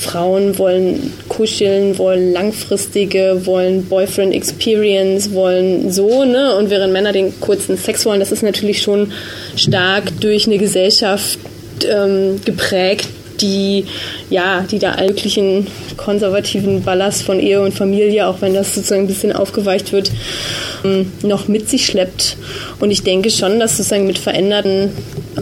[0.00, 6.56] Frauen wollen kuscheln, wollen langfristige, wollen Boyfriend Experience, wollen so, ne?
[6.56, 9.12] Und während Männer den kurzen Sex wollen, das ist natürlich schon
[9.56, 11.38] stark durch eine Gesellschaft
[11.86, 13.08] ähm, geprägt,
[13.40, 13.84] die
[14.30, 15.66] ja, die da allglichen
[15.96, 20.10] konservativen Ballast von Ehe und Familie, auch wenn das sozusagen ein bisschen aufgeweicht wird,
[20.84, 22.36] ähm, noch mit sich schleppt.
[22.78, 24.92] Und ich denke schon, dass sozusagen mit veränderten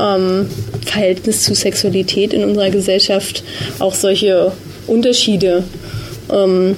[0.01, 0.49] ähm,
[0.89, 3.43] Verhältnis zu Sexualität in unserer Gesellschaft
[3.79, 4.53] auch solche
[4.87, 5.65] Unterschiede
[6.33, 6.77] ähm,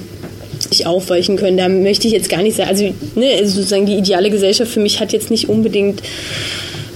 [0.69, 1.57] sich aufweichen können.
[1.57, 2.85] Da möchte ich jetzt gar nicht sagen, also,
[3.15, 6.03] ne, also sozusagen die ideale Gesellschaft für mich hat jetzt nicht unbedingt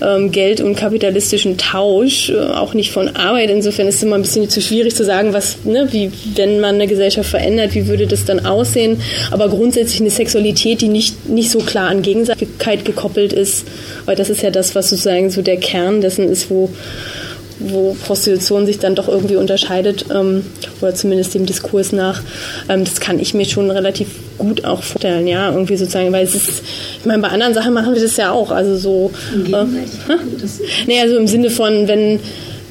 [0.00, 3.50] ähm, Geld und kapitalistischen Tausch, äh, auch nicht von Arbeit.
[3.50, 6.76] Insofern ist es immer ein bisschen zu schwierig zu sagen, was, ne, wie, wenn man
[6.76, 9.00] eine Gesellschaft verändert, wie würde das dann aussehen.
[9.30, 13.66] Aber grundsätzlich eine Sexualität, die nicht, nicht so klar an Gegenseitigkeit gekoppelt ist,
[14.04, 16.70] weil das ist ja das, was sozusagen so der Kern dessen ist, wo
[17.60, 20.44] wo Prostitution sich dann doch irgendwie unterscheidet, ähm,
[20.80, 22.20] oder zumindest dem Diskurs nach,
[22.68, 24.08] ähm, das kann ich mir schon relativ
[24.38, 26.62] gut auch vorstellen, ja, irgendwie sozusagen, weil es ist,
[27.00, 29.10] ich meine, bei anderen Sachen machen wir das ja auch, also so.
[29.52, 29.64] Äh,
[30.86, 32.20] nee, also im Sinne von, wenn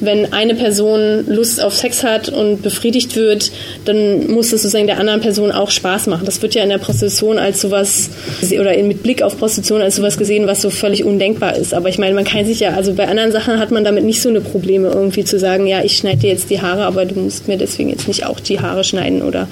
[0.00, 3.52] wenn eine Person Lust auf Sex hat und befriedigt wird,
[3.84, 6.24] dann muss es sozusagen der anderen Person auch Spaß machen.
[6.24, 8.10] Das wird ja in der Prostitution als sowas,
[8.58, 11.74] oder mit Blick auf Prostitution als sowas gesehen, was so völlig undenkbar ist.
[11.74, 14.20] Aber ich meine, man kann sich ja, also bei anderen Sachen hat man damit nicht
[14.20, 17.18] so eine Probleme, irgendwie zu sagen, ja, ich schneide dir jetzt die Haare, aber du
[17.20, 19.48] musst mir deswegen jetzt nicht auch die Haare schneiden oder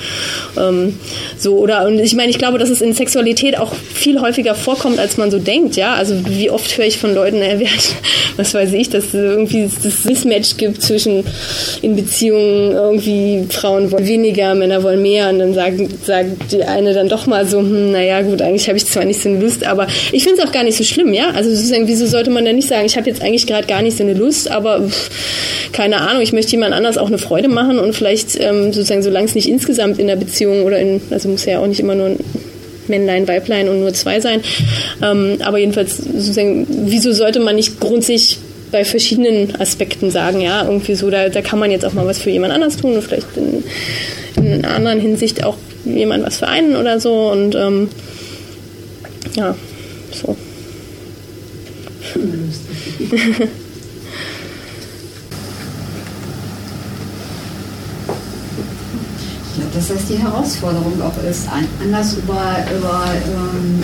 [0.58, 0.98] ähm,
[1.38, 1.58] so.
[1.58, 5.16] Oder, und ich meine, ich glaube, dass es in Sexualität auch viel häufiger vorkommt, als
[5.16, 5.94] man so denkt, ja.
[5.94, 7.70] Also wie oft höre ich von Leuten, er wird,
[8.36, 11.24] was weiß ich, dass irgendwie das Missmatch Mismatch gibt zwischen
[11.82, 16.94] in Beziehungen irgendwie Frauen wollen weniger, Männer wollen mehr und dann sagt, sagt die eine
[16.94, 19.66] dann doch mal so, hm, naja gut, eigentlich habe ich zwar nicht so eine Lust,
[19.66, 21.30] aber ich finde es auch gar nicht so schlimm, ja.
[21.34, 23.96] Also sozusagen, wieso sollte man dann nicht sagen, ich habe jetzt eigentlich gerade gar nicht
[23.96, 25.10] so eine Lust, aber pff,
[25.72, 29.26] keine Ahnung, ich möchte jemand anders auch eine Freude machen und vielleicht ähm, sozusagen, solange
[29.26, 32.06] es nicht insgesamt in der Beziehung oder in, also muss ja auch nicht immer nur
[32.06, 32.18] ein
[32.88, 34.40] Männlein, Weiblein und nur zwei sein.
[35.02, 38.38] Ähm, aber jedenfalls, sozusagen, wieso sollte man nicht grundsätzlich
[38.72, 42.18] bei verschiedenen Aspekten sagen, ja, irgendwie so, da, da kann man jetzt auch mal was
[42.18, 43.62] für jemand anders tun und vielleicht in,
[44.36, 47.88] in einer anderen Hinsicht auch jemand was für einen oder so und ähm,
[49.34, 49.54] ja,
[50.10, 50.36] so.
[53.04, 53.08] Ich
[59.58, 61.46] glaube, dass das die Herausforderung auch ist,
[61.82, 63.82] anders über, über ähm,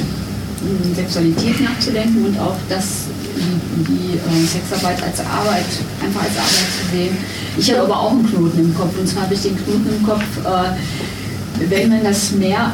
[0.94, 3.05] Sexualität nachzudenken und auch das,
[3.39, 5.66] die, die äh, Sexarbeit als Arbeit,
[6.05, 7.16] einfach als Arbeit zu sehen.
[7.56, 10.06] Ich habe aber auch einen Knoten im Kopf und zwar habe ich den Knoten im
[10.06, 12.73] Kopf, äh, wenn man das mehr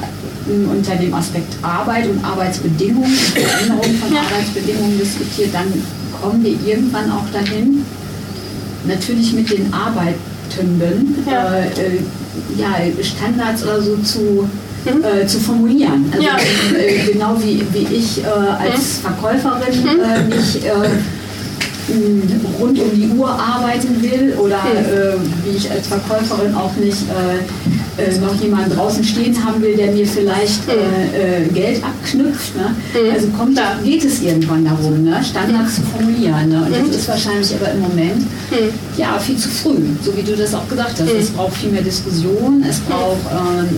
[0.49, 5.73] äh, unter dem Aspekt Arbeit und Arbeitsbedingungen und Veränderung von Arbeitsbedingungen diskutiert, dann
[6.21, 7.85] kommen wir irgendwann auch dahin,
[8.87, 11.55] natürlich mit den Arbeitenden, Ja.
[11.55, 12.01] äh, äh,
[12.59, 14.49] ja, Standards oder so zu,
[14.87, 16.11] äh, zu formulieren.
[16.13, 16.37] Also, Ja.
[16.79, 20.89] äh, genau wie, wie ich äh, als Verkäuferin äh, nicht äh, mh,
[22.61, 28.03] rund um die Uhr arbeiten will oder äh, wie ich als Verkäuferin auch nicht äh,
[28.03, 32.57] äh, noch jemanden draußen stehen haben will, der mir vielleicht äh, äh, Geld abknüpft.
[32.57, 32.75] Ne?
[33.13, 35.23] Also kommt, da geht es irgendwann darum, ne?
[35.23, 36.49] Standards zu formulieren.
[36.49, 36.63] Ne?
[36.63, 38.23] Und das ist wahrscheinlich aber im Moment
[38.97, 41.11] ja, viel zu früh, so wie du das auch gesagt hast.
[41.11, 43.69] Es braucht viel mehr Diskussion, es braucht, ähm,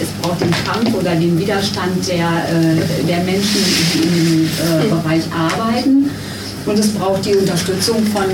[0.00, 3.60] es braucht den Kampf oder den Widerstand der, äh, der Menschen,
[3.94, 6.10] die im äh, Bereich arbeiten.
[6.66, 8.24] Und es braucht die Unterstützung von,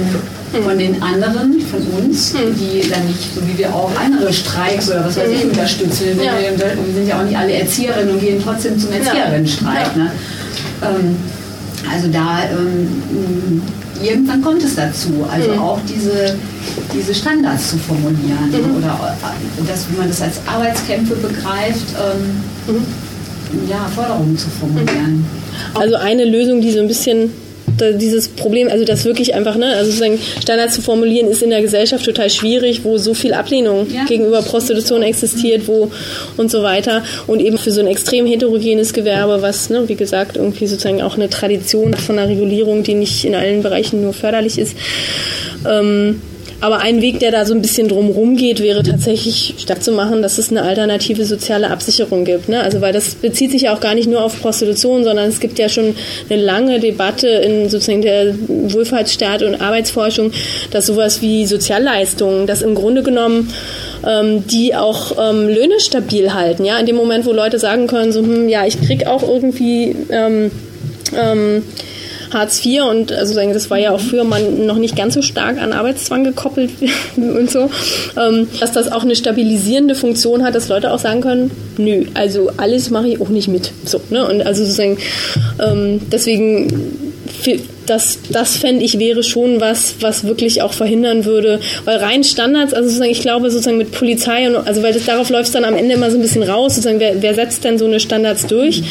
[0.63, 5.05] von den anderen, von uns, die dann nicht, so wie wir auch andere Streiks oder
[5.05, 6.07] was weiß ich, unterstützen.
[6.17, 6.33] Wir, Ja.
[6.39, 9.97] wir, sind ja auch nicht alle Erzieherinnen und gehen trotzdem zum Erzieherinnenstreik.
[9.97, 10.11] Ne?
[10.83, 11.17] Ähm,
[11.93, 13.63] also da ähm,
[14.03, 16.35] irgendwann kommt es dazu, also auch diese,
[16.95, 18.59] diese Standards zu formulieren ne?
[18.79, 22.77] oder äh, dass man das als Arbeitskämpfe begreift, ähm,
[23.69, 25.27] ja, Forderungen zu formulieren.
[25.75, 27.31] Also eine Lösung, die so ein bisschen
[27.81, 31.63] dieses Problem, also das wirklich einfach, ne, also sozusagen Standards zu formulieren, ist in der
[31.63, 34.05] Gesellschaft total schwierig, wo so viel Ablehnung Ja.
[34.05, 35.91] gegenüber Prostitution existiert, wo
[36.37, 37.03] und so weiter.
[37.27, 41.17] Und eben für so ein extrem heterogenes Gewerbe, was, ne, wie gesagt, irgendwie sozusagen auch
[41.17, 44.77] eine Tradition von einer Regulierung, die nicht in allen Bereichen nur förderlich ist.
[45.69, 46.21] Ähm,
[46.63, 50.23] aber ein Weg, der da so ein bisschen drumherum geht, wäre tatsächlich stark zu machen,
[50.23, 52.49] dass es eine alternative soziale Absicherung gibt.
[52.49, 52.61] Ne?
[52.61, 55.59] Also weil das bezieht sich ja auch gar nicht nur auf Prostitution, sondern es gibt
[55.59, 55.97] ja schon
[56.31, 60.31] eine lange Debatte in sozusagen der Wohlfahrtsstaat und Arbeitsforschung,
[60.71, 63.53] dass sowas wie Sozialleistungen, das im Grunde genommen
[64.07, 66.65] ähm, die auch ähm, Löhne stabil halten.
[66.65, 69.97] Ja, in dem Moment, wo Leute sagen können, so, hm, ja, ich krieg auch irgendwie
[70.11, 70.53] ähm,
[71.17, 71.65] ähm,
[72.33, 75.61] Hartz IV und also das war ja auch früher mal noch nicht ganz so stark
[75.61, 76.71] an Arbeitszwang gekoppelt
[77.17, 77.71] und so,
[78.17, 82.51] ähm, dass das auch eine stabilisierende Funktion hat, dass Leute auch sagen können, nö, also
[82.57, 83.73] alles mache ich auch nicht mit.
[83.85, 84.27] So, ne?
[84.27, 84.99] Und also sozusagen
[85.61, 87.13] ähm, deswegen
[87.87, 92.73] das, das fände ich wäre schon was, was wirklich auch verhindern würde, weil rein Standards,
[92.73, 95.65] also sozusagen, ich glaube sozusagen mit Polizei und also weil das darauf läuft es dann
[95.65, 98.47] am Ende immer so ein bisschen raus, sozusagen, wer, wer setzt denn so eine Standards
[98.47, 98.83] durch?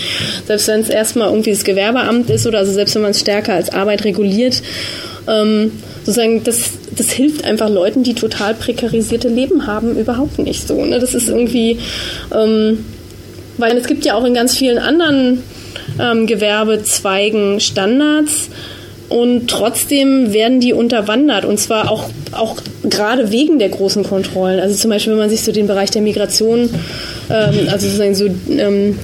[0.46, 3.54] Selbst wenn es erstmal irgendwie das Gewerbeamt ist oder also selbst wenn man es stärker
[3.54, 4.62] als Arbeit reguliert,
[5.28, 5.72] ähm,
[6.04, 10.84] sozusagen, das, das hilft einfach Leuten, die total prekarisierte Leben haben, überhaupt nicht so.
[10.84, 11.00] Ne?
[11.00, 11.80] Das ist irgendwie,
[12.34, 12.86] ähm,
[13.58, 15.44] weil es gibt ja auch in ganz vielen anderen
[16.00, 18.50] ähm, Gewerbezweigen Standards
[19.12, 24.60] und trotzdem werden die unterwandert und zwar auch, auch gerade wegen der großen Kontrollen.
[24.60, 26.70] Also zum Beispiel, wenn man sich so den Bereich der Migration,
[27.30, 28.98] ähm, also sozusagen so ähm,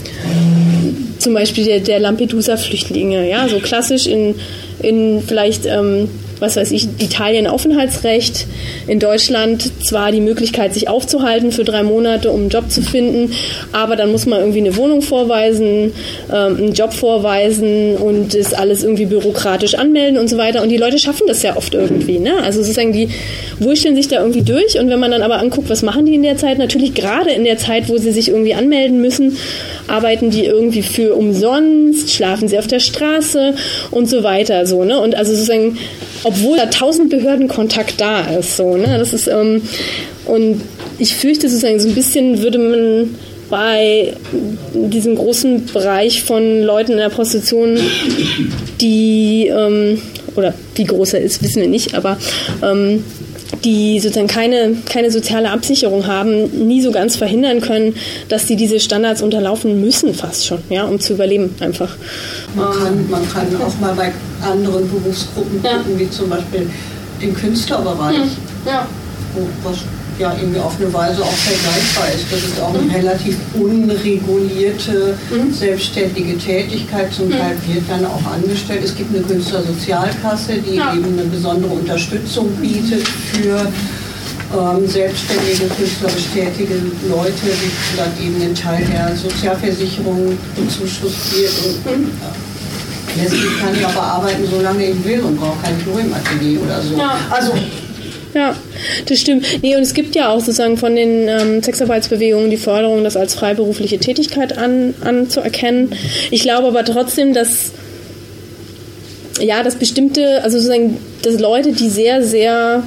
[1.20, 4.36] zum Beispiel der, der Lampedusa-Flüchtlinge, ja, so klassisch in,
[4.82, 6.10] in vielleicht, ähm,
[6.40, 8.48] was weiß ich, Italien Aufenthaltsrecht,
[8.88, 13.34] in Deutschland zwar die Möglichkeit, sich aufzuhalten für drei Monate, um einen Job zu finden,
[13.72, 15.94] aber dann muss man irgendwie eine Wohnung vorweisen,
[16.32, 20.62] ähm, einen Job vorweisen und das alles irgendwie bürokratisch anmelden und so weiter.
[20.62, 22.38] Und die Leute schaffen das ja oft irgendwie, ne?
[22.44, 23.10] Also sozusagen, die
[23.60, 26.24] wurschteln sich da irgendwie durch und wenn man dann aber anguckt, was machen die in
[26.24, 29.38] der Zeit, natürlich gerade in der Zeit, wo sie sich irgendwie anmelden müssen,
[29.88, 33.56] arbeiten die irgendwie für umsonst, schlafen sie auf der Straße
[33.92, 35.00] und so weiter, so, ne?
[35.00, 35.78] Und also sozusagen,
[36.28, 38.98] obwohl da tausend Behördenkontakt da ist, so, ne?
[38.98, 39.62] Das ist, ähm,
[40.26, 40.62] und
[41.00, 43.16] ich fürchte sozusagen, so ein bisschen würde man
[43.50, 44.14] bei
[44.74, 47.80] diesem großen Bereich von Leuten in der Prostitution,
[48.82, 50.02] die ähm,
[50.36, 52.18] oder wie groß er ist, wissen wir nicht, aber
[52.62, 53.04] ähm,
[53.64, 57.96] die sozusagen keine, keine soziale Absicherung haben, nie so ganz verhindern können,
[58.30, 61.96] dass die diese Standards unterlaufen müssen, fast schon, ja, um zu überleben einfach.
[62.56, 64.12] Man kann, man kann auch mal bei
[64.42, 65.78] anderen Berufsgruppen ja.
[65.78, 66.70] gucken, wie zum Beispiel
[67.22, 68.30] den Künstlerbereich, hm.
[68.66, 68.88] ja.
[69.34, 69.78] wo, was
[70.20, 72.26] ja irgendwie auf eine Weise auch vergleichbar ist.
[72.32, 75.54] Das ist auch eine relativ unregulierte, mhm.
[75.54, 77.14] selbstständige Tätigkeit.
[77.14, 78.82] Zum Teil wird dann auch angestellt.
[78.84, 80.94] Es gibt eine Künstlersozialkasse, die ja.
[80.94, 83.68] eben eine besondere Unterstützung bietet für
[84.56, 86.76] ähm, selbstständige, künstlerisch tätige
[87.10, 91.54] Leute, die dann eben ein Teil der Sozialversicherung bezuschusst wird.
[91.86, 92.12] Und, mhm.
[92.22, 96.62] äh, letztlich kann ich aber arbeiten, solange ich will und brauche kein Klo im Atelier
[96.62, 96.96] oder so.
[96.96, 97.18] Ja.
[97.30, 97.54] Also
[98.34, 98.56] ja,
[99.08, 99.46] das stimmt.
[99.62, 103.34] Nee, und es gibt ja auch sozusagen von den ähm, Sexarbeitsbewegungen die Forderung, das als
[103.36, 105.94] freiberufliche Tätigkeit an, anzuerkennen.
[106.32, 107.72] Ich glaube aber trotzdem, dass
[109.40, 112.84] ja, dass bestimmte, also sozusagen, dass Leute, die sehr, sehr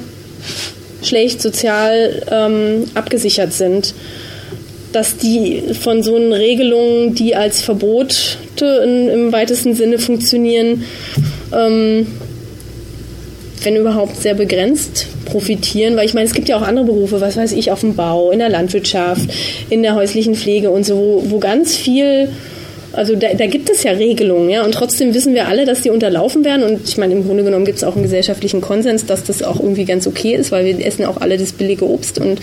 [1.01, 3.93] schlecht sozial ähm, abgesichert sind,
[4.91, 8.37] dass die von so einen Regelungen, die als Verbote
[8.83, 10.83] in, im weitesten Sinne funktionieren,
[11.53, 12.07] ähm,
[13.63, 17.37] wenn überhaupt sehr begrenzt profitieren, weil ich meine, es gibt ja auch andere Berufe, was
[17.37, 19.29] weiß ich, auf dem Bau, in der Landwirtschaft,
[19.69, 22.29] in der häuslichen Pflege und so, wo, ganz viel
[22.93, 25.89] also da, da, gibt es ja Regelungen, ja, und trotzdem wissen wir alle, dass die
[25.89, 26.63] unterlaufen werden.
[26.63, 29.61] Und ich meine, im Grunde genommen gibt es auch einen gesellschaftlichen Konsens, dass das auch
[29.61, 32.41] irgendwie ganz okay ist, weil wir essen auch alle das billige Obst und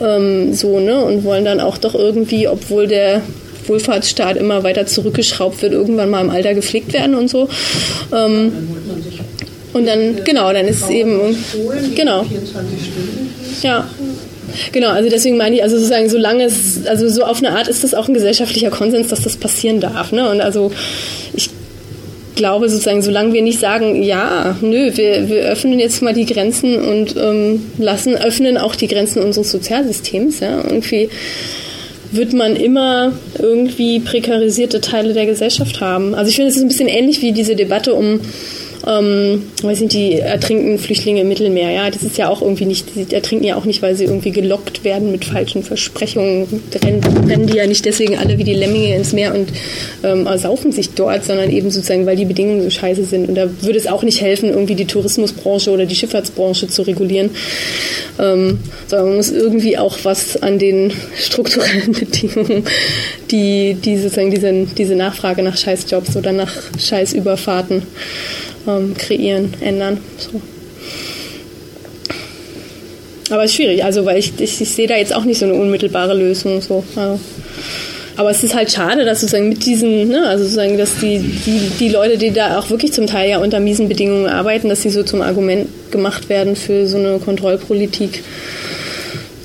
[0.00, 3.22] ähm, so, ne, und wollen dann auch doch irgendwie, obwohl der
[3.68, 7.48] Wohlfahrtsstaat immer weiter zurückgeschraubt wird, irgendwann mal im Alter gepflegt werden und so.
[8.12, 8.52] Ähm,
[9.76, 11.36] und dann, genau, dann ist es eben,
[11.94, 12.24] genau.
[13.62, 13.86] Ja.
[14.72, 17.84] Genau, also deswegen meine ich, also sozusagen, solange es, also so auf eine Art ist
[17.84, 20.12] das auch ein gesellschaftlicher Konsens, dass das passieren darf.
[20.12, 20.30] Ne?
[20.30, 20.72] Und also
[21.34, 21.50] ich
[22.36, 26.78] glaube sozusagen, solange wir nicht sagen, ja, nö, wir, wir öffnen jetzt mal die Grenzen
[26.78, 31.10] und ähm, lassen, öffnen auch die Grenzen unseres Sozialsystems, ja, irgendwie
[32.12, 36.14] wird man immer irgendwie prekarisierte Teile der Gesellschaft haben.
[36.14, 38.20] Also ich finde, es ist ein bisschen ähnlich wie diese Debatte um
[38.86, 41.70] ähm, weiß nicht, die ertrinken Flüchtlinge im Mittelmeer.
[41.70, 44.30] Ja, das ist ja auch irgendwie nicht, die ertrinken ja auch nicht, weil sie irgendwie
[44.30, 46.46] gelockt werden mit falschen Versprechungen.
[46.84, 49.48] Rennen, rennen die ja nicht deswegen alle wie die Lemminge ins Meer und
[50.02, 53.28] ähm, saufen sich dort, sondern eben sozusagen, weil die Bedingungen so scheiße sind.
[53.28, 57.30] Und da würde es auch nicht helfen, irgendwie die Tourismusbranche oder die Schifffahrtsbranche zu regulieren.
[58.18, 62.64] Ähm, sondern man muss irgendwie auch was an den strukturellen Bedingungen,
[63.30, 67.82] die, die sozusagen diese, diese Nachfrage nach Scheißjobs oder nach Scheißüberfahrten
[68.66, 69.98] ähm, kreieren, ändern.
[70.18, 70.40] So.
[73.30, 75.46] Aber es ist schwierig, also weil ich, ich, ich, sehe da jetzt auch nicht so
[75.46, 76.60] eine unmittelbare Lösung.
[76.60, 76.84] So.
[76.94, 77.20] Also.
[78.16, 81.70] Aber es ist halt schade, dass sozusagen mit diesen, ne, also sozusagen, dass die, die,
[81.78, 84.90] die Leute, die da auch wirklich zum Teil ja unter miesen Bedingungen arbeiten, dass sie
[84.90, 88.22] so zum Argument gemacht werden für so eine Kontrollpolitik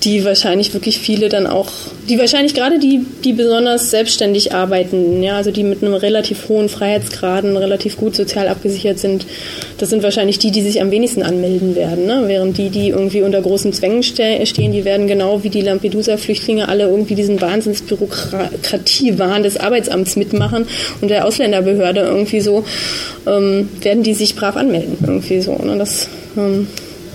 [0.04, 1.70] die wahrscheinlich wirklich viele dann auch,
[2.10, 6.70] die wahrscheinlich gerade die, die besonders selbstständig arbeiten, ja, also die mit einem relativ hohen
[6.70, 9.28] Freiheitsgraden relativ gut sozial abgesichert sind,
[9.78, 12.24] das sind wahrscheinlich die, die sich am wenigsten anmelden werden, ne?
[12.26, 16.68] während die, die irgendwie unter großen Zwängen ste stehen, die werden genau wie die Lampedusa-Flüchtlinge
[16.68, 20.66] alle irgendwie diesen Wahnsinnsbürokratiewahn des Arbeitsamts mitmachen
[21.02, 22.66] und der Ausländerbehörde irgendwie so,
[23.28, 25.78] ähm, werden die sich brav anmelden, irgendwie so, ne?
[25.78, 26.68] das, ähm,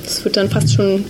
[0.05, 1.05] das wird dann fast schon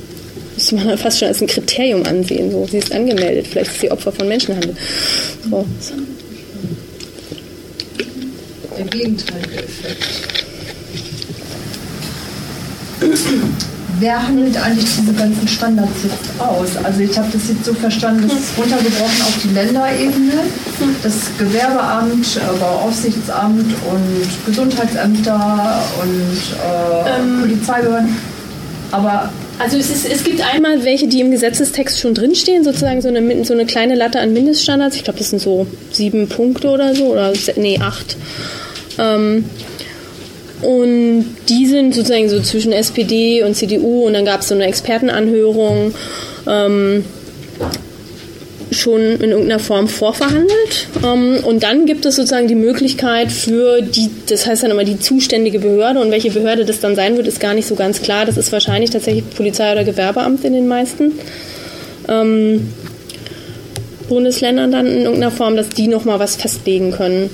[0.56, 2.50] müsste man fast schon als ein Kriterium ansehen.
[2.50, 4.74] So, sie ist angemeldet, vielleicht ist sie Opfer von Menschenhandel.
[5.48, 5.66] So.
[8.76, 10.06] Der gegenteilige Effekt.
[13.98, 16.84] Wer handelt eigentlich diese ganzen Standards jetzt aus?
[16.84, 20.34] Also ich habe das jetzt so verstanden, das ist runtergebrochen auf die Länderebene.
[21.02, 28.16] Das Gewerbeamt, äh, Bauaufsichtsamt und Gesundheitsämter und äh, ähm, Polizeibehörden.
[28.92, 33.08] Aber also es, ist, es gibt einmal welche, die im Gesetzestext schon drinstehen, sozusagen so
[33.08, 34.96] eine, so eine kleine Latte an Mindeststandards.
[34.96, 38.16] Ich glaube, das sind so sieben Punkte oder so, oder nee, acht.
[38.98, 39.44] Ähm,
[40.62, 44.66] und die sind sozusagen so zwischen SPD und CDU und dann gab es so eine
[44.66, 45.94] Expertenanhörung.
[46.46, 47.04] Ähm,
[48.76, 50.88] schon in irgendeiner Form vorverhandelt.
[51.04, 54.98] Ähm, und dann gibt es sozusagen die Möglichkeit für die, das heißt dann immer die
[54.98, 58.26] zuständige Behörde und welche Behörde das dann sein wird, ist gar nicht so ganz klar.
[58.26, 61.12] Das ist wahrscheinlich tatsächlich Polizei oder Gewerbeamt in den meisten
[62.08, 62.70] ähm,
[64.08, 67.30] Bundesländern dann in irgendeiner Form, dass die nochmal was festlegen können.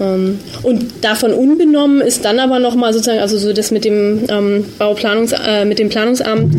[0.00, 4.64] Ähm, und davon unbenommen ist dann aber nochmal sozusagen, also so das mit dem ähm,
[4.78, 6.54] Bauplanungs, äh, mit dem Planungsamt,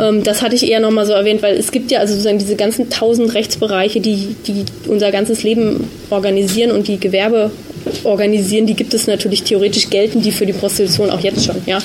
[0.00, 2.56] ähm, das hatte ich eher nochmal so erwähnt, weil es gibt ja also sozusagen diese
[2.56, 7.50] ganzen tausend Rechtsbereiche, die, die unser ganzes Leben organisieren und die Gewerbe
[8.04, 11.78] organisieren, die gibt es natürlich theoretisch gelten, die für die Prostitution auch jetzt schon, ja.